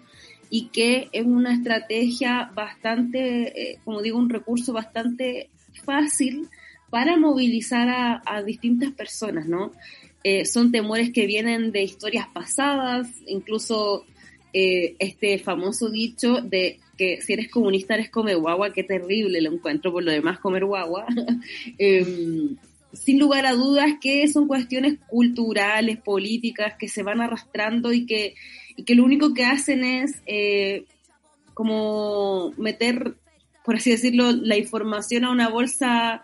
y 0.49 0.67
que 0.67 1.09
es 1.11 1.25
una 1.25 1.53
estrategia 1.53 2.51
bastante, 2.53 3.71
eh, 3.71 3.79
como 3.83 4.01
digo, 4.01 4.17
un 4.17 4.29
recurso 4.29 4.73
bastante 4.73 5.49
fácil 5.85 6.47
para 6.89 7.17
movilizar 7.17 8.21
a, 8.25 8.43
distintas 8.43 8.91
personas, 8.91 9.47
¿no? 9.47 9.71
Eh, 10.23 10.45
son 10.45 10.71
temores 10.71 11.11
que 11.11 11.27
vienen 11.27 11.71
de 11.71 11.83
historias 11.83 12.27
pasadas, 12.33 13.07
incluso 13.27 14.05
eh, 14.53 14.95
este 14.97 15.37
famoso 15.37 15.89
dicho 15.89 16.41
de 16.41 16.79
que 16.97 17.21
si 17.21 17.33
eres 17.33 17.49
comunista 17.49 17.93
eres 17.93 18.09
come 18.09 18.35
guagua, 18.35 18.73
qué 18.73 18.83
terrible 18.83 19.39
lo 19.41 19.53
encuentro 19.53 19.91
por 19.91 20.03
lo 20.03 20.11
demás 20.11 20.39
comer 20.39 20.65
guagua. 20.65 21.05
Em, 21.77 22.57
sin 22.91 23.19
lugar 23.19 23.45
a 23.45 23.53
dudas 23.53 23.93
que 24.01 24.27
son 24.27 24.47
cuestiones 24.47 24.97
culturales, 25.07 25.99
políticas 25.99 26.73
que 26.77 26.87
se 26.87 27.03
van 27.03 27.21
arrastrando 27.21 27.93
y 27.93 28.05
que 28.05 28.33
que 28.85 28.95
lo 28.95 29.03
único 29.03 29.33
que 29.33 29.45
hacen 29.45 29.83
es 29.83 30.21
eh, 30.25 30.85
como 31.53 32.51
meter, 32.57 33.15
por 33.65 33.75
así 33.75 33.91
decirlo, 33.91 34.31
la 34.31 34.57
información 34.57 35.25
a 35.25 35.31
una 35.31 35.49
bolsa 35.49 36.21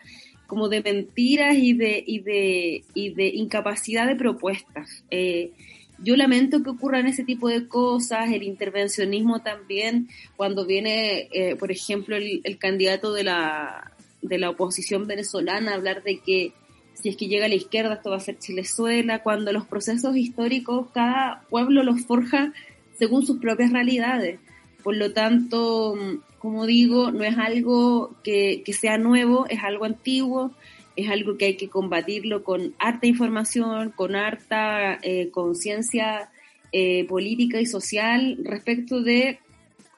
como 0.47 0.69
de 0.69 0.81
mentiras 0.81 1.55
y 1.57 1.73
de, 1.73 2.03
y 2.05 2.19
de, 2.19 2.83
y 2.93 3.13
de 3.13 3.27
incapacidad 3.27 4.07
de 4.07 4.15
propuestas. 4.15 5.03
Eh, 5.09 5.51
yo 5.99 6.15
lamento 6.15 6.61
que 6.61 6.69
ocurran 6.69 7.07
ese 7.07 7.23
tipo 7.23 7.47
de 7.47 7.67
cosas, 7.67 8.31
el 8.31 8.43
intervencionismo 8.43 9.41
también, 9.41 10.09
cuando 10.35 10.65
viene, 10.65 11.29
eh, 11.31 11.55
por 11.55 11.71
ejemplo, 11.71 12.15
el, 12.15 12.41
el, 12.43 12.57
candidato 12.57 13.13
de 13.13 13.23
la, 13.23 13.93
de 14.21 14.37
la 14.37 14.49
oposición 14.49 15.07
venezolana 15.07 15.71
a 15.71 15.75
hablar 15.75 16.03
de 16.03 16.19
que 16.19 16.53
si 16.95 17.09
es 17.09 17.17
que 17.17 17.27
llega 17.27 17.45
a 17.45 17.49
la 17.49 17.55
izquierda, 17.55 17.95
esto 17.95 18.09
va 18.09 18.17
a 18.17 18.21
ser 18.21 18.39
Chilezuela, 18.39 19.21
cuando 19.21 19.51
los 19.51 19.65
procesos 19.65 20.15
históricos 20.15 20.87
cada 20.93 21.41
pueblo 21.49 21.83
los 21.83 22.01
forja 22.05 22.53
según 22.97 23.25
sus 23.25 23.39
propias 23.39 23.71
realidades. 23.71 24.39
Por 24.83 24.95
lo 24.95 25.11
tanto, 25.13 25.95
como 26.39 26.65
digo, 26.65 27.11
no 27.11 27.23
es 27.23 27.37
algo 27.37 28.15
que, 28.23 28.63
sea 28.73 28.97
nuevo, 28.97 29.45
es 29.49 29.63
algo 29.63 29.85
antiguo, 29.85 30.51
es 30.95 31.09
algo 31.09 31.37
que 31.37 31.45
hay 31.45 31.57
que 31.57 31.69
combatirlo 31.69 32.43
con 32.43 32.73
harta 32.79 33.07
información, 33.07 33.91
con 33.91 34.15
harta 34.15 34.97
eh, 35.01 35.29
conciencia 35.31 36.29
eh, 36.71 37.05
política 37.05 37.59
y 37.59 37.65
social 37.65 38.37
respecto 38.43 39.01
de 39.01 39.39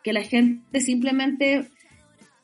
que 0.04 0.14
la 0.14 0.24
gente 0.24 0.80
simplemente 0.80 1.68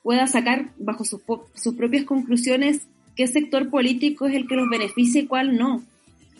pueda 0.04 0.28
sacar 0.28 0.74
bajo 0.78 1.06
sus, 1.06 1.22
sus 1.56 1.76
propias 1.76 2.04
conclusiones 2.04 2.88
qué 3.16 3.28
sector 3.28 3.70
político 3.70 4.28
es 4.28 4.36
el 4.36 4.48
que 4.48 4.56
los 4.56 4.70
beneficia 4.70 5.22
y 5.22 5.28
cuál 5.28 5.58
no. 5.58 5.84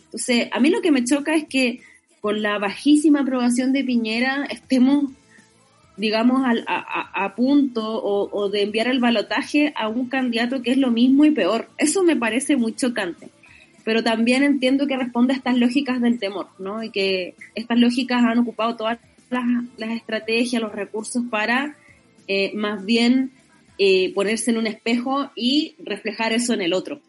Entonces, 0.06 0.48
a 0.52 0.60
mí 0.60 0.70
lo 0.70 0.80
que 0.80 0.92
me 0.92 1.04
choca 1.04 1.34
es 1.34 1.44
que 1.44 1.80
con 2.20 2.40
la 2.40 2.58
bajísima 2.58 3.20
aprobación 3.20 3.72
de 3.72 3.84
Piñera 3.84 4.46
estemos, 4.48 5.10
digamos, 5.96 6.42
a, 6.66 7.34
punto 7.34 8.02
o, 8.02 8.48
de 8.48 8.62
enviar 8.62 8.88
el 8.88 9.00
balotaje 9.00 9.72
a 9.76 9.88
un 9.88 10.08
candidato 10.08 10.62
que 10.62 10.70
es 10.70 10.78
lo 10.78 10.90
mismo 10.90 11.24
y 11.24 11.32
peor. 11.32 11.68
Eso 11.76 12.02
me 12.02 12.16
parece 12.16 12.56
muy 12.56 12.74
chocante. 12.74 13.28
Pero 13.84 14.02
también 14.02 14.42
entiendo 14.42 14.86
que 14.86 14.96
responde 14.96 15.34
a 15.34 15.36
estas 15.36 15.58
lógicas 15.58 16.00
del 16.00 16.18
temor, 16.18 16.46
¿no? 16.58 16.82
Y 16.82 16.90
que 16.90 17.34
estas 17.54 17.78
lógicas 17.78 18.22
han 18.22 18.38
ocupado 18.38 18.76
todas 18.76 18.98
las, 19.28 19.90
estrategias, 19.90 20.62
los 20.62 20.72
recursos 20.72 21.24
para 21.28 21.76
eh, 22.26 22.52
más 22.54 22.86
bien 22.86 23.32
eh, 23.78 24.12
ponerse 24.14 24.50
en 24.50 24.58
un 24.58 24.66
espejo 24.66 25.30
y 25.34 25.76
reflejar 25.78 26.32
eso 26.32 26.54
en 26.54 26.62
el 26.62 26.72
otro. 26.72 27.00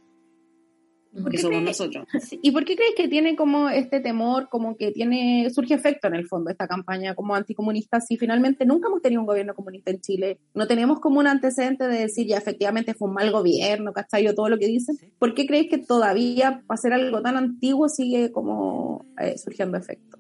Porque 1.22 1.38
somos 1.38 1.62
nosotros. 1.62 2.06
¿Y 2.42 2.52
por 2.52 2.66
qué 2.66 2.76
crees 2.76 2.94
que 2.96 3.08
tiene 3.08 3.38
como 3.38 3.70
este 3.70 4.02
temor, 4.02 4.50
como 4.50 4.76
que 4.76 4.92
tiene, 4.92 5.50
surge 5.50 5.74
efecto 5.74 6.08
en 6.08 6.16
el 6.16 6.28
fondo 6.28 6.50
esta 6.50 6.68
campaña 6.68 7.16
como 7.16 7.36
anticomunista 7.36 8.02
si 8.02 8.18
finalmente 8.18 8.66
nunca 8.66 8.90
hemos 8.90 9.02
tenido 9.02 9.22
un 9.22 9.28
gobierno 9.28 9.56
comunista 9.56 9.92
en 9.92 10.02
Chile? 10.02 10.40
No 10.54 10.68
tenemos 10.68 11.00
como 11.00 11.20
un 11.20 11.28
antecedente 11.28 11.88
de 11.88 12.00
decir 12.00 12.28
ya 12.28 12.38
efectivamente 12.38 12.94
fue 12.94 13.08
un 13.08 13.14
mal 13.14 13.32
gobierno, 13.32 13.94
¿cachai? 13.94 14.26
todo 14.36 14.50
lo 14.50 14.58
que 14.58 14.68
dicen. 14.68 14.98
¿Por 15.18 15.34
qué 15.34 15.48
crees 15.48 15.68
que 15.70 15.78
todavía, 15.78 16.64
para 16.68 16.82
ser 16.82 16.92
algo 16.92 17.22
tan 17.22 17.38
antiguo, 17.38 17.88
sigue 17.88 18.32
como 18.32 19.06
eh, 19.22 19.38
surgiendo 19.38 19.78
efecto? 19.78 20.18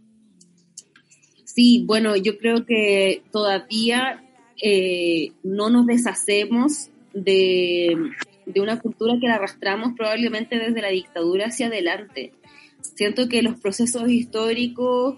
Sí, 1.43 1.83
bueno, 1.85 2.15
yo 2.15 2.37
creo 2.37 2.65
que 2.65 3.23
todavía 3.31 4.24
eh, 4.62 5.32
no 5.43 5.70
nos 5.70 5.86
deshacemos 5.86 6.89
de, 7.14 7.95
una 8.56 8.80
cultura 8.80 9.14
que 9.20 9.28
la 9.28 9.36
arrastramos 9.36 9.93
probablemente 9.95 10.58
desde 10.58 10.82
la 10.82 10.89
dictadura 10.89 11.47
hacia 11.47 11.68
adelante. 11.68 12.34
Siento 12.82 13.28
que 13.28 13.41
los 13.41 13.60
procesos 13.60 14.10
históricos 14.10 15.18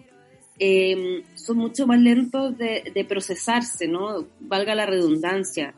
em, 0.60 1.24
son 1.36 1.58
mucho 1.58 1.86
más 1.86 2.00
lentos 2.00 2.58
de, 2.58 3.06
procesarse, 3.08 3.88
¿no? 3.88 4.28
Valga 4.40 4.76
la 4.76 4.86
redundancia, 4.86 5.76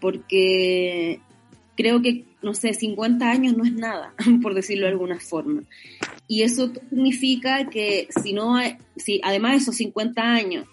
porque 0.00 1.20
creo 1.76 2.00
que, 2.00 2.24
no 2.42 2.54
sé, 2.54 2.72
50 2.72 3.30
años 3.30 3.56
no 3.56 3.64
es 3.64 3.74
nada, 3.74 4.14
por 4.42 4.54
decirlo 4.54 4.86
de 4.86 4.92
alguna 4.92 5.20
forma. 5.20 5.62
Y 6.26 6.42
eso 6.42 6.72
significa 6.90 7.68
que 7.68 8.08
si 8.22 8.32
no 8.32 8.56
hay, 8.56 8.78
si 8.96 9.20
además 9.22 9.52
de 9.52 9.58
esos 9.58 9.76
50 9.76 10.22
años 10.22 10.66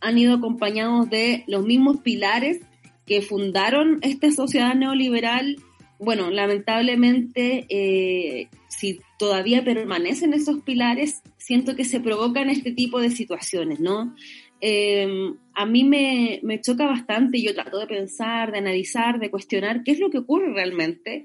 han 0.00 0.18
ido 0.18 0.34
acompañados 0.34 1.08
de 1.10 1.44
los 1.46 1.64
mismos 1.64 2.00
pilares 2.00 2.60
que 3.06 3.22
fundaron 3.22 3.98
esta 4.02 4.30
sociedad 4.30 4.74
neoliberal. 4.74 5.56
Bueno, 5.98 6.30
lamentablemente, 6.30 7.66
eh, 7.68 8.48
si 8.68 9.00
todavía 9.18 9.64
permanecen 9.64 10.34
esos 10.34 10.62
pilares, 10.62 11.22
siento 11.38 11.74
que 11.74 11.84
se 11.84 12.00
provocan 12.00 12.50
este 12.50 12.72
tipo 12.72 13.00
de 13.00 13.10
situaciones, 13.10 13.80
¿no? 13.80 14.14
Em, 14.60 15.36
a 15.54 15.66
mí 15.66 15.84
me, 15.84 16.40
me 16.42 16.60
choca 16.60 16.86
bastante, 16.86 17.40
yo 17.40 17.54
trato 17.54 17.78
de 17.78 17.86
pensar, 17.86 18.52
de 18.52 18.58
analizar, 18.58 19.18
de 19.18 19.30
cuestionar 19.30 19.82
qué 19.82 19.92
es 19.92 20.00
lo 20.00 20.10
que 20.10 20.18
ocurre 20.18 20.52
realmente. 20.52 21.24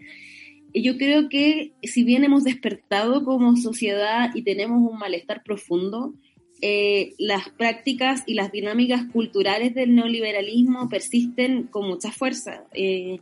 Y 0.71 0.81
yo 0.81 0.97
creo 0.97 1.29
que 1.29 1.73
si 1.83 2.03
bien 2.03 2.23
hemos 2.23 2.43
despertado 2.43 3.23
como 3.23 3.55
sociedad 3.57 4.31
y 4.33 4.41
tenemos 4.41 4.81
un 4.81 4.97
malestar 4.97 5.43
profundo, 5.43 6.15
eh, 6.61 7.13
las 7.17 7.49
prácticas 7.49 8.23
y 8.25 8.35
las 8.35 8.51
dinámicas 8.51 9.03
culturales 9.11 9.75
del 9.75 9.95
neoliberalismo 9.95 10.87
persisten 10.87 11.63
con 11.63 11.87
mucha 11.87 12.11
fuerza, 12.11 12.63
eh, 12.73 13.19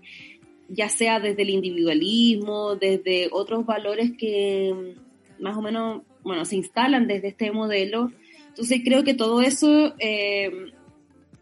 ya 0.69 0.89
sea 0.89 1.19
desde 1.19 1.41
el 1.41 1.49
individualismo, 1.49 2.75
desde 2.75 3.29
otros 3.31 3.65
valores 3.65 4.11
que 4.17 4.95
más 5.39 5.57
o 5.57 5.61
menos, 5.61 6.03
bueno, 6.23 6.45
se 6.45 6.55
instalan 6.55 7.07
desde 7.07 7.29
este 7.29 7.51
modelo. 7.51 8.11
Entonces 8.49 8.81
creo 8.83 9.03
que 9.03 9.15
todo 9.15 9.41
eso 9.41 9.95
eh, 9.97 10.51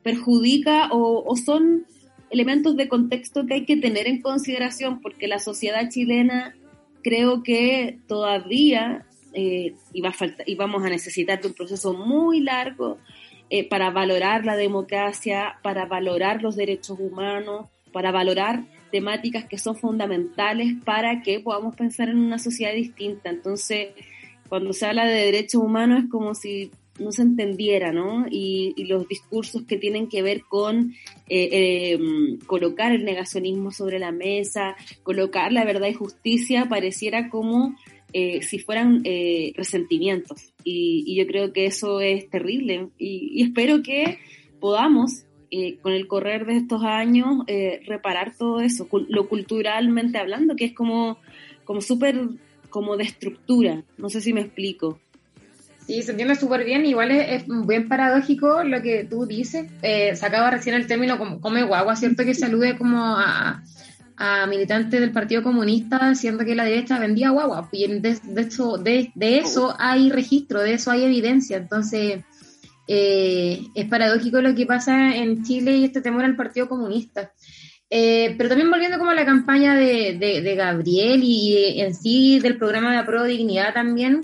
perjudica 0.02 0.90
o, 0.92 1.24
o 1.26 1.36
son 1.36 1.86
elementos 2.30 2.78
de 2.78 2.88
contexto 2.88 3.46
que 3.46 3.56
hay 3.56 3.66
que 3.66 3.78
tener 3.78 4.08
en 4.08 4.22
consideración 4.22 5.02
porque 5.02 5.28
la 5.28 5.40
sociedad 5.40 5.90
chilena 5.90 6.56
creo 7.04 7.44
que 7.44 8.00
todavía 8.08 9.06
eh, 9.34 9.76
y, 9.94 10.02
va 10.02 10.10
a 10.10 10.16
y 10.46 10.56
vamos 10.56 10.84
a 10.84 10.90
necesitar 10.90 11.40
un 11.46 11.54
proceso 11.54 11.94
muy 11.94 12.42
largo 12.42 12.98
eh, 13.50 13.68
para 13.68 13.90
valorar 13.90 14.46
la 14.46 14.56
democracia, 14.56 15.60
para 15.64 15.86
valorar 15.86 16.42
los 16.42 16.56
derechos 16.56 17.00
humanos, 17.00 17.68
para 17.92 18.12
valorar 18.12 18.64
temáticas 18.92 19.46
que 19.46 19.58
son 19.58 19.76
fundamentales 19.76 20.74
para 20.84 21.22
que 21.22 21.40
podamos 21.40 21.76
pensar 21.76 22.10
en 22.10 22.18
una 22.18 22.40
sociedad 22.40 22.74
distinta. 22.74 23.30
Entonces, 23.30 23.90
cuando 24.48 24.74
se 24.74 24.86
habla 24.86 25.06
de 25.06 25.26
derechos 25.26 25.62
humanos 25.62 26.04
es 26.04 26.10
como 26.10 26.34
si 26.34 26.72
no 27.00 27.12
se 27.12 27.22
entendiera, 27.22 27.92
¿no? 27.92 28.26
Y, 28.30 28.74
los 28.86 29.08
discursos 29.08 29.64
que 29.64 29.78
tienen 29.78 30.10
que 30.10 30.22
ver 30.22 30.42
con 30.42 30.94
eh, 31.30 31.94
em, 31.94 32.40
colocar 32.40 32.92
el 32.92 33.06
negacionismo 33.06 33.72
sobre 33.72 34.00
la 34.00 34.12
mesa, 34.12 34.76
colocar 35.04 35.52
la 35.52 35.64
verdad 35.64 35.88
y 35.88 35.94
justicia, 35.94 36.68
pareciera 36.68 37.30
como 37.30 37.76
eh, 38.14 38.42
si 38.42 38.60
fueran 38.60 39.02
eh, 39.04 39.54
resentimientos. 39.56 40.54
Y, 40.64 41.16
yo 41.16 41.28
creo 41.28 41.54
que 41.54 41.66
eso 41.66 42.02
es 42.02 42.30
terrible. 42.30 42.90
Y, 42.98 43.44
espero 43.44 43.82
que 43.82 44.20
podamos, 44.60 45.26
eh, 45.52 45.78
con 45.82 45.94
el 45.94 46.08
correr 46.08 46.46
de 46.46 46.58
estos 46.58 46.84
años, 46.84 47.46
reparar 47.86 48.36
todo 48.38 48.62
eso, 48.62 48.88
lo 49.08 49.28
culturalmente 49.30 50.18
hablando, 50.18 50.56
que 50.56 50.66
es 50.66 50.74
como, 50.74 51.18
como 51.64 51.82
súper 51.82 52.20
como 52.70 52.98
de 52.98 53.04
estructura. 53.04 53.84
No 53.98 54.10
sé 54.10 54.22
si 54.22 54.34
me 54.34 54.42
explico. 54.42 55.00
Sí, 55.90 56.04
se 56.04 56.12
entiende 56.12 56.36
súper 56.36 56.66
bien. 56.66 56.86
Igual 56.86 57.10
es, 57.10 57.46
bien 57.66 57.88
paradójico 57.88 58.64
lo 58.64 58.80
que 58.84 59.06
tú 59.06 59.26
dices. 59.26 59.66
Eh, 59.82 60.16
sacaba 60.16 60.52
recién 60.52 60.76
el 60.76 60.86
término 60.86 61.18
como 61.18 61.42
come 61.42 61.64
guagua, 61.64 61.96
¿cierto? 61.96 62.24
Que 62.24 62.36
salude 62.36 62.78
como 62.78 63.18
a, 63.18 63.64
a 64.20 64.46
militantes 64.48 65.00
del 65.00 65.14
Partido 65.14 65.42
Comunista 65.42 66.14
siendo 66.14 66.44
que 66.44 66.54
la 66.54 66.66
derecha 66.66 67.00
vendía 67.00 67.30
guagua. 67.30 67.70
Y 67.72 67.88
de, 67.88 68.20
de, 68.22 68.42
eso, 68.42 68.78
de, 68.78 69.12
eso 69.16 69.74
hay 69.80 70.12
registro, 70.12 70.62
de 70.62 70.74
eso 70.74 70.92
hay 70.92 71.06
evidencia. 71.06 71.56
Entonces, 71.56 72.20
eh, 72.88 73.62
es 73.74 73.86
paradójico 73.88 74.42
lo 74.42 74.54
que 74.54 74.66
pasa 74.66 75.16
en 75.16 75.44
Chile 75.44 75.78
y 75.78 75.86
este 75.86 76.02
temor 76.02 76.26
al 76.26 76.36
Partido 76.36 76.68
Comunista. 76.68 77.32
Eh, 77.90 78.36
pero 78.38 78.50
también 78.50 78.70
volviendo 78.70 79.00
como 79.00 79.12
a 79.12 79.16
la 79.16 79.26
campaña 79.26 79.76
de, 79.76 80.18
de, 80.20 80.56
Gabriel 80.56 81.22
y 81.24 81.82
en 81.82 81.96
sí 81.96 82.40
del 82.40 82.58
programa 82.58 82.92
de 82.92 82.98
Apro 82.98 83.24
Dignidad 83.24 83.74
también, 83.74 84.22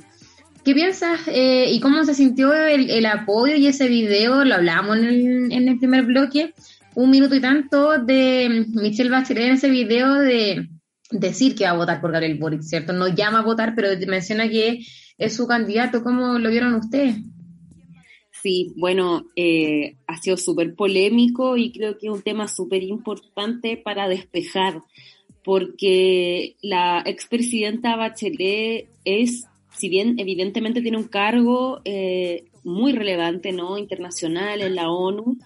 ¿qué 0.66 0.74
piensas 0.76 1.22
eh, 1.28 1.72
y 1.72 1.80
cómo 1.80 2.04
se 2.04 2.14
sintió 2.14 2.54
el, 2.54 3.06
apoyo 3.06 3.56
y 3.56 3.68
ese 3.68 3.88
video? 3.88 4.44
Lo 4.44 4.56
hablamos 4.56 4.98
en 4.98 5.06
el, 5.06 5.52
en 5.52 5.68
el 5.70 5.80
primer 5.80 6.04
bloque 6.04 6.54
un 6.96 7.10
minuto 7.10 7.36
y 7.36 7.42
tanto 7.42 8.00
de 8.00 8.66
Michelle 8.74 9.10
Bachelet 9.10 9.46
en 9.46 9.54
ese 9.54 9.70
video 9.70 10.16
de 10.16 10.70
decir 11.12 11.56
que 11.56 11.66
va 11.66 11.72
a 11.72 11.78
votar 11.78 12.02
por 12.02 12.12
Gabriel 12.12 12.40
Boric, 12.40 12.62
¿cierto? 12.62 12.94
No 12.94 13.08
llama 13.08 13.40
a 13.40 13.44
votar, 13.44 13.74
pero 13.76 13.90
menciona 14.08 14.50
que 14.50 14.80
es 15.18 15.36
su 15.36 15.48
candidato. 15.48 16.04
¿Cómo 16.04 16.40
lo 16.40 16.50
vieron 16.50 16.76
ustedes? 16.76 17.18
Sí, 18.42 18.74
bueno, 18.78 19.26
eh, 19.36 19.98
ha 20.08 20.18
sido 20.18 20.38
súper 20.38 20.76
polémico 20.76 21.58
y 21.58 21.72
creo 21.72 21.98
que 21.98 22.08
es 22.08 22.14
un 22.14 22.22
tema 22.22 22.48
súper 22.48 22.84
importante 22.84 23.76
para 23.76 24.08
despejar, 24.08 24.82
porque 25.44 26.56
la 26.62 27.02
expresidenta 27.06 27.96
Bachelet 27.96 28.88
es, 29.04 29.46
si 29.72 29.90
bien 29.90 30.20
evidentemente 30.20 30.82
tiene 30.82 30.98
un 30.98 31.08
cargo 31.08 31.82
eh, 31.86 32.46
muy 32.64 32.94
relevante, 32.94 33.52
¿no? 33.52 33.78
Internacional 33.78 34.62
en 34.62 34.76
la 34.76 34.92
ONU, 34.92 35.38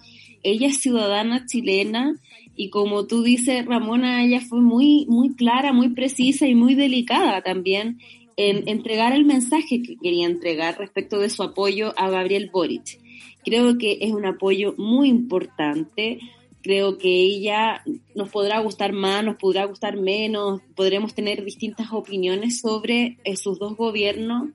ella 0.43 0.67
es 0.67 0.81
ciudadana 0.81 1.45
chilena 1.45 2.15
y 2.55 2.69
como 2.69 3.07
tú 3.07 3.23
dices, 3.23 3.65
Ramona, 3.65 4.23
ella 4.23 4.41
fue 4.41 4.59
muy, 4.59 5.05
muy 5.07 5.33
clara, 5.35 5.71
muy 5.71 5.89
precisa 5.89 6.45
y 6.45 6.55
muy 6.55 6.75
delicada 6.75 7.41
también 7.41 7.99
en 8.35 8.67
entregar 8.67 9.13
el 9.13 9.25
mensaje 9.25 9.81
que 9.81 9.97
quería 9.97 10.25
entregar 10.25 10.77
respecto 10.77 11.19
de 11.19 11.29
su 11.29 11.43
apoyo 11.43 11.93
a 11.97 12.09
Gabriel 12.09 12.49
Boric. 12.51 12.99
Creo 13.43 13.77
que 13.77 13.97
es 14.01 14.11
un 14.11 14.25
apoyo 14.25 14.75
muy 14.77 15.09
importante. 15.09 16.19
Creo 16.61 16.97
que 16.97 17.09
ella 17.09 17.81
nos 18.15 18.29
podrá 18.29 18.59
gustar 18.59 18.93
más, 18.93 19.23
nos 19.23 19.37
podrá 19.37 19.65
gustar 19.65 19.97
menos, 19.97 20.61
podremos 20.75 21.13
tener 21.13 21.43
distintas 21.43 21.91
opiniones 21.91 22.59
sobre 22.59 23.17
eh, 23.23 23.37
sus 23.37 23.59
dos 23.59 23.77
gobiernos, 23.77 24.49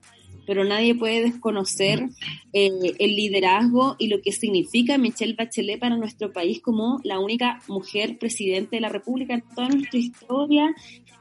pero 0.45 0.63
nadie 0.63 0.95
puede 0.95 1.21
desconocer 1.21 2.09
eh, 2.53 2.71
el 2.99 3.15
liderazgo 3.15 3.95
y 3.99 4.07
lo 4.07 4.21
que 4.21 4.31
significa 4.31 4.97
Michelle 4.97 5.35
Bachelet 5.37 5.79
para 5.79 5.97
nuestro 5.97 6.31
país 6.31 6.61
como 6.61 6.99
la 7.03 7.19
única 7.19 7.61
mujer 7.67 8.17
presidente 8.17 8.77
de 8.77 8.81
la 8.81 8.89
República 8.89 9.33
en 9.33 9.43
toda 9.55 9.69
nuestra 9.69 9.99
historia 9.99 10.73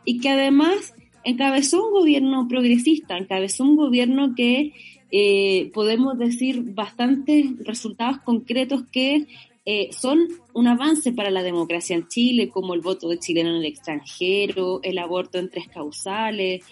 y 0.05 0.21
que 0.21 0.31
además 0.31 0.95
encabezó 1.25 1.87
un 1.87 1.93
gobierno 1.93 2.47
progresista, 2.49 3.17
encabezó 3.17 3.65
un 3.65 3.77
gobierno 3.77 4.35
que 4.35 4.73
eh, 5.11 5.71
podemos 5.73 6.19
decir 6.19 6.63
bastantes 6.75 7.47
resultados 7.65 8.19
concretos 8.19 8.83
que 8.91 9.27
eh, 9.67 9.89
son 9.93 10.29
un 10.53 10.69
avance 10.69 11.13
para 11.13 11.31
la 11.31 11.43
democracia 11.43 11.97
en 11.97 12.07
Chile, 12.09 12.51
como 12.51 12.75
el 12.75 12.83
voto 12.83 13.09
de 13.09 13.19
chileno 13.19 13.51
en 13.51 13.57
el 13.57 13.65
extranjero, 13.65 14.81
el 14.83 14.99
aborto 14.99 15.39
en 15.39 15.49
tres 15.49 15.69
causales, 15.69 16.63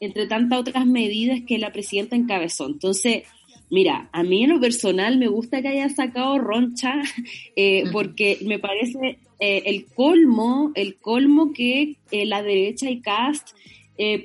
entre 0.00 0.26
tantas 0.26 0.60
otras 0.60 0.86
medidas 0.86 1.40
que 1.46 1.58
la 1.58 1.72
presidenta 1.72 2.16
encabezó. 2.16 2.66
Entonces, 2.66 3.24
mira, 3.70 4.08
a 4.12 4.22
mí 4.22 4.44
en 4.44 4.50
lo 4.50 4.60
personal 4.60 5.18
me 5.18 5.28
gusta 5.28 5.62
que 5.62 5.68
haya 5.68 5.88
sacado 5.88 6.38
Roncha, 6.38 6.94
eh, 7.56 7.84
porque 7.92 8.38
me 8.44 8.58
parece 8.58 9.18
eh, 9.40 9.62
el 9.66 9.86
colmo, 9.86 10.72
el 10.74 10.96
colmo 10.96 11.52
que 11.52 11.96
eh, 12.10 12.26
la 12.26 12.42
derecha 12.42 12.90
y 12.90 13.00
Cast 13.00 13.50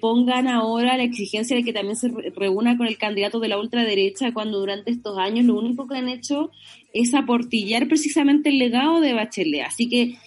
pongan 0.01 0.47
ahora 0.47 0.97
la 0.97 1.03
exigencia 1.03 1.55
de 1.55 1.63
que 1.63 1.73
también 1.73 1.95
se 1.95 2.07
reúna 2.35 2.77
con 2.77 2.85
el 2.85 2.99
candidato 2.99 3.39
de 3.39 3.47
la 3.47 3.57
ultraderecha 3.57 4.31
cuando 4.31 4.59
durante 4.59 4.91
estos 4.91 5.17
años 5.17 5.45
lo 5.45 5.57
único 5.57 5.87
que 5.87 5.97
han 5.97 6.09
hecho 6.09 6.51
es 6.93 7.15
aportillar 7.15 7.87
precisamente 7.87 8.49
el 8.49 8.59
legado 8.59 9.01
de 9.01 9.13
Bachelet. 9.13 9.65
Así 9.65 9.89
que 9.89 10.17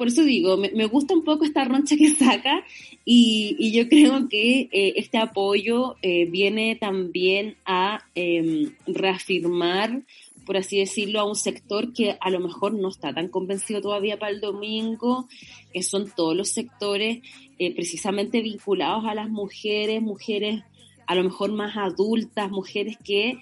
por 0.00 0.08
eso 0.08 0.24
digo, 0.24 0.56
me, 0.56 0.86
gusta 0.86 1.12
un 1.12 1.24
poco 1.24 1.44
esta 1.44 1.62
roncha 1.64 1.94
que 1.94 2.08
saca 2.14 2.64
y, 3.04 3.72
yo 3.72 3.88
creo 3.88 4.28
que 4.28 4.68
eh, 4.72 4.94
este 4.96 5.18
apoyo 5.18 5.96
eh, 6.02 6.26
viene 6.26 6.76
también 6.76 7.56
a 7.64 8.04
em, 8.14 8.74
reafirmar, 8.86 10.02
por 10.44 10.56
así 10.56 10.78
decirlo, 10.78 11.20
a 11.20 11.24
un 11.24 11.36
sector 11.36 11.92
que 11.92 12.16
a 12.20 12.30
lo 12.30 12.40
mejor 12.40 12.74
no 12.74 12.88
está 12.88 13.12
tan 13.14 13.28
convencido 13.28 13.80
todavía 13.80 14.18
para 14.18 14.32
el 14.32 14.40
domingo, 14.40 15.28
que 15.72 15.82
son 15.82 16.10
todos 16.14 16.36
los 16.36 16.50
sectores 16.50 17.20
eh, 17.58 17.74
precisamente 17.74 18.42
vinculados 18.42 19.04
a 19.06 19.14
las 19.14 19.30
mujeres, 19.30 20.02
mujeres 20.02 20.62
a 21.06 21.14
lo 21.14 21.24
mejor 21.24 21.52
más 21.52 21.76
adultas, 21.76 22.50
mujeres 22.50 22.96
que 23.02 23.38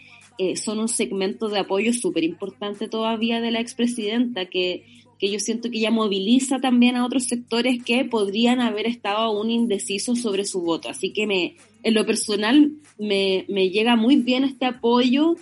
son 0.55 0.79
un 0.79 0.87
segmento 0.87 1.49
de 1.49 1.59
apoyo 1.59 1.93
súper 1.93 2.23
importante 2.23 2.87
todavía 2.87 3.41
de 3.41 3.51
la 3.51 3.59
expresidenta, 3.59 4.47
que 4.47 4.85
que 5.19 5.31
yo 5.31 5.41
siento 5.41 5.71
que 5.71 5.79
ella 5.79 5.91
moviliza 5.91 6.59
también 6.59 6.97
a 6.97 7.05
otros 7.05 7.25
sectores 7.25 7.83
que 7.85 8.05
podrían 8.05 8.61
haber 8.61 8.87
estado 8.87 9.19
aún 9.19 9.51
indecisos 9.51 10.21
sobre 10.21 10.45
su 10.45 10.61
voto. 10.61 10.89
Así 10.89 11.13
que 11.13 11.27
me, 11.27 11.57
en 11.83 11.95
lo 11.95 12.07
personal 12.07 12.73
me, 12.99 13.45
me 13.49 13.71
llega 13.71 13.97
muy 13.97 14.17
bien 14.17 14.45
este 14.45 14.67
apoyo 14.67 15.35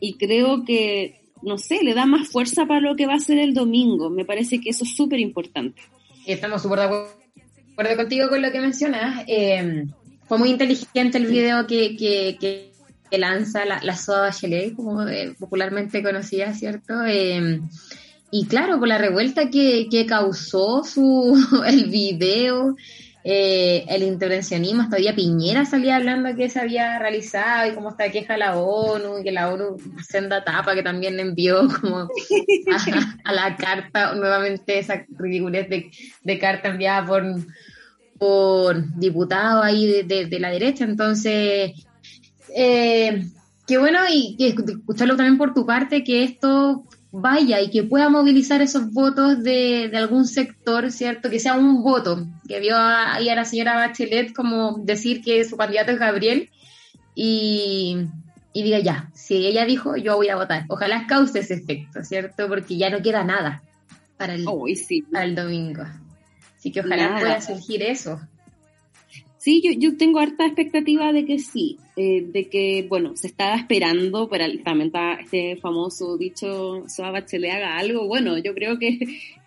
y 0.00 0.14
creo 0.14 0.64
que, 0.64 1.20
no 1.42 1.58
sé, 1.58 1.82
le 1.82 1.94
da 1.94 2.06
más 2.06 2.28
fuerza 2.28 2.66
para 2.66 2.80
lo 2.80 2.96
que 2.96 3.06
va 3.06 3.14
a 3.14 3.20
ser 3.20 3.38
el 3.38 3.52
domingo. 3.52 4.08
Me 4.08 4.24
parece 4.24 4.60
que 4.60 4.70
eso 4.70 4.84
es 4.84 4.96
súper 4.96 5.20
importante. 5.20 5.82
Estamos 6.26 6.62
súper 6.62 6.78
de 6.80 6.84
acuerdo 6.84 7.96
contigo 7.96 8.28
con 8.28 8.40
lo 8.40 8.50
que 8.50 8.60
mencionas. 8.60 9.24
Eh, 9.26 9.84
fue 10.26 10.38
muy 10.38 10.50
inteligente 10.50 11.18
el 11.18 11.26
video 11.26 11.66
que, 11.66 11.96
que, 11.96 12.36
que, 12.40 13.18
lanza 13.18 13.64
la, 13.64 13.80
la 13.82 13.96
Soda 13.96 14.22
Bachelet, 14.22 14.74
como 14.74 15.02
eh, 15.08 15.34
popularmente 15.38 16.02
conocida, 16.02 16.52
¿cierto? 16.54 17.04
Eh, 17.06 17.60
y 18.30 18.46
claro, 18.46 18.78
por 18.78 18.88
la 18.88 18.98
revuelta 18.98 19.48
que, 19.50 19.88
que 19.90 20.06
causó 20.06 20.84
su, 20.84 21.62
el 21.66 21.88
video, 21.88 22.76
eh, 23.24 23.84
el 23.88 24.02
intervencionismo, 24.02 24.82
hasta 24.82 24.96
día 24.96 25.14
Piñera 25.14 25.64
salía 25.64 25.96
hablando 25.96 26.34
que 26.36 26.48
se 26.48 26.60
había 26.60 26.98
realizado 26.98 27.70
y 27.70 27.74
cómo 27.74 27.90
está 27.90 28.10
queja 28.10 28.36
la 28.36 28.56
ONU, 28.56 29.18
y 29.18 29.24
que 29.24 29.32
la 29.32 29.52
ONU 29.52 29.76
senda 30.06 30.44
tapa 30.44 30.74
que 30.74 30.82
también 30.82 31.18
envió 31.18 31.68
como 31.80 32.08
a, 33.24 33.32
la 33.32 33.56
carta, 33.56 34.14
nuevamente 34.14 34.78
esa 34.78 35.04
ridiculez 35.10 35.68
de, 35.68 35.90
de 36.22 36.38
carta 36.38 36.68
enviada 36.68 37.06
por, 37.06 37.24
por 38.18 38.94
diputados 38.98 39.64
ahí 39.64 40.04
de, 40.04 40.26
de, 40.26 40.40
la 40.40 40.50
derecha. 40.50 40.84
Entonces, 40.84 41.72
eh, 42.54 43.26
qué 43.66 43.78
bueno 43.78 44.00
y, 44.10 44.36
y 44.38 44.46
escucharlo 44.46 45.16
también 45.16 45.38
por 45.38 45.54
tu 45.54 45.64
parte, 45.64 46.04
que 46.04 46.24
esto 46.24 46.84
vaya 47.10 47.60
y 47.60 47.70
que 47.70 47.84
pueda 47.84 48.08
movilizar 48.08 48.60
esos 48.60 48.92
votos 48.92 49.42
de, 49.42 49.90
algún 49.94 50.26
sector, 50.26 50.90
¿cierto? 50.92 51.30
Que 51.30 51.40
sea 51.40 51.54
un 51.54 51.82
voto, 51.82 52.26
que 52.46 52.60
vio 52.60 52.76
ahí 52.76 53.28
a 53.28 53.34
la 53.34 53.44
señora 53.44 53.76
Bachelet 53.76 54.32
como 54.34 54.78
decir 54.78 55.22
que 55.22 55.44
su 55.44 55.56
candidato 55.56 55.92
es 55.92 55.98
Gabriel 55.98 56.50
y, 57.14 58.06
diga 58.54 58.80
ya, 58.80 59.10
si 59.14 59.46
ella 59.46 59.64
dijo, 59.64 59.96
yo 59.96 60.16
voy 60.16 60.28
a 60.28 60.36
votar. 60.36 60.64
Ojalá 60.68 61.06
cause 61.06 61.40
ese 61.40 61.54
efecto, 61.54 62.04
¿cierto? 62.04 62.48
Porque 62.48 62.76
ya 62.76 62.90
no 62.90 63.02
queda 63.02 63.24
nada 63.24 63.62
para 64.16 64.34
el, 64.34 64.44
domingo. 64.44 65.84
Así 66.56 66.72
que 66.72 66.80
ojalá 66.80 67.18
pueda 67.18 67.40
surgir 67.40 67.82
eso. 67.82 68.20
Sí, 69.48 69.62
yo, 69.64 69.70
yo 69.72 69.96
tengo 69.96 70.18
harta 70.18 70.44
expectativa 70.44 71.10
de 71.10 71.24
que 71.24 71.38
sí, 71.38 71.78
eh, 71.96 72.20
de 72.20 72.50
que, 72.50 72.84
bueno, 72.86 73.16
se 73.16 73.28
estaba 73.28 73.56
esperando, 73.56 74.28
para 74.28 74.44
también 74.62 74.88
está 74.88 75.14
este 75.14 75.56
famoso 75.56 76.18
dicho, 76.18 76.86
Soa 76.86 77.12
Bachelet 77.12 77.52
haga 77.52 77.78
algo, 77.78 78.06
bueno, 78.06 78.36
yo 78.36 78.52
creo 78.52 78.78
que, 78.78 78.98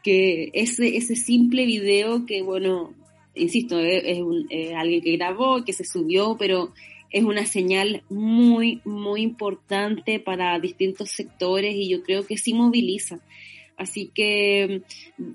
que 0.01 0.49
ese, 0.53 0.97
ese 0.97 1.15
simple 1.15 1.67
video 1.67 2.25
que, 2.25 2.41
bueno, 2.41 2.95
insisto, 3.35 3.79
es, 3.79 4.19
un, 4.21 4.47
alguien 4.75 5.03
que 5.03 5.17
grabó, 5.17 5.63
que 5.63 5.73
se 5.73 5.85
subió, 5.85 6.35
pero 6.35 6.73
es 7.11 7.23
una 7.23 7.45
señal 7.45 8.01
muy, 8.09 8.81
muy 8.83 9.21
importante 9.21 10.19
para 10.19 10.57
distintos 10.59 11.11
sectores 11.11 11.75
y 11.75 11.89
yo 11.89 12.01
creo 12.01 12.25
que 12.25 12.37
sí 12.37 12.55
moviliza. 12.55 13.19
Así 13.81 14.11
que, 14.13 14.83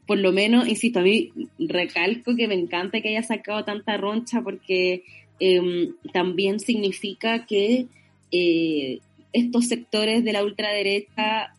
por 0.07 0.18
lo 0.18 0.30
menos, 0.30 0.68
insisto, 0.68 1.01
a 1.01 1.03
mí 1.03 1.32
recalco 1.59 2.36
que 2.36 2.47
me 2.47 2.55
encanta 2.55 3.01
que 3.01 3.09
haya 3.09 3.24
sacado 3.24 3.64
tanta 3.64 3.97
roncha 3.97 4.40
porque 4.40 5.03
em, 5.40 5.94
también 6.12 6.61
significa 6.61 7.44
que 7.44 7.86
eh, 8.30 9.01
estos 9.32 9.66
sectores 9.66 10.22
de 10.22 10.32
la 10.32 10.44
ultraderecha 10.44 11.55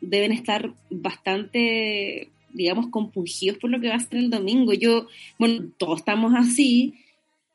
deben 0.00 0.32
estar 0.32 0.74
bastante, 0.90 2.28
digamos, 2.52 2.88
compungidos 2.88 3.58
por 3.58 3.70
lo 3.70 3.80
que 3.80 3.88
va 3.88 3.94
a 3.94 4.00
ser 4.00 4.18
el 4.18 4.30
domingo. 4.30 4.72
Yo, 4.72 5.06
bueno, 5.38 5.70
todos 5.78 6.00
estamos 6.00 6.32
así, 6.36 6.94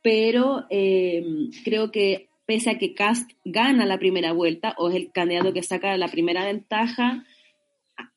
pero 0.02 0.66
em, 0.70 1.52
creo 1.66 1.92
que 1.92 2.30
pese 2.46 2.70
a 2.70 2.78
que 2.78 2.94
Cast 2.94 3.32
gana 3.44 3.86
la 3.86 4.00
primera 4.00 4.32
vuelta 4.32 4.76
o 4.78 4.90
es 4.90 4.96
el 4.96 5.12
candidato 5.12 5.52
que 5.52 5.62
saca 5.62 5.98
la 5.98 6.08
primera 6.08 6.46
ventaja, 6.46 7.26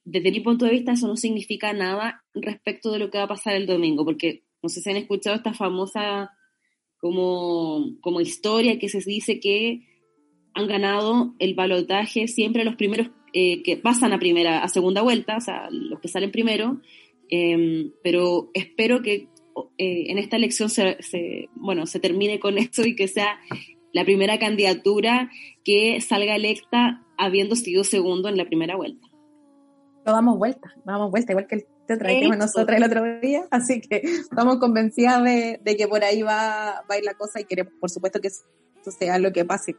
desde 0.04 0.30
mi 0.30 0.40
punto 0.40 0.66
de 0.66 0.72
vista 0.72 0.92
eso 0.92 1.08
no 1.08 1.16
significa 1.16 1.72
nada 1.72 2.22
respecto 2.34 2.92
de 2.92 2.98
lo 2.98 3.10
que 3.10 3.18
va 3.18 3.24
a 3.24 3.28
pasar 3.28 3.54
el 3.54 3.66
domingo, 3.66 4.04
porque 4.04 4.44
no 4.62 4.68
sé 4.68 4.80
si 4.80 4.90
han 4.90 4.96
escuchado 4.96 5.36
esta 5.36 5.54
famosa 5.54 6.30
como, 6.98 7.96
como 8.00 8.20
historia 8.20 8.78
que 8.78 8.88
se 8.88 8.98
dice 9.00 9.40
que 9.40 9.86
han 10.54 10.66
ganado 10.68 11.34
el 11.38 11.54
balotaje 11.54 12.28
siempre 12.28 12.64
los 12.64 12.76
primeros 12.76 13.10
eh, 13.32 13.62
que 13.62 13.76
pasan 13.76 14.12
a 14.12 14.18
primera, 14.18 14.62
a 14.62 14.68
segunda 14.68 15.02
vuelta, 15.02 15.36
o 15.36 15.40
sea, 15.40 15.68
los 15.70 16.00
que 16.00 16.08
salen 16.08 16.30
primero, 16.30 16.80
em, 17.28 17.90
pero 18.02 18.50
espero 18.54 19.02
que 19.02 19.28
eh, 19.76 20.06
en 20.08 20.18
esta 20.18 20.36
elección 20.36 20.70
se, 20.70 21.02
se, 21.02 21.48
bueno, 21.54 21.86
se 21.86 21.98
termine 21.98 22.38
con 22.38 22.58
esto 22.58 22.86
y 22.86 22.94
que 22.94 23.08
sea 23.08 23.38
la 23.92 24.04
primera 24.04 24.38
candidatura 24.38 25.30
que 25.64 26.00
salga 26.00 26.36
electa 26.36 27.04
habiendo 27.16 27.56
sido 27.56 27.84
segundo 27.84 28.28
en 28.28 28.36
la 28.36 28.44
primera 28.44 28.76
vuelta. 28.76 29.13
Lo 30.04 30.12
damos 30.12 30.38
vuelta, 30.38 30.72
damos 30.84 31.10
vuelta, 31.10 31.32
igual 31.32 31.46
que 31.46 31.54
el 31.56 31.66
te 31.86 31.96
trajimos 31.96 32.38
nosotros 32.38 32.76
el 32.76 32.84
otro 32.84 33.20
día, 33.20 33.46
así 33.50 33.80
que 33.80 33.96
estamos 33.96 34.56
convencidas 34.56 35.22
de, 35.22 35.60
de, 35.62 35.76
que 35.76 35.86
por 35.86 36.02
ahí 36.02 36.22
va, 36.22 36.82
va 36.90 36.94
a 36.94 36.98
ir 36.98 37.04
la 37.04 37.14
cosa 37.14 37.40
y 37.40 37.44
queremos, 37.44 37.74
por 37.78 37.90
supuesto, 37.90 38.20
que 38.20 38.30
sea 38.90 39.18
lo 39.18 39.32
que 39.32 39.44
pase. 39.44 39.76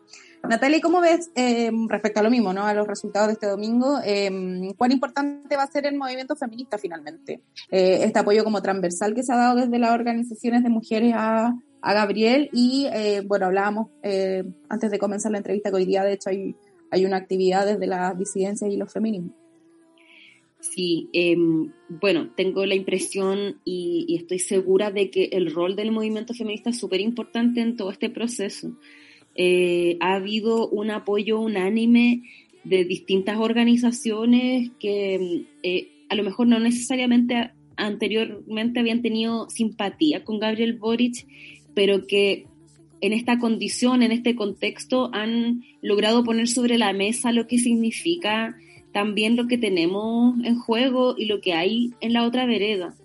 Natalia, 0.47 0.80
¿cómo 0.82 1.01
ves 1.01 1.32
eh, 1.36 1.71
respecto 1.89 2.19
a 2.19 2.23
lo 2.23 2.30
mismo, 2.30 2.53
¿no? 2.53 2.65
a 2.65 2.73
los 2.73 2.88
resultados 2.88 3.28
de 3.28 3.34
este 3.34 3.47
domingo? 3.47 3.99
Eh, 4.03 4.32
¿Cuán 4.78 4.91
importante 4.91 5.55
va 5.55 5.63
a 5.63 5.67
ser 5.67 5.86
el 5.86 5.95
movimiento 5.95 6.36
feminista 6.36 6.78
finalmente? 6.78 7.41
Eh, 7.71 7.99
este 8.03 8.19
apoyo 8.19 8.43
como 8.43 8.61
transversal 8.61 9.13
que 9.13 9.23
se 9.23 9.34
ha 9.34 9.38
dado 9.38 9.55
desde 9.55 9.80
las 9.80 9.91
organizaciones 9.91 10.63
de 10.63 10.69
mujeres 10.69 11.13
a, 11.15 11.53
a 11.82 11.93
Gabriel 11.93 12.49
y, 12.51 12.88
eh, 12.91 13.21
bueno, 13.26 13.47
hablábamos 13.47 13.89
eh, 14.01 14.43
antes 14.69 14.91
de 14.91 14.99
comenzar 14.99 15.32
la 15.32 15.38
entrevista 15.38 15.69
que 15.69 15.76
hoy 15.76 15.86
día, 15.86 16.03
de 16.03 16.13
hecho, 16.13 16.30
hay, 16.30 16.55
hay 16.91 17.05
una 17.05 17.17
actividad 17.17 17.65
desde 17.65 17.88
las 17.88 18.17
disidencias 18.17 18.71
y 18.71 18.78
los 18.78 18.91
feminismos. 18.91 19.36
Sí, 20.72 21.09
eh, 21.13 21.36
bueno, 21.89 22.32
tengo 22.36 22.66
la 22.66 22.76
impresión 22.76 23.61
y, 23.63 24.16
estoy 24.20 24.39
segura 24.39 24.91
de 24.91 25.09
que 25.09 25.26
el 25.32 25.53
rol 25.53 25.76
del 25.76 25.91
movimiento 25.91 26.34
feminista 26.34 26.70
es 26.70 26.80
súper 26.80 27.01
importante 27.01 27.61
en 27.61 27.78
todo 27.78 27.91
este 27.91 28.09
proceso. 28.09 28.78
Eh, 29.36 29.97
ha 29.99 30.16
habido 30.16 30.68
un 30.68 30.91
apoyo 30.91 31.39
unánime 31.39 32.24
de 32.63 32.84
distintas 32.84 33.38
organizaciones 33.38 34.72
que 34.80 35.45
eh, 35.63 35.88
a 36.09 36.16
lo 36.16 36.24
mejor 36.24 36.47
no 36.47 36.59
necesariamente 36.59 37.51
anteriormente 37.78 38.80
habían 38.80 39.01
tenido 39.01 39.49
simpatía 39.49 40.24
con 40.24 40.39
Gabriel 40.39 40.78
Boric, 40.78 41.28
pero 41.74 42.07
que 42.07 42.47
en 43.01 43.13
esta 43.13 43.38
condición, 43.39 44.01
en 44.01 44.11
este 44.11 44.36
contexto, 44.36 45.09
han 45.13 45.63
logrado 45.82 46.24
poner 46.24 46.47
sobre 46.47 46.78
la 46.78 46.91
mesa 46.93 47.32
lo 47.32 47.47
que 47.47 47.59
significa 47.59 48.55
también 48.96 49.36
lo 49.36 49.48
que 49.48 49.58
tenemos 49.58 50.36
en 50.46 50.58
juego 50.58 51.16
y 51.18 51.26
lo 51.26 51.41
que 51.41 51.52
hay 51.52 51.91
en 52.00 52.14
la 52.14 52.24
otra 52.24 52.46
vereda. 52.46 52.96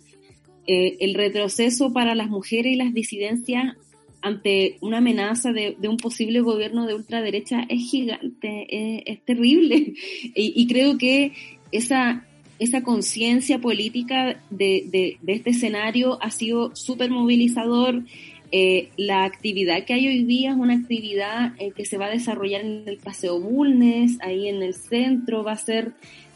Eh, 0.69 0.99
el 1.01 1.15
retroceso 1.15 1.93
para 1.93 2.15
las 2.15 2.29
mujeres 2.29 2.73
y 2.73 2.77
las 2.77 2.95
disidencias 2.95 3.75
ante 4.23 4.77
una 4.83 4.99
amenaza 4.99 5.51
de, 5.51 5.77
un 5.89 5.97
posible 5.97 6.43
gobierno 6.43 6.87
de 6.87 6.95
ultraderecha 6.95 7.67
es 7.69 7.91
gigante, 7.91 9.11
es, 9.11 9.21
terrible. 9.25 9.95
Y, 10.37 10.53
y, 10.55 10.69
creo 10.69 10.97
que 10.97 11.33
esa, 11.73 12.25
esa 12.61 12.85
conciencia 12.85 13.59
política 13.59 14.41
de, 14.49 14.85
de, 14.87 15.17
de, 15.21 15.33
este 15.33 15.51
escenario 15.51 16.23
ha 16.23 16.31
sido 16.31 16.71
súper 16.77 17.11
movilizador. 17.11 18.05
Eh, 18.53 18.89
la 18.97 19.25
actividad 19.25 19.85
que 19.85 19.95
hay 19.95 20.09
hoy 20.09 20.25
día 20.25 20.51
es 20.51 20.57
una 20.57 20.75
actividad 20.75 21.53
eh, 21.59 21.71
que 21.71 21.85
se 21.85 21.99
va 21.99 22.07
a 22.07 22.11
desarrollar 22.11 22.63
en 22.63 22.83
el 22.87 22.97
Paseo 22.97 23.39
Bulnes, 23.39 24.19
ahí 24.23 24.49
en 24.49 24.63
el 24.63 24.75
centro, 24.75 25.45
va 25.45 25.53
a 25.53 25.57
ser 25.57 25.93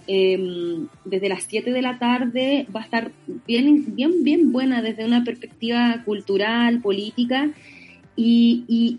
eh, 0.07 0.39
desde 1.05 1.29
las 1.29 1.45
7 1.45 1.73
de 1.73 1.83
la 1.83 1.99
tarde, 1.99 2.67
va 2.75 2.81
a 2.83 2.85
estar 2.85 3.11
bien, 3.47 3.97
bien, 3.97 4.23
bien 4.23 4.53
buena 4.53 4.81
desde 4.81 5.05
una 5.05 5.25
perspectiva 5.25 6.03
cultural, 6.05 6.81
política, 6.81 7.51
y, 8.15 8.65
y 8.69 8.99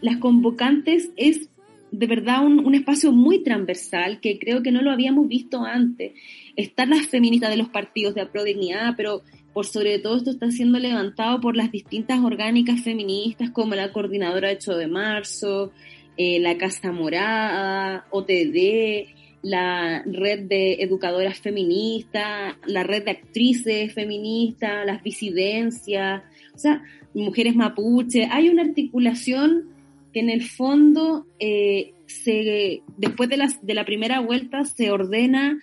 las 0.00 0.18
convocantes 0.18 1.10
es 1.16 1.48
de 1.90 2.06
verdad 2.06 2.44
un, 2.44 2.64
un, 2.64 2.74
espacio 2.74 3.10
muy 3.10 3.42
transversal 3.42 4.20
que 4.20 4.38
creo 4.38 4.62
que 4.62 4.72
no 4.72 4.82
lo 4.82 4.92
habíamos 4.92 5.26
visto 5.26 5.64
antes. 5.64 6.12
Están 6.56 6.90
las 6.90 7.06
feministas 7.06 7.50
de 7.50 7.56
los 7.56 7.68
partidos 7.68 8.14
de 8.14 8.20
Aprodignidad, 8.20 8.94
pero 8.96 9.22
por 9.54 9.66
sobre 9.66 10.00
todo 10.00 10.16
esto 10.16 10.30
está 10.30 10.50
siendo 10.50 10.78
levantado 10.78 11.40
por 11.40 11.56
las 11.56 11.70
distintas 11.70 12.20
orgánicas 12.20 12.82
feministas 12.82 13.50
como 13.50 13.76
la 13.76 13.92
Coordinadora 13.92 14.50
8 14.50 14.76
de 14.76 14.88
Marzo, 14.88 15.72
eh, 16.16 16.40
la 16.40 16.58
Casa 16.58 16.92
Morada, 16.92 18.06
OTD, 18.10 19.06
la 19.42 20.02
red 20.06 20.48
de 20.48 20.82
educadoras 20.82 21.38
feministas, 21.38 22.56
la 22.66 22.82
red 22.82 23.04
de 23.04 23.12
actrices 23.12 23.94
feministas, 23.94 24.84
las 24.84 25.04
disidencias, 25.04 26.22
o 26.54 26.58
sea, 26.58 26.82
mujeres 27.14 27.54
mapuche. 27.54 28.26
Hay 28.30 28.48
una 28.48 28.62
articulación 28.62 29.68
que 30.12 30.20
en 30.20 30.30
el 30.30 30.42
fondo 30.42 31.26
eh, 31.38 31.92
se, 32.06 32.82
después 32.96 33.28
de, 33.28 33.36
las, 33.36 33.64
de 33.64 33.74
la 33.74 33.84
primera 33.84 34.20
vuelta 34.20 34.64
se 34.64 34.90
ordena 34.90 35.58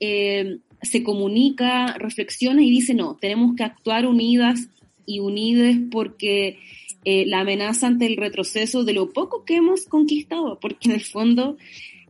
eh, 0.00 0.58
se 0.82 1.02
comunica, 1.02 1.94
reflexiona 1.98 2.62
y 2.62 2.70
dice, 2.70 2.94
no, 2.94 3.16
tenemos 3.20 3.56
que 3.56 3.64
actuar 3.64 4.06
unidas 4.06 4.68
y 5.06 5.20
unidas 5.20 5.76
porque 5.90 6.58
eh, 7.04 7.24
la 7.26 7.40
amenaza 7.40 7.86
ante 7.86 8.06
el 8.06 8.16
retroceso 8.16 8.84
de 8.84 8.92
lo 8.92 9.10
poco 9.10 9.44
que 9.44 9.56
hemos 9.56 9.86
conquistado, 9.86 10.58
porque 10.60 10.88
en 10.88 10.94
el 10.94 11.02
fondo 11.02 11.56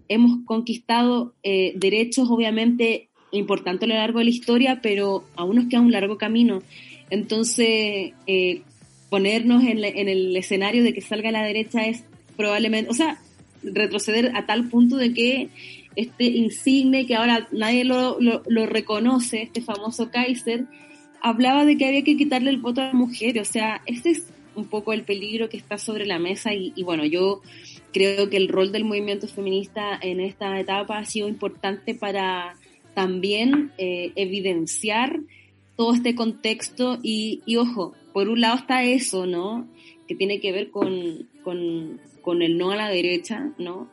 hemos 0.08 0.44
conquistado 0.44 1.34
eh, 1.42 1.72
derechos 1.76 2.28
obviamente 2.30 3.08
importantes 3.32 3.88
a 3.88 3.92
lo 3.92 3.98
largo 3.98 4.20
de 4.20 4.26
la 4.26 4.30
historia, 4.30 4.80
pero 4.82 5.24
aún 5.36 5.56
nos 5.56 5.66
queda 5.66 5.80
un 5.80 5.92
largo 5.92 6.16
camino. 6.16 6.62
Entonces, 7.10 8.12
eh, 8.26 8.62
ponernos 9.10 9.62
en 9.64 10.08
el 10.08 10.36
escenario 10.36 10.82
de 10.82 10.92
que 10.92 11.00
salga 11.00 11.30
la 11.30 11.44
derecha 11.44 11.86
es 11.86 12.02
probablemente, 12.36 12.90
o 12.90 12.94
sea, 12.94 13.20
retroceder 13.62 14.32
a 14.34 14.46
tal 14.46 14.68
punto 14.68 14.96
de 14.96 15.12
que 15.12 15.48
este 15.96 16.24
insigne 16.24 17.06
que 17.06 17.16
ahora 17.16 17.48
nadie 17.52 17.84
lo, 17.84 18.20
lo, 18.20 18.42
lo, 18.46 18.66
reconoce, 18.66 19.42
este 19.42 19.62
famoso 19.62 20.10
Kaiser, 20.10 20.66
hablaba 21.22 21.64
de 21.64 21.76
que 21.76 21.86
había 21.86 22.04
que 22.04 22.16
quitarle 22.16 22.50
el 22.50 22.58
voto 22.58 22.82
a 22.82 22.88
la 22.88 22.92
mujer. 22.92 23.40
O 23.40 23.44
sea, 23.44 23.80
este 23.86 24.10
es 24.10 24.28
un 24.54 24.66
poco 24.66 24.92
el 24.92 25.02
peligro 25.02 25.48
que 25.48 25.56
está 25.56 25.78
sobre 25.78 26.06
la 26.06 26.18
mesa 26.18 26.54
y, 26.54 26.72
y 26.76 26.82
bueno, 26.82 27.04
yo 27.04 27.42
creo 27.92 28.28
que 28.28 28.36
el 28.36 28.48
rol 28.48 28.72
del 28.72 28.84
movimiento 28.84 29.26
feminista 29.26 29.98
en 30.00 30.20
esta 30.20 30.60
etapa 30.60 30.98
ha 30.98 31.04
sido 31.04 31.28
importante 31.28 31.94
para 31.94 32.56
también 32.94 33.72
eh, 33.78 34.12
evidenciar 34.16 35.20
todo 35.76 35.94
este 35.94 36.14
contexto 36.14 36.98
y, 37.02 37.42
y, 37.46 37.56
ojo, 37.56 37.94
por 38.12 38.28
un 38.28 38.40
lado 38.40 38.56
está 38.56 38.84
eso, 38.84 39.26
¿no? 39.26 39.68
Que 40.08 40.14
tiene 40.14 40.40
que 40.40 40.52
ver 40.52 40.70
con, 40.70 41.28
con, 41.42 42.00
con 42.22 42.42
el 42.42 42.56
no 42.56 42.70
a 42.70 42.76
la 42.76 42.88
derecha, 42.88 43.52
¿no? 43.58 43.88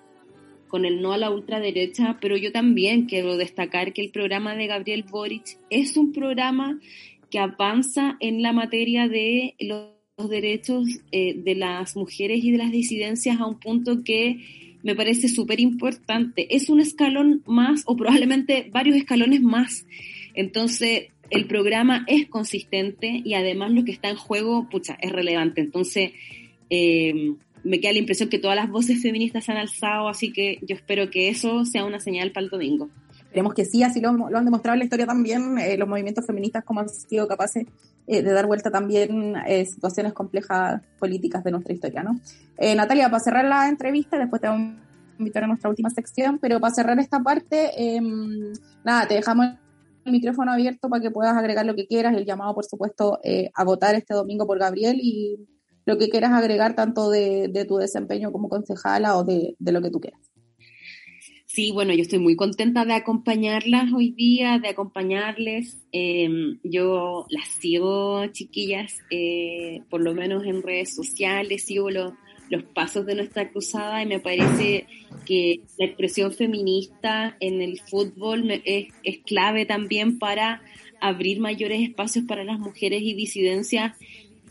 Con 0.74 0.86
el 0.86 1.04
no 1.04 1.14
a 1.14 1.20
la 1.20 1.30
ultraderecha, 1.30 2.18
pero 2.20 2.36
yo 2.36 2.52
también 2.52 3.06
quiero 3.06 3.38
destacar 3.38 3.94
que 3.94 4.02
el 4.02 4.10
programa 4.10 4.56
de 4.56 4.66
Gabriel 4.66 5.06
Boric 5.08 5.60
es 5.70 5.98
un 5.98 6.12
programa 6.12 6.80
que 7.30 7.38
avanza 7.38 8.18
en 8.20 8.42
la 8.42 8.54
materia 8.54 9.08
de 9.08 9.54
los, 9.60 9.92
derechos 10.32 10.88
eh, 11.12 11.36
de 11.36 11.54
las 11.54 11.96
mujeres 11.96 12.44
y 12.44 12.50
de 12.50 12.58
las 12.58 12.72
disidencias 12.72 13.40
a 13.40 13.46
un 13.46 13.60
punto 13.60 14.04
que 14.04 14.40
me 14.82 14.96
parece 14.96 15.28
súper 15.28 15.60
importante. 15.60 16.56
Es 16.56 16.70
un 16.70 16.80
escalón 16.80 17.44
más 17.46 17.84
o 17.86 17.96
probablemente 17.96 18.68
varios 18.72 18.96
escalones 18.96 19.44
más. 19.44 19.86
Entonces, 20.34 21.10
el 21.30 21.46
programa 21.46 22.04
es 22.08 22.28
consistente 22.30 23.22
y 23.24 23.36
además 23.36 23.74
lo 23.74 23.86
que 23.86 23.92
está 23.92 24.10
en 24.10 24.16
juego, 24.16 24.68
pucha, 24.72 24.98
es 25.00 25.12
relevante. 25.12 25.62
Entonces, 25.62 26.14
eh, 26.72 27.36
me 27.64 27.80
queda 27.80 27.94
la 27.94 28.00
impresión 28.00 28.30
que 28.30 28.40
todas 28.40 28.56
las 28.56 28.70
voces 28.70 29.02
feministas 29.02 29.46
se 29.46 29.52
han 29.52 29.58
alzado, 29.58 30.08
así 30.08 30.34
que 30.34 30.60
yo 30.62 30.76
espero 30.76 31.10
que 31.10 31.30
eso 31.30 31.66
sea 31.66 31.86
una 31.86 32.00
señal 32.00 32.32
para 32.32 32.46
el 32.46 32.50
domingo. 32.50 32.90
Esperemos 33.20 33.54
que 33.54 33.66
sí, 33.66 33.84
así 33.84 34.00
lo, 34.00 34.12
lo 34.12 34.38
han 34.38 34.46
demostrado 34.46 34.74
en 34.74 34.80
la 34.80 34.86
historia 34.86 35.08
también, 35.08 35.58
eh, 35.58 35.78
los 35.78 35.88
movimientos 35.88 36.26
feministas 36.26 36.64
como 36.64 36.82
han 36.82 36.90
sido 36.90 37.28
capaces 37.28 37.66
eh, 38.06 38.22
de 38.22 38.34
dar 38.34 38.48
vuelta 38.48 38.70
también 38.70 39.36
eh, 39.48 39.66
situaciones 39.66 40.12
complejas 40.12 40.82
políticas 41.00 41.42
de 41.42 41.52
nuestra 41.52 41.74
historia, 41.74 42.04
¿no? 42.04 42.20
Eh, 42.58 42.76
Natalia, 42.76 43.10
para 43.10 43.24
cerrar 43.24 43.46
la 43.46 43.70
entrevista, 43.70 44.18
después 44.18 44.42
te 44.42 44.50
vamos 44.50 44.76
a 44.76 45.16
invitar 45.20 45.46
a 45.46 45.48
nuestra 45.48 45.70
última 45.70 45.90
sección, 45.90 46.38
pero 46.38 46.60
para 46.60 46.74
cerrar 46.74 47.00
esta 47.00 47.22
parte, 47.22 47.72
em, 47.96 48.52
nada, 48.84 49.08
te 49.08 49.14
dejamos 49.14 49.56
el 50.04 50.12
micrófono 50.12 50.52
abierto 50.52 50.90
para 50.90 51.02
que 51.02 51.12
puedas 51.12 51.38
agregar 51.38 51.66
lo 51.66 51.76
que 51.76 51.88
quieras, 51.88 52.14
el 52.14 52.26
llamado, 52.26 52.54
por 52.54 52.66
supuesto, 52.66 53.20
a 53.54 53.64
votar 53.64 53.96
este 53.96 54.14
domingo 54.14 54.46
por 54.46 54.60
Gabriel 54.60 55.00
y 55.02 55.38
lo 55.86 55.98
que 55.98 56.10
quieras 56.10 56.32
agregar 56.32 56.76
tanto 56.76 57.10
de, 57.10 57.48
de 57.48 57.66
tu 57.66 57.78
desempeño 57.78 58.32
como 58.32 58.50
concejala 58.50 59.18
o 59.18 59.24
de, 59.24 59.56
de, 59.60 59.72
lo 59.72 59.82
que 59.82 59.92
tú 59.92 60.00
quieras. 60.00 60.22
Sí, 61.46 61.72
bueno, 61.72 61.94
yo 61.94 62.02
estoy 62.02 62.20
muy 62.20 62.36
contenta 62.36 62.84
de 62.84 62.94
acompañarlas 62.94 63.94
hoy 63.94 64.12
día, 64.12 64.58
de 64.58 64.70
acompañarles. 64.70 65.78
Eh, 65.92 66.28
yo 66.64 67.28
las 67.30 67.48
sigo, 67.48 68.26
chiquillas, 68.28 68.98
eh, 69.12 69.82
por 69.90 70.02
lo 70.02 70.16
menos 70.16 70.46
en 70.46 70.64
redes 70.64 70.96
sociales, 70.96 71.66
sigo 71.66 71.92
los, 71.92 72.14
los 72.50 72.64
pasos 72.64 73.06
de 73.06 73.16
nuestra 73.16 73.52
cruzada 73.52 74.02
y 74.02 74.08
me 74.08 74.20
parece 74.20 74.88
que 75.26 75.62
la 75.78 75.86
expresión 75.86 76.32
feminista 76.32 77.38
en 77.40 77.62
el 77.62 77.80
fútbol 77.82 78.50
es, 78.66 78.88
es 79.04 79.20
clave 79.24 79.66
también 79.66 80.18
para 80.18 80.64
abrir 81.02 81.40
mayores 81.40 81.82
espacios 81.82 82.26
para 82.26 82.44
las 82.44 82.60
mujeres 82.60 83.02
y 83.04 83.14
disidencias 83.14 83.98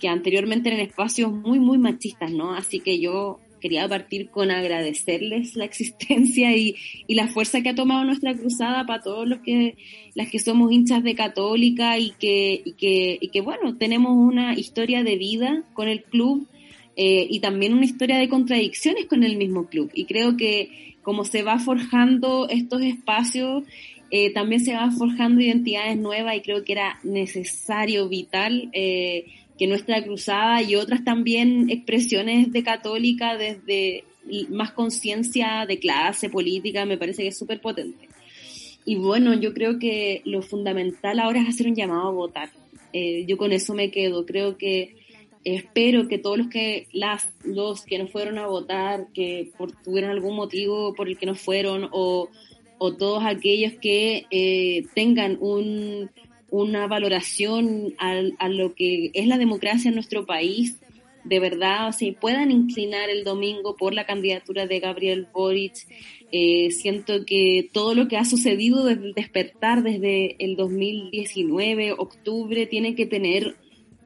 que 0.03 0.09
anteriormente 0.09 0.69
eran 0.69 0.81
espacios 0.81 1.33
muy, 1.33 1.61
muy 1.61 1.79
machistas, 1.79 2.33
¿no? 2.33 2.55
Así 2.55 2.81
que 2.81 2.99
yo 2.99 3.39
quería 3.61 3.89
partir 3.89 4.29
con 4.31 4.51
agradecerles 4.51 5.55
la 5.55 5.65
existencia 5.65 6.57
y, 6.57 6.75
y, 7.07 7.15
la 7.15 7.29
fuerza 7.29 7.63
que 7.63 7.69
ha 7.69 7.75
tomado 7.77 8.05
nuestra 8.05 8.35
cruzada 8.35 8.85
para 8.85 9.01
todos 9.01 9.29
los 9.29 9.39
que, 9.39 9.77
las 10.17 10.29
que 10.29 10.41
somos 10.41 10.73
hinchas 10.73 11.05
de 11.05 11.15
católica 11.15 11.97
y 11.97 12.11
que, 12.19 12.65
que 12.77 13.41
bueno, 13.41 13.77
tenemos 13.77 14.11
una 14.11 14.55
historia 14.55 15.05
de 15.05 15.17
vida 15.17 15.63
con 15.73 15.87
el 15.87 16.03
club 16.03 16.49
eh, 16.97 17.29
y 17.31 17.39
también 17.39 17.73
una 17.73 17.85
historia 17.85 18.19
de 18.19 18.29
contradicciones 18.29 19.07
con 19.07 19.23
el 19.23 19.37
mismo 19.37 19.67
club. 19.67 19.93
Y 19.95 20.07
creo 20.07 20.37
que 20.37 20.97
como 21.03 21.25
se 21.25 21.45
va 21.45 21.61
forjando 21.61 22.49
estos 22.49 22.83
espacios, 22.83 23.63
eh, 24.15 24.31
también 24.33 24.61
se 24.63 24.75
van 24.75 24.93
forjando 24.93 25.41
identidades 25.41 25.97
nuevas 25.97 26.37
y 26.37 26.43
creo 26.43 26.65
que 26.65 26.73
era 26.73 27.01
necesario, 27.03 28.11
vital, 28.11 28.69
eh, 28.75 29.25
que 29.59 29.67
nuestra 29.67 30.03
cruzada 30.03 30.63
y 30.63 30.75
otras 30.75 31.05
también 31.05 31.71
expresiones 31.71 32.53
de 32.53 32.63
católica 32.63 33.37
desde 33.37 34.05
más 34.51 34.73
conciencia 34.73 35.67
de 35.67 35.79
clase 35.79 36.31
política, 36.31 36.87
me 36.87 36.97
parece 36.97 37.23
que 37.23 37.29
es 37.29 37.39
súper 37.39 37.61
potente. 37.61 38.09
Y 38.85 38.97
bueno, 38.97 39.35
yo 39.35 39.53
creo 39.55 39.79
que 39.79 40.23
lo 40.25 40.43
fundamental 40.43 41.21
ahora 41.21 41.41
es 41.41 41.49
hacer 41.49 41.69
un 41.69 41.75
llamado 41.75 42.09
a 42.09 42.13
votar. 42.13 42.51
Eh, 42.93 43.25
yo 43.27 43.37
con 43.37 43.53
eso 43.53 43.75
me 43.75 43.91
quedo. 43.91 44.27
Creo 44.27 44.57
que 44.57 44.97
espero 45.45 46.09
que 46.09 46.19
todos 46.19 46.39
los 46.39 46.49
que 46.49 46.87
las 46.93 47.29
los 47.45 47.85
que 47.85 47.99
no 47.99 48.09
fueron 48.09 48.39
a 48.39 48.47
votar, 48.47 49.09
que 49.13 49.51
por, 49.57 49.73
tuvieron 49.83 50.11
algún 50.11 50.37
motivo 50.37 50.95
por 50.95 51.09
el 51.09 51.19
que 51.19 51.27
no 51.27 51.35
fueron, 51.35 51.89
o, 51.93 52.29
o 52.79 52.95
todos 52.95 53.25
aquellos 53.25 53.75
que 53.81 54.27
eh, 54.31 54.85
tengan 54.95 55.39
un, 55.41 56.11
una 56.53 56.87
valoración 56.87 57.95
a, 57.99 58.21
a, 58.39 58.49
lo 58.51 58.75
que 58.75 59.11
es 59.15 59.27
la 59.27 59.39
democracia 59.39 59.89
en 59.89 59.95
nuestro 59.95 60.27
país, 60.27 60.79
de 61.25 61.41
verdad, 61.41 61.89
o 61.89 61.93
sea, 61.93 62.13
puedan 62.21 62.51
inclinar 62.51 63.09
el 63.09 63.25
domingo 63.25 63.75
por 63.75 63.95
la 63.95 64.05
candidatura 64.05 64.67
de 64.67 64.79
Gabriel 64.79 65.29
Boric. 65.33 65.75
Eh, 66.31 66.71
siento 66.71 67.25
que 67.25 67.71
todo 67.73 67.95
lo 67.95 68.07
que 68.07 68.19
ha 68.19 68.27
sucedido 68.27 68.85
desde 68.85 69.07
el 69.07 69.15
despertar 69.15 69.83
desde 69.83 70.37
el 70.45 70.57
2019, 70.57 71.93
octubre, 71.93 72.67
tiene 72.67 72.95
que 72.95 73.07
tener 73.07 73.57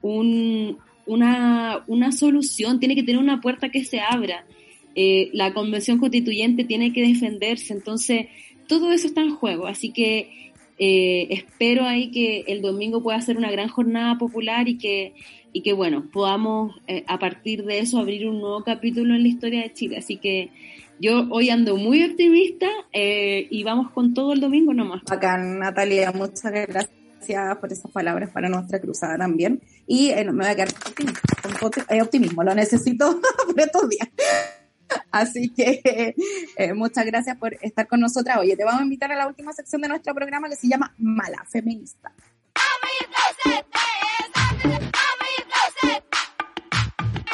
un, 0.01 0.79
una, 1.05 1.83
una 1.89 2.13
solución, 2.13 2.79
tiene 2.79 2.95
que 2.95 3.03
tener 3.03 3.21
una 3.21 3.41
puerta 3.41 3.71
que 3.71 3.85
se 3.85 3.99
abra. 3.99 4.47
Eh, 4.95 5.31
la 5.33 5.53
convención 5.53 5.99
constituyente 5.99 6.63
tiene 6.63 6.93
que 6.93 7.03
defenderse, 7.03 7.73
entonces 7.73 8.29
todo 8.69 8.93
eso 8.93 9.09
está 9.09 9.23
en 9.23 9.35
juego, 9.35 9.67
así 9.67 9.93
que 9.93 10.53
eh, 10.79 11.29
espero 11.31 11.85
ahí 11.85 12.11
que 12.11 12.45
el 12.49 12.63
domingo 12.63 13.03
pueda 13.03 13.21
ser 13.21 13.37
una 13.37 13.51
gran 13.51 13.69
jornada 13.69 14.19
popular 14.19 14.69
y 14.69 14.79
que, 14.79 15.15
y 15.53 15.63
que 15.63 15.73
bueno, 15.73 16.09
podamos 16.13 16.75
eh, 16.87 17.05
a 17.07 17.19
partir 17.19 17.65
de 17.65 17.79
eso 17.79 17.99
abrir 17.99 18.29
un 18.29 18.41
nuevo 18.41 18.63
capítulo 18.63 19.15
en 19.15 19.23
la 19.23 19.29
historia 19.29 19.63
de 19.63 19.73
Chile, 19.73 19.99
así 19.99 20.17
que 20.17 20.51
yo 20.99 21.27
hoy 21.31 21.51
ando 21.51 21.77
muy 21.77 22.05
optimista 22.05 22.69
eh, 22.93 23.47
y 23.51 23.65
vamos 23.65 23.91
con 23.91 24.15
todo 24.15 24.33
el 24.33 24.41
domingo 24.41 24.73
nomás. 24.73 25.03
Bacán, 25.05 25.59
Natalia, 25.59 26.11
muchas 26.13 26.53
gracias 26.53 26.91
por 27.61 27.73
esas 27.73 27.91
palabras 27.91 28.31
para 28.31 28.49
nuestra 28.49 28.81
cruzada 28.81 29.19
también. 29.19 29.61
Y 29.87 30.11
eh, 30.11 30.25
me 30.25 30.45
voy 30.45 30.47
a 30.47 30.55
quedar 30.55 30.73
con 31.61 32.01
optimismo, 32.01 32.43
lo 32.43 32.55
necesito 32.55 33.21
por 33.47 33.61
estos 33.61 33.89
días. 33.89 34.09
Así 35.11 35.53
que 35.53 36.15
eh, 36.57 36.73
muchas 36.75 37.07
gracias 37.07 37.37
por 37.37 37.57
estar 37.61 37.87
con 37.87 38.01
nosotras. 38.01 38.39
Oye, 38.39 38.57
te 38.57 38.65
vamos 38.65 38.81
a 38.81 38.85
invitar 38.85 39.13
a 39.13 39.17
la 39.17 39.27
última 39.27 39.53
sección 39.53 39.83
de 39.83 39.89
nuestro 39.89 40.15
programa 40.15 40.49
que 40.49 40.57
se 40.57 40.69
llama 40.69 40.95
Mala 40.99 41.45
Feminista. 41.51 42.13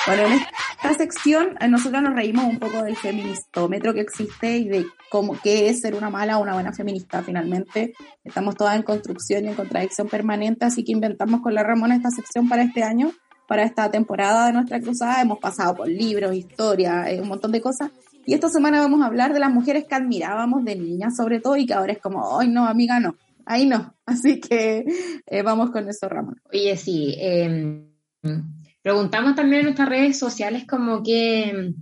Bueno, 0.05 0.27
en 0.27 0.33
esta 0.33 0.95
sección 0.95 1.57
eh, 1.61 1.69
nosotros 1.69 2.03
nos 2.03 2.15
reímos 2.15 2.45
un 2.45 2.59
poco 2.59 2.83
del 2.83 2.97
feministómetro 2.97 3.95
que 3.95 4.01
existe 4.01 4.57
y 4.57 4.69
de 4.69 4.87
cómo 5.11 5.39
qué 5.41 5.69
es 5.69 5.81
ser 5.81 5.95
una 5.95 6.11
mala 6.11 6.39
o 6.39 6.43
una 6.43 6.55
buena 6.55 6.73
feminista 6.73 7.23
finalmente. 7.23 7.95
Estamos 8.25 8.57
todas 8.57 8.75
en 8.75 8.83
construcción 8.83 9.45
y 9.45 9.49
en 9.49 9.55
contradicción 9.55 10.09
permanente, 10.09 10.65
así 10.65 10.85
que 10.85 10.93
inventamos 10.93 11.41
con 11.41 11.55
la 11.55 11.63
Ramona 11.63 11.95
esta 11.95 12.11
sección 12.11 12.49
para 12.49 12.65
este 12.65 12.83
año, 12.83 13.13
para 13.53 13.65
esta 13.65 13.91
temporada 13.91 14.47
de 14.47 14.55
nuestra 14.55 14.81
cruzada. 14.81 15.21
Hemos 15.21 15.39
pasado 15.39 15.75
por 15.75 15.87
libros, 15.87 16.35
historia, 16.35 17.11
eh, 17.11 17.21
un 17.21 17.29
montón 17.29 17.53
de 17.53 17.61
cosas. 17.61 17.91
Y 18.25 18.33
esta 18.33 18.49
semana 18.49 18.81
vamos 18.81 19.03
a 19.03 19.07
hablar 19.07 19.35
de 19.35 19.41
las 19.41 19.53
mujeres 19.53 19.85
que 19.85 19.95
admirábamos 19.95 20.65
de 20.65 20.75
niñas 20.75 21.15
sobre 21.17 21.39
todo 21.39 21.57
y 21.57 21.67
que 21.67 21.75
ahora 21.75 21.93
es 21.93 21.99
como, 21.99 22.41
ay 22.41 22.49
no, 22.49 22.67
amiga, 22.67 22.99
no, 22.99 23.17
ahí 23.45 23.67
no. 23.67 23.95
Así 24.07 24.41
que 24.41 24.87
eh, 25.27 25.43
vamos 25.43 25.71
con 25.71 25.87
eso, 25.87 26.09
Ramón. 26.09 26.41
Oye, 26.51 26.77
sí. 26.79 27.15
Eh 27.19 27.85
Preguntamos 28.83 29.37
también 29.37 29.61
en 29.61 29.67
nuestras 29.67 29.89
redes 29.89 30.19
sociales 30.19 30.65
como 30.67 31.03
que 31.03 31.75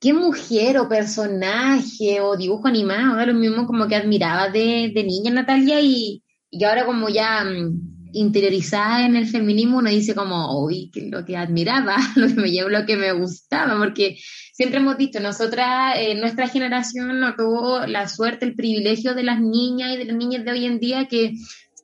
qué 0.00 0.14
mujer 0.14 0.78
o 0.78 0.88
personaje 0.88 2.20
o 2.20 2.36
dibujo 2.36 2.68
animado, 2.68 3.24
lo 3.26 3.34
mismo 3.34 3.66
como 3.66 3.86
que 3.86 3.96
admiraba 3.96 4.48
de, 4.48 4.90
de 4.94 5.04
niña 5.04 5.32
Natalia 5.32 5.80
y, 5.80 6.22
y, 6.50 6.64
ahora 6.64 6.86
como 6.86 7.10
ya 7.10 7.44
mm, 7.44 7.93
interiorizada 8.14 9.04
en 9.06 9.16
el 9.16 9.26
feminismo 9.26 9.78
uno 9.78 9.90
dice 9.90 10.14
como, 10.14 10.62
uy, 10.64 10.90
lo 11.10 11.24
que 11.24 11.36
admiraba, 11.36 11.96
lo 12.16 12.28
que 12.28 12.34
me 12.34 12.50
llevó, 12.50 12.68
lo 12.68 12.86
que 12.86 12.96
me 12.96 13.12
gustaba, 13.12 13.76
porque 13.78 14.16
siempre 14.52 14.78
hemos 14.78 14.96
dicho, 14.96 15.20
nosotras, 15.20 15.96
eh, 15.98 16.14
nuestra 16.14 16.48
generación 16.48 17.20
no 17.20 17.34
tuvo 17.34 17.86
la 17.86 18.08
suerte, 18.08 18.46
el 18.46 18.54
privilegio 18.54 19.14
de 19.14 19.24
las 19.24 19.40
niñas 19.40 19.94
y 19.94 19.98
de 19.98 20.04
las 20.06 20.16
niñas 20.16 20.44
de 20.44 20.50
hoy 20.52 20.64
en 20.64 20.78
día 20.78 21.06
que 21.06 21.34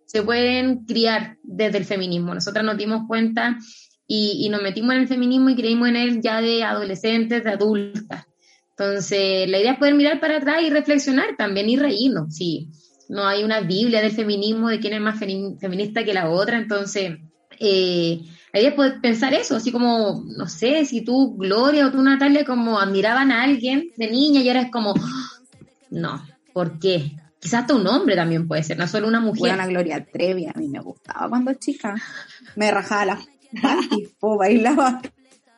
se 0.06 0.22
pueden 0.22 0.84
criar 0.86 1.36
desde 1.42 1.78
el 1.78 1.84
feminismo. 1.84 2.34
Nosotras 2.34 2.64
nos 2.64 2.76
dimos 2.76 3.02
cuenta 3.06 3.58
y, 4.06 4.44
y, 4.44 4.48
nos 4.48 4.62
metimos 4.62 4.94
en 4.94 5.02
el 5.02 5.08
feminismo 5.08 5.50
y 5.50 5.56
creímos 5.56 5.88
en 5.88 5.96
él 5.96 6.20
ya 6.20 6.40
de 6.40 6.64
adolescentes, 6.64 7.44
de 7.44 7.50
adultas. 7.50 8.24
Entonces, 8.70 9.48
la 9.48 9.58
idea 9.60 9.72
es 9.72 9.78
poder 9.78 9.94
mirar 9.94 10.20
para 10.20 10.38
atrás 10.38 10.62
y 10.62 10.70
reflexionar 10.70 11.36
también 11.36 11.68
y 11.68 11.76
reírnos. 11.76 12.34
Sí, 12.34 12.70
no 13.10 13.26
hay 13.26 13.42
una 13.42 13.60
Biblia 13.60 14.00
del 14.00 14.12
feminismo 14.12 14.68
de 14.68 14.78
quién 14.78 14.92
es 14.94 15.00
más 15.00 15.18
feminista 15.18 16.04
que 16.04 16.14
la 16.14 16.30
otra. 16.30 16.56
Entonces, 16.56 17.18
eh, 17.58 18.20
la 18.52 18.60
idea 18.60 18.70
es 18.70 18.92
pensar 19.02 19.34
eso, 19.34 19.56
así 19.56 19.72
como, 19.72 20.22
no 20.36 20.46
sé, 20.46 20.84
si 20.84 21.02
tú, 21.02 21.36
Gloria 21.36 21.88
o 21.88 21.90
tú, 21.90 22.00
Natalia, 22.02 22.44
como 22.44 22.78
admiraban 22.78 23.32
a 23.32 23.42
alguien 23.42 23.90
de 23.96 24.08
niña 24.08 24.40
y 24.40 24.48
ahora 24.48 24.62
es 24.62 24.70
como, 24.70 24.94
no, 25.90 26.24
¿por 26.52 26.78
qué? 26.78 27.16
Quizás 27.40 27.62
hasta 27.62 27.74
un 27.74 27.86
hombre 27.88 28.14
también 28.14 28.46
puede 28.46 28.62
ser, 28.62 28.78
no 28.78 28.86
solo 28.86 29.08
una 29.08 29.20
mujer. 29.20 29.56
Bueno, 29.56 29.66
Gloria 29.66 30.04
Trevi, 30.04 30.46
a 30.46 30.52
mí 30.52 30.68
me 30.68 30.80
gustaba 30.80 31.28
cuando 31.28 31.52
chica. 31.54 31.94
Me 32.54 32.70
rajaba 32.70 33.06
la 33.06 33.18
tipo 33.88 34.36
bailaba 34.36 35.02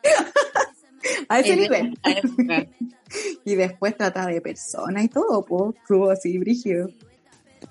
a 1.29 1.39
ese 1.39 1.55
nivel. 1.55 1.99
y 3.45 3.55
después 3.55 3.95
trata 3.95 4.25
de 4.25 4.41
persona 4.41 5.03
y 5.03 5.07
todo, 5.07 5.45
pues, 5.45 5.75
estuvo 5.75 6.09
así, 6.09 6.39
brígido. 6.39 6.89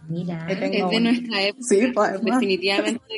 Mira, 0.09 0.47
es 0.49 0.61
de 0.61 1.01
nuestra 1.01 1.43
época. 1.43 1.65
Sí, 1.65 1.81
pues, 1.95 2.23
definitivamente. 2.23 3.01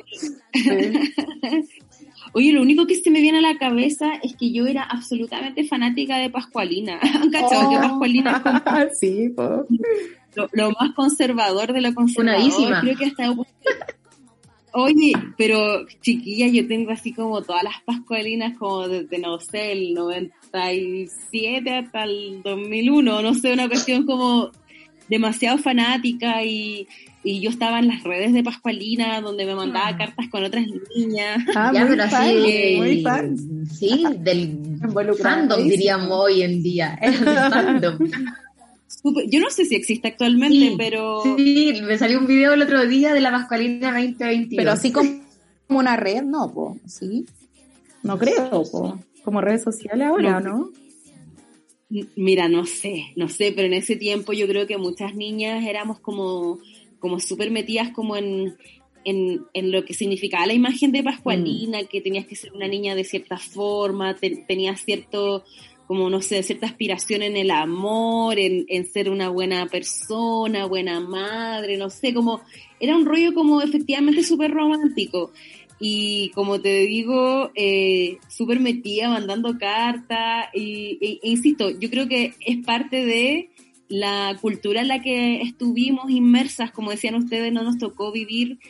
Sí. 0.55 2.03
Oye, 2.33 2.53
lo 2.53 2.63
único 2.63 2.87
que 2.87 2.97
se 2.97 3.11
me 3.11 3.21
viene 3.21 3.39
a 3.39 3.53
la 3.53 3.59
cabeza 3.59 4.15
es 4.23 4.35
que 4.37 4.51
yo 4.53 4.67
era 4.67 4.83
absolutamente 4.83 5.65
fanática 5.65 6.19
de 6.19 6.31
Pascualina. 6.31 6.99
¿Han 7.23 7.31
cachado 7.31 7.69
oh. 7.69 7.71
que 7.71 7.77
Pascualina 7.77 8.43
es 8.89 8.99
sí, 9.01 9.31
pues. 9.35 9.51
lo, 10.35 10.49
lo, 10.53 10.71
más 10.73 10.93
conservador 10.97 11.73
de 11.73 11.81
lo 11.81 11.95
conservador? 11.95 12.81
Creo 12.81 12.97
que 12.97 13.05
hasta 13.07 13.33
Oye, 14.77 15.13
pero 15.39 15.87
chiquilla, 16.03 16.49
yo 16.49 16.67
tengo 16.67 16.91
así 16.91 17.13
como 17.13 17.41
todas 17.43 17.63
las 17.63 17.81
pascualinas 17.85 18.59
como 18.59 18.89
desde, 18.89 19.21
no 19.21 19.39
sé, 19.39 19.71
el 19.71 19.95
97 19.95 21.71
hasta 21.71 22.03
el 22.03 22.43
2001, 22.43 23.23
no 23.23 23.35
sé, 23.35 23.53
una 23.53 23.69
cuestión 23.69 24.05
como 24.05 24.51
demasiado 25.09 25.59
fanática 25.59 26.43
y, 26.45 26.89
y 27.23 27.41
yo 27.41 27.51
estaba 27.51 27.79
en 27.79 27.89
las 27.89 28.03
redes 28.03 28.33
de 28.33 28.43
Pascualina 28.43 29.21
donde 29.21 29.47
me 29.47 29.55
mandaba 29.55 29.89
ah. 29.89 29.97
cartas 29.97 30.29
con 30.29 30.45
otras 30.45 30.65
niñas. 30.95 31.45
Ah, 31.55 31.73
ya, 31.75 31.87
muy, 31.87 31.97
fan, 31.97 32.13
así, 32.13 32.75
muy 32.77 33.03
fan. 33.03 33.37
Sí, 33.73 34.05
del 34.19 34.79
fandom 35.21 35.63
diríamos 35.63 36.11
hoy 36.11 36.43
en 36.43 36.63
día. 36.63 36.99
El 37.03 37.15
fandom. 37.15 37.99
Yo 39.29 39.41
no 39.41 39.51
sé 39.51 39.67
si 39.67 39.75
existe 39.75 40.09
actualmente, 40.09 40.55
sí, 40.55 40.75
pero... 40.79 41.23
Sí, 41.37 41.75
me 41.83 41.99
salió 41.99 42.19
un 42.19 42.27
video 42.27 42.55
el 42.55 42.63
otro 42.63 42.87
día 42.87 43.13
de 43.13 43.21
la 43.21 43.31
Pascualina 43.31 43.93
2022. 43.93 44.57
Pero 44.57 44.73
así 44.73 44.93
como 44.93 45.11
una 45.69 45.97
red, 45.97 46.23
no, 46.23 46.51
po, 46.53 46.79
¿sí? 46.87 47.27
No 48.03 48.19
creo, 48.19 48.63
po. 48.71 48.99
Como 49.23 49.43
redes 49.43 49.63
sociales 49.63 50.07
ahora, 50.07 50.41
¿no? 50.41 50.71
Mira, 52.17 52.49
no 52.49 52.67
sé, 52.67 53.13
no 53.15 53.29
sé, 53.29 53.53
pero 53.55 53.67
en 53.69 53.75
ese 53.75 53.95
tiempo 53.97 54.33
yo 54.33 54.49
creo 54.49 54.67
que 54.67 54.79
muchas 54.79 55.15
niñas 55.15 55.65
éramos 55.65 56.01
como, 56.01 56.59
como 56.99 57.21
súper 57.21 57.51
metidas 57.53 57.91
como 57.91 58.17
en, 58.17 58.57
en, 59.05 59.43
en 59.53 59.71
lo 59.71 59.85
que 59.85 59.95
significaba 59.95 60.47
la 60.47 60.55
imagen 60.55 60.91
de 60.91 61.05
Pascualina, 61.05 61.85
que 61.85 62.01
tenías 62.01 62.27
que 62.27 62.35
ser 62.35 62.53
una 62.53 62.67
niña 62.67 62.97
de 62.97 63.05
cierta 63.05 63.39
forma, 63.39 64.15
te- 64.17 64.45
tenías 64.49 64.81
cierto, 64.85 65.45
como 65.87 66.11
no 66.11 66.21
sé, 66.21 66.43
cierta 66.43 66.67
aspiración 66.67 67.23
en 67.23 67.37
el 67.37 67.53
amor, 67.53 68.41
en, 68.41 68.65
en 68.69 68.87
ser 68.87 69.09
una 69.09 69.29
buena 69.29 69.67
persona, 69.67 70.67
buena 70.67 70.99
madre, 70.99 71.77
no 71.77 71.91
sé, 71.91 72.13
como 72.13 72.41
era 72.81 72.97
un 72.97 73.07
rollo 73.07 73.35
como 73.35 73.63
efectivamente 73.63 74.25
súper 74.25 74.51
romántico. 74.51 75.33
Y 75.87 76.31
como 76.31 76.63
te 76.63 76.87
digo, 76.87 77.51
eh, 77.55 78.17
súper 78.31 78.59
metida, 78.59 79.11
mandando 79.11 79.59
cartas. 79.59 80.47
Y, 80.55 80.97
e- 80.99 81.21
insisto, 81.29 81.69
yo 81.79 81.91
creo 81.91 82.09
que 82.09 82.33
es 82.41 82.65
parte 82.65 83.05
de 83.05 83.51
la 83.89 84.35
cultura 84.41 84.81
en 84.81 84.89
la 84.89 85.03
que 85.03 85.43
estuvimos 85.43 86.11
inmersas, 86.11 86.71
como 86.71 86.91
decían 86.91 87.17
ustedes, 87.17 87.53
no 87.53 87.65
nos 87.65 87.77
tocó 87.77 88.13
vivir 88.13 88.61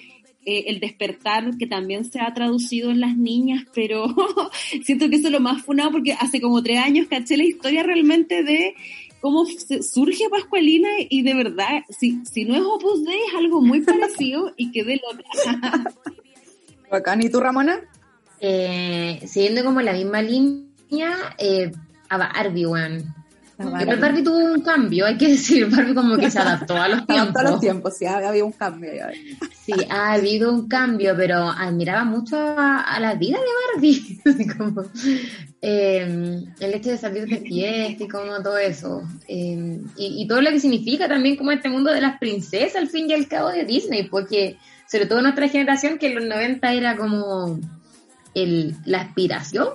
eh, 0.44 0.64
el 0.66 0.80
despertar 0.80 1.56
que 1.56 1.68
también 1.68 2.04
se 2.04 2.18
ha 2.18 2.34
traducido 2.34 2.90
en 2.90 2.98
las 2.98 3.16
niñas, 3.16 3.62
pero 3.72 4.06
siento 4.82 5.08
que 5.08 5.14
eso 5.14 5.28
es 5.28 5.32
lo 5.32 5.38
más 5.38 5.62
funado 5.62 5.92
porque 5.92 6.14
hace 6.14 6.40
como 6.40 6.64
tres 6.64 6.80
años 6.80 7.06
caché 7.06 7.36
la 7.36 7.44
historia 7.44 7.84
realmente 7.84 8.42
de 8.42 8.74
cómo 9.20 9.46
surge 9.46 10.28
Pascualina 10.28 10.88
y 11.08 11.22
de 11.22 11.34
verdad, 11.34 11.84
si, 11.90 12.24
si 12.24 12.44
no 12.44 12.56
es 12.56 12.62
Opus 12.62 13.04
Dei 13.04 13.20
es 13.28 13.34
algo 13.36 13.62
muy 13.62 13.82
parecido 13.82 14.52
y 14.56 14.72
quedé 14.72 14.96
loca. 14.96 15.94
Bacán. 16.90 17.22
¿Y 17.22 17.30
tú, 17.30 17.40
Ramona? 17.40 17.80
Eh, 18.40 19.22
siguiendo 19.26 19.64
como 19.64 19.80
la 19.80 19.92
misma 19.92 20.22
línea, 20.22 21.34
eh, 21.38 21.72
a 22.08 22.18
Barbie, 22.18 22.66
weón. 22.66 23.14
Igual 23.56 24.00
Barbie 24.00 24.24
tuvo 24.24 24.38
un 24.38 24.62
cambio, 24.62 25.06
hay 25.06 25.16
que 25.16 25.28
decir, 25.34 25.68
Barbie 25.70 25.94
como 25.94 26.16
que 26.16 26.30
se 26.30 26.40
adaptó 26.40 26.76
a 26.76 26.88
los 26.88 27.06
tiempos. 27.06 27.34
Todos 27.34 27.50
los 27.50 27.60
tiempos, 27.60 27.96
sí, 27.96 28.06
había 28.06 28.44
un 28.44 28.52
cambio. 28.52 28.90
Sí, 29.64 29.72
ha 29.88 30.12
habido 30.12 30.52
un 30.52 30.68
cambio, 30.68 31.14
pero 31.16 31.48
admiraba 31.48 32.04
mucho 32.04 32.36
a, 32.36 32.80
a 32.80 33.00
la 33.00 33.14
vida 33.14 33.38
de 33.38 33.74
Barbie. 33.74 34.20
Como, 34.58 34.84
eh, 35.62 36.42
el 36.60 36.74
hecho 36.74 36.90
de 36.90 36.98
salir 36.98 37.26
de 37.26 37.38
fiesta 37.38 38.04
y 38.04 38.08
como 38.08 38.42
todo 38.42 38.58
eso. 38.58 39.02
Eh, 39.26 39.80
y, 39.96 40.22
y 40.22 40.28
todo 40.28 40.42
lo 40.42 40.50
que 40.50 40.60
significa 40.60 41.08
también 41.08 41.36
como 41.36 41.52
este 41.52 41.70
mundo 41.70 41.90
de 41.90 42.02
las 42.02 42.18
princesas 42.18 42.76
al 42.76 42.88
fin 42.88 43.08
y 43.08 43.14
al 43.14 43.26
cabo 43.28 43.48
de 43.48 43.64
Disney, 43.64 44.02
porque 44.08 44.58
sobre 44.86 45.06
todo 45.06 45.22
nuestra 45.22 45.48
generación 45.48 45.98
que 45.98 46.08
en 46.08 46.16
los 46.16 46.24
90 46.24 46.72
era 46.72 46.96
como 46.96 47.58
el, 48.34 48.74
la 48.84 49.02
aspiración, 49.02 49.68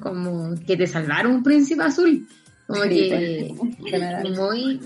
como 0.00 0.54
que 0.66 0.76
te 0.76 0.86
salvara 0.86 1.28
un 1.28 1.42
príncipe 1.42 1.82
azul. 1.82 2.26
Como 2.66 2.82
Sí, 2.82 2.88
que 2.88 3.54
general. 3.90 4.30
muy 4.34 4.80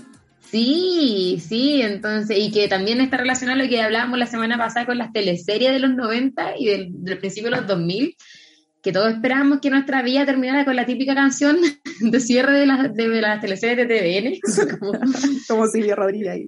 sí, 0.49 1.41
sí, 1.45 1.81
entonces, 1.81 2.37
y 2.39 2.51
que 2.51 2.67
también 2.67 3.01
está 3.01 3.17
relacionado 3.17 3.59
a 3.59 3.63
lo 3.63 3.69
que 3.69 3.81
hablábamos 3.81 4.17
la 4.17 4.27
semana 4.27 4.57
pasada 4.57 4.85
con 4.85 4.97
las 4.97 5.11
teleseries 5.11 5.71
de 5.71 5.79
los 5.79 5.95
90 5.95 6.57
y 6.57 6.65
del, 6.65 7.03
del 7.03 7.17
principio 7.19 7.49
de 7.49 7.57
los 7.57 7.67
2000, 7.67 8.15
que 8.87 8.93
todos 8.93 9.11
esperábamos 9.13 9.59
que 9.59 9.69
nuestra 9.69 10.01
vida 10.01 10.25
terminara 10.25 10.63
con 10.63 10.75
la 10.77 10.85
típica 10.85 11.13
canción 11.13 11.57
de 11.99 12.19
cierre 12.21 12.57
de 12.59 12.65
las, 12.65 12.93
de 12.93 13.07
las 13.21 13.41
teleseries 13.41 13.77
de 13.77 13.85
TVN. 13.85 14.39
Como- 14.79 14.97
Como 15.47 15.67
Silvia 15.67 15.95
Rodríguez 15.95 16.29
ahí. 16.29 16.47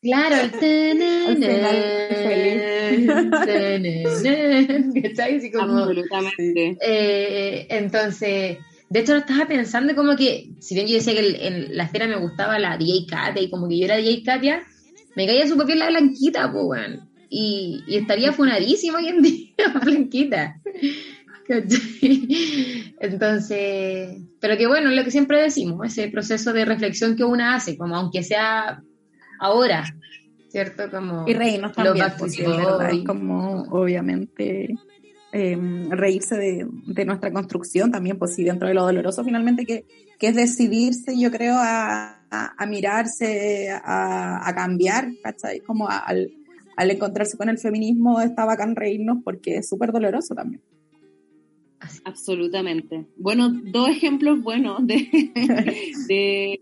claro, 0.00 0.36
el 0.36 0.50
¿cachai? 5.02 5.50
Como, 5.50 5.78
Absolutamente. 5.78 6.76
eh, 6.80 7.66
entonces, 7.70 8.58
de 8.88 9.00
hecho 9.00 9.12
lo 9.14 9.18
estaba 9.20 9.46
pensando 9.46 9.94
como 9.94 10.14
que, 10.16 10.50
si 10.60 10.74
bien 10.76 10.86
yo 10.86 10.94
decía 10.94 11.14
que 11.14 11.20
el- 11.20 11.36
en 11.40 11.76
la 11.76 11.84
esfera 11.84 12.06
me 12.06 12.16
gustaba 12.18 12.58
la 12.58 12.76
DJ 12.76 13.06
Katia 13.08 13.42
y 13.42 13.50
como 13.50 13.68
que 13.68 13.78
yo 13.78 13.84
era 13.86 13.96
DJ 13.96 14.22
Katia, 14.22 14.62
me 15.16 15.26
caía 15.26 15.48
súper 15.48 15.66
bien 15.66 15.78
la 15.80 15.88
blanquita, 15.88 16.52
pues. 16.52 17.00
Y, 17.30 17.82
y 17.86 17.96
estaría 17.96 18.32
funadísima 18.32 18.98
hoy 18.98 19.08
en 19.08 19.22
día, 19.22 19.50
blanquita. 19.82 20.60
Entonces, 23.00 24.18
pero 24.40 24.56
que 24.56 24.66
bueno, 24.66 24.90
lo 24.90 25.04
que 25.04 25.10
siempre 25.10 25.40
decimos, 25.42 25.86
ese 25.86 26.08
proceso 26.08 26.52
de 26.52 26.64
reflexión 26.64 27.16
que 27.16 27.24
una 27.24 27.54
hace, 27.54 27.76
como 27.76 27.96
aunque 27.96 28.22
sea 28.22 28.82
ahora, 29.40 29.84
¿cierto? 30.50 30.90
Como 30.90 31.24
Y 31.26 31.34
reírnos 31.34 31.72
también, 31.72 32.06
Backstreet 32.06 32.46
pues, 32.46 32.60
es 32.60 32.66
verdad, 32.66 32.90
es 32.92 33.04
como 33.04 33.62
obviamente 33.70 34.74
eh, 35.32 35.58
reírse 35.90 36.36
de, 36.36 36.66
de 36.86 37.04
nuestra 37.04 37.32
construcción 37.32 37.90
también, 37.90 38.18
pues 38.18 38.34
sí, 38.34 38.44
dentro 38.44 38.68
de 38.68 38.74
lo 38.74 38.84
doloroso 38.84 39.24
finalmente 39.24 39.64
que, 39.66 39.84
que 40.18 40.28
es 40.28 40.34
decidirse, 40.36 41.18
yo 41.18 41.30
creo, 41.30 41.54
a, 41.56 42.22
a, 42.30 42.54
a 42.62 42.66
mirarse, 42.66 43.70
a, 43.70 44.46
a 44.48 44.54
cambiar, 44.54 45.08
¿cachai? 45.22 45.60
Como 45.60 45.88
a- 45.88 45.98
al, 45.98 46.30
al 46.76 46.90
encontrarse 46.90 47.36
con 47.36 47.48
el 47.48 47.58
feminismo 47.58 48.20
está 48.20 48.44
bacán 48.44 48.74
reírnos 48.76 49.18
porque 49.24 49.56
es 49.58 49.68
súper 49.68 49.92
doloroso 49.92 50.34
también. 50.34 50.62
Absolutamente. 52.04 53.06
Bueno, 53.16 53.50
dos 53.50 53.88
ejemplos 53.88 54.42
buenos 54.42 54.86
de, 54.86 54.96
de, 56.08 56.60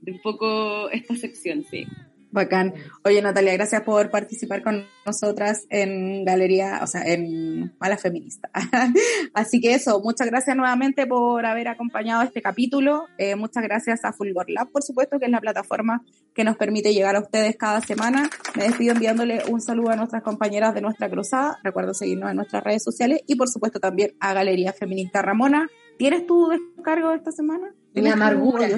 de 0.00 0.12
un 0.12 0.20
poco 0.22 0.90
esta 0.90 1.16
sección, 1.16 1.64
sí. 1.70 1.86
Bacán. 2.30 2.74
Oye, 3.04 3.22
Natalia, 3.22 3.54
gracias 3.54 3.82
por 3.82 4.10
participar 4.10 4.62
con 4.62 4.86
nosotras 5.06 5.66
en 5.70 6.24
Galería, 6.24 6.80
o 6.82 6.86
sea, 6.86 7.02
en 7.02 7.74
Mala 7.78 7.96
Feminista. 7.96 8.50
Así 9.34 9.60
que 9.60 9.74
eso, 9.74 10.00
muchas 10.02 10.26
gracias 10.26 10.56
nuevamente 10.56 11.06
por 11.06 11.46
haber 11.46 11.68
acompañado 11.68 12.22
este 12.22 12.42
capítulo. 12.42 13.06
Eh, 13.16 13.36
muchas 13.36 13.62
gracias 13.62 14.04
a 14.04 14.12
Fulgor 14.12 14.50
Lab, 14.50 14.70
por 14.70 14.82
supuesto, 14.82 15.18
que 15.18 15.26
es 15.26 15.30
la 15.30 15.40
plataforma 15.40 16.02
que 16.34 16.44
nos 16.44 16.56
permite 16.56 16.92
llegar 16.92 17.16
a 17.16 17.20
ustedes 17.20 17.56
cada 17.56 17.80
semana. 17.80 18.28
Me 18.56 18.64
despido 18.64 18.92
enviándole 18.92 19.42
un 19.50 19.60
saludo 19.60 19.90
a 19.90 19.96
nuestras 19.96 20.22
compañeras 20.22 20.74
de 20.74 20.82
nuestra 20.82 21.08
cruzada. 21.08 21.58
Recuerdo 21.62 21.94
seguirnos 21.94 22.30
en 22.30 22.36
nuestras 22.36 22.62
redes 22.62 22.82
sociales 22.82 23.22
y, 23.26 23.36
por 23.36 23.48
supuesto, 23.48 23.80
también 23.80 24.14
a 24.20 24.34
Galería 24.34 24.72
Feminista 24.72 25.22
Ramona. 25.22 25.68
¿Tienes 25.98 26.26
tu 26.26 26.48
descargo 26.48 27.12
esta 27.12 27.32
semana? 27.32 27.74
Mi 27.94 28.02
¿Tienes 28.02 28.14
tu 28.14 28.20
amargura. 28.20 28.68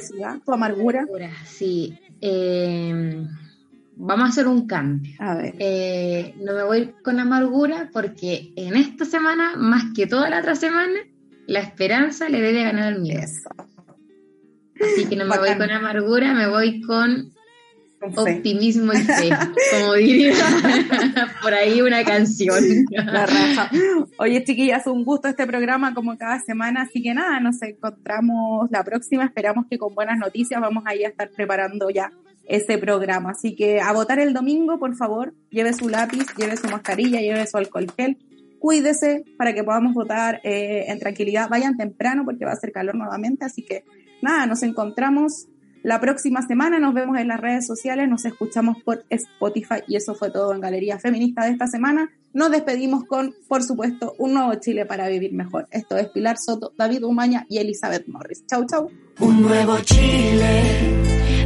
tu 0.44 0.53
amargura? 0.53 1.07
Sí. 1.44 1.98
Eh, 2.20 3.26
vamos 3.96 4.26
a 4.26 4.28
hacer 4.28 4.46
un 4.46 4.66
cambio. 4.66 5.14
A 5.18 5.34
ver. 5.34 5.54
Eh, 5.58 6.34
no 6.40 6.54
me 6.54 6.64
voy 6.64 6.94
con 7.02 7.20
amargura 7.20 7.90
porque 7.92 8.52
en 8.56 8.76
esta 8.76 9.04
semana, 9.04 9.56
más 9.56 9.84
que 9.94 10.06
toda 10.06 10.30
la 10.30 10.40
otra 10.40 10.56
semana, 10.56 11.00
la 11.46 11.60
esperanza 11.60 12.28
le 12.28 12.40
debe 12.40 12.62
ganar 12.64 12.84
al 12.84 13.00
miedo. 13.00 13.20
Eso. 13.22 13.50
Así 14.80 15.06
que 15.06 15.16
no 15.16 15.26
me 15.26 15.38
voy 15.38 15.56
con 15.56 15.70
amargura, 15.70 16.32
me 16.34 16.48
voy 16.48 16.80
con. 16.80 17.32
Optimismo 18.01 18.92
y 18.92 18.98
fe, 18.98 19.30
como 19.80 19.94
diría 19.94 20.34
por 21.42 21.55
ahí 21.55 21.82
una 21.82 22.05
canción. 22.05 22.62
La 22.90 23.26
raja. 23.26 23.70
Oye, 24.18 24.42
chiquillas, 24.44 24.86
un 24.86 25.05
gusto 25.05 25.28
este 25.28 25.46
programa 25.46 25.94
como 25.94 26.16
cada 26.16 26.40
semana, 26.40 26.82
así 26.82 27.03
que 27.03 27.14
nada, 27.14 27.40
nos 27.40 27.61
encontramos 27.62 28.70
la 28.70 28.84
próxima, 28.84 29.24
esperamos 29.24 29.66
que 29.68 29.78
con 29.78 29.94
buenas 29.94 30.18
noticias 30.18 30.61
vamos 30.61 30.84
ahí 30.86 31.05
a 31.05 31.09
estar 31.09 31.30
preparando 31.30 31.90
ya 31.90 32.12
ese 32.46 32.78
programa. 32.78 33.30
Así 33.30 33.55
que 33.55 33.80
a 33.80 33.92
votar 33.92 34.18
el 34.18 34.32
domingo, 34.32 34.78
por 34.78 34.96
favor, 34.96 35.34
lleve 35.51 35.72
su 35.72 35.88
lápiz, 35.88 36.26
lleve 36.36 36.57
su 36.57 36.68
mascarilla, 36.68 37.20
lleve 37.20 37.46
su 37.46 37.57
alcohol 37.57 37.86
gel, 37.96 38.18
cuídese 38.59 39.24
para 39.36 39.55
que 39.55 39.62
podamos 39.62 39.94
votar 39.94 40.40
eh, 40.42 40.86
en 40.88 40.98
tranquilidad, 40.98 41.48
vayan 41.48 41.76
temprano 41.76 42.24
porque 42.24 42.44
va 42.44 42.53
a 42.53 42.55
hacer 42.55 42.72
calor 42.72 42.94
nuevamente, 42.94 43.44
así 43.44 43.62
que 43.62 43.84
nada, 44.22 44.46
nos 44.46 44.62
encontramos 44.62 45.48
la 45.82 46.00
próxima 46.00 46.42
semana, 46.42 46.78
nos 46.78 46.92
vemos 46.92 47.18
en 47.18 47.28
las 47.28 47.40
redes 47.40 47.66
sociales, 47.66 48.08
nos 48.08 48.24
escuchamos 48.24 48.82
por 48.84 49.04
Spotify 49.08 49.82
y 49.86 49.96
eso 49.96 50.14
fue 50.14 50.30
todo 50.30 50.52
en 50.54 50.60
Galería 50.60 50.98
Feminista 50.98 51.44
de 51.44 51.52
esta 51.52 51.66
semana. 51.66 52.10
Nos 52.32 52.50
despedimos 52.50 53.04
con, 53.04 53.34
por 53.48 53.62
supuesto, 53.62 54.14
un 54.18 54.34
nuevo 54.34 54.54
Chile 54.56 54.84
para 54.86 55.08
vivir 55.08 55.32
mejor. 55.32 55.66
Esto 55.70 55.96
es 55.96 56.08
Pilar 56.08 56.38
Soto, 56.38 56.72
David 56.76 57.04
Umaña 57.04 57.46
y 57.48 57.58
Elizabeth 57.58 58.06
Morris. 58.08 58.44
Chau, 58.46 58.66
chau. 58.66 58.90
Un 59.20 59.42
nuevo 59.42 59.78
Chile 59.80 60.62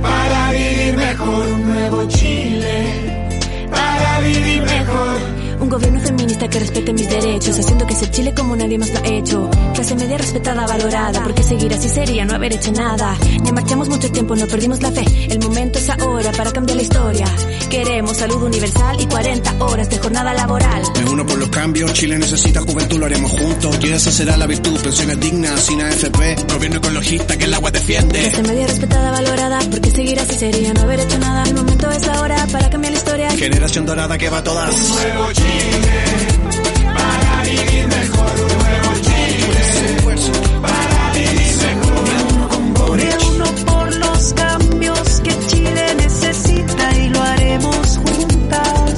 para 0.03 0.53
vivir 0.53 0.97
mejor, 0.97 1.47
un 1.47 1.69
nuevo 1.69 2.09
Chile 2.09 3.31
para 3.71 4.21
vivir 4.21 4.63
mejor. 4.63 5.44
Un 5.61 5.69
gobierno 5.69 6.01
feminista 6.01 6.49
que 6.49 6.59
respete 6.59 6.93
mis 6.93 7.09
derechos, 7.09 7.59
haciendo 7.59 7.87
que 7.87 7.95
ese 7.95 8.11
Chile 8.11 8.35
como 8.35 8.57
nadie 8.57 8.79
más 8.79 8.91
lo 8.93 8.99
ha 8.99 9.07
hecho. 9.07 9.51
Clase 9.75 9.95
media 9.97 10.19
respetada, 10.19 10.67
valorada, 10.67 11.23
porque 11.23 11.43
seguir 11.43 11.73
así 11.73 11.89
sería 11.89 12.25
no 12.25 12.35
haber 12.35 12.53
hecho 12.53 12.73
nada. 12.73 13.17
Ya 13.43 13.53
marchamos 13.53 13.89
mucho 13.89 14.11
tiempo, 14.11 14.37
no 14.37 14.47
perdimos 14.47 14.83
la 14.83 14.91
fe. 14.91 15.05
El 15.31 15.41
momento 15.41 15.79
es 15.79 15.89
ahora 15.91 16.33
para 16.33 16.53
cambiar 16.53 16.77
la 16.77 16.83
historia. 16.83 17.27
Queremos 17.71 18.17
salud 18.17 18.43
universal 18.43 19.01
y 19.01 19.07
40 19.07 19.65
horas 19.65 19.91
de 19.91 19.99
jornada 19.99 20.35
laboral. 20.35 20.83
Me 21.03 21.11
uno 21.11 21.27
por 21.27 21.39
los 21.39 21.49
cambios, 21.49 21.93
Chile 21.93 22.19
necesita 22.19 22.61
juventud, 22.61 22.99
lo 22.99 23.07
haremos 23.07 23.31
juntos. 23.31 23.79
Y 23.83 23.89
esa 23.89 24.13
será 24.13 24.37
la 24.37 24.47
virtud, 24.47 24.81
pensiones 24.81 25.21
dignas, 25.21 25.61
sin 25.61 25.81
AFP, 25.81 26.37
gobierno 26.53 26.79
ecologista 26.79 27.37
que 27.37 27.45
el 27.45 27.55
agua 27.55 27.71
defiende. 27.71 28.19
Clase 28.21 28.43
media 28.43 28.67
respetada, 28.67 29.11
valorada, 29.11 29.59
porque 29.71 29.91
seguir 29.91 30.21
así 30.21 30.35
sería 30.35 30.73
no 30.75 30.83
haber 30.83 31.01
hecho 31.01 31.19
nada. 31.19 31.45
El 31.45 31.55
momento 31.55 31.91
es 31.91 32.07
ahora 32.09 32.47
para 32.53 32.71
cambiar 32.71 32.93
la 32.93 32.99
historia. 32.99 33.31
Generación 33.31 33.87
dorada 33.87 34.19
que 34.19 34.29
va 34.29 34.39
a 34.39 34.45
todas. 34.45 34.75
Un 34.75 34.91
nuevo 34.91 35.33
para 36.95 37.43
vivir 37.45 37.87
mejor, 37.89 38.33
un 38.41 38.59
nuevo 38.59 38.91
Chile. 39.07 39.65
Para 40.63 41.13
vivir 41.13 41.55
mejor, 41.67 42.05
un 42.59 42.75
nuevo 42.75 42.97
Chile. 42.97 43.17
Un 43.29 43.65
por 43.65 43.89
los 43.97 44.33
cambios 44.35 45.21
que 45.21 45.33
Chile 45.49 45.95
necesita. 45.97 46.97
Y 46.99 47.09
lo 47.09 47.23
haremos 47.23 47.99
juntas. 47.99 48.95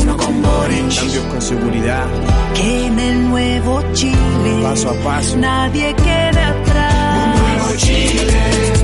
Un 0.00 0.16
con 0.16 0.42
Boris. 0.42 0.94
Cambios 0.96 1.24
con 1.24 1.42
seguridad. 1.42 2.06
Que 2.54 2.86
en 2.86 2.98
el 2.98 3.28
nuevo 3.28 3.82
Chile, 3.94 4.60
paso 4.62 4.90
a 4.90 4.94
paso, 5.04 5.36
nadie 5.36 5.94
quede 5.96 6.40
atrás. 6.40 6.94
Un 7.24 7.42
nuevo 7.42 7.76
Chile. 7.76 8.83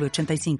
906985. 0.00 0.58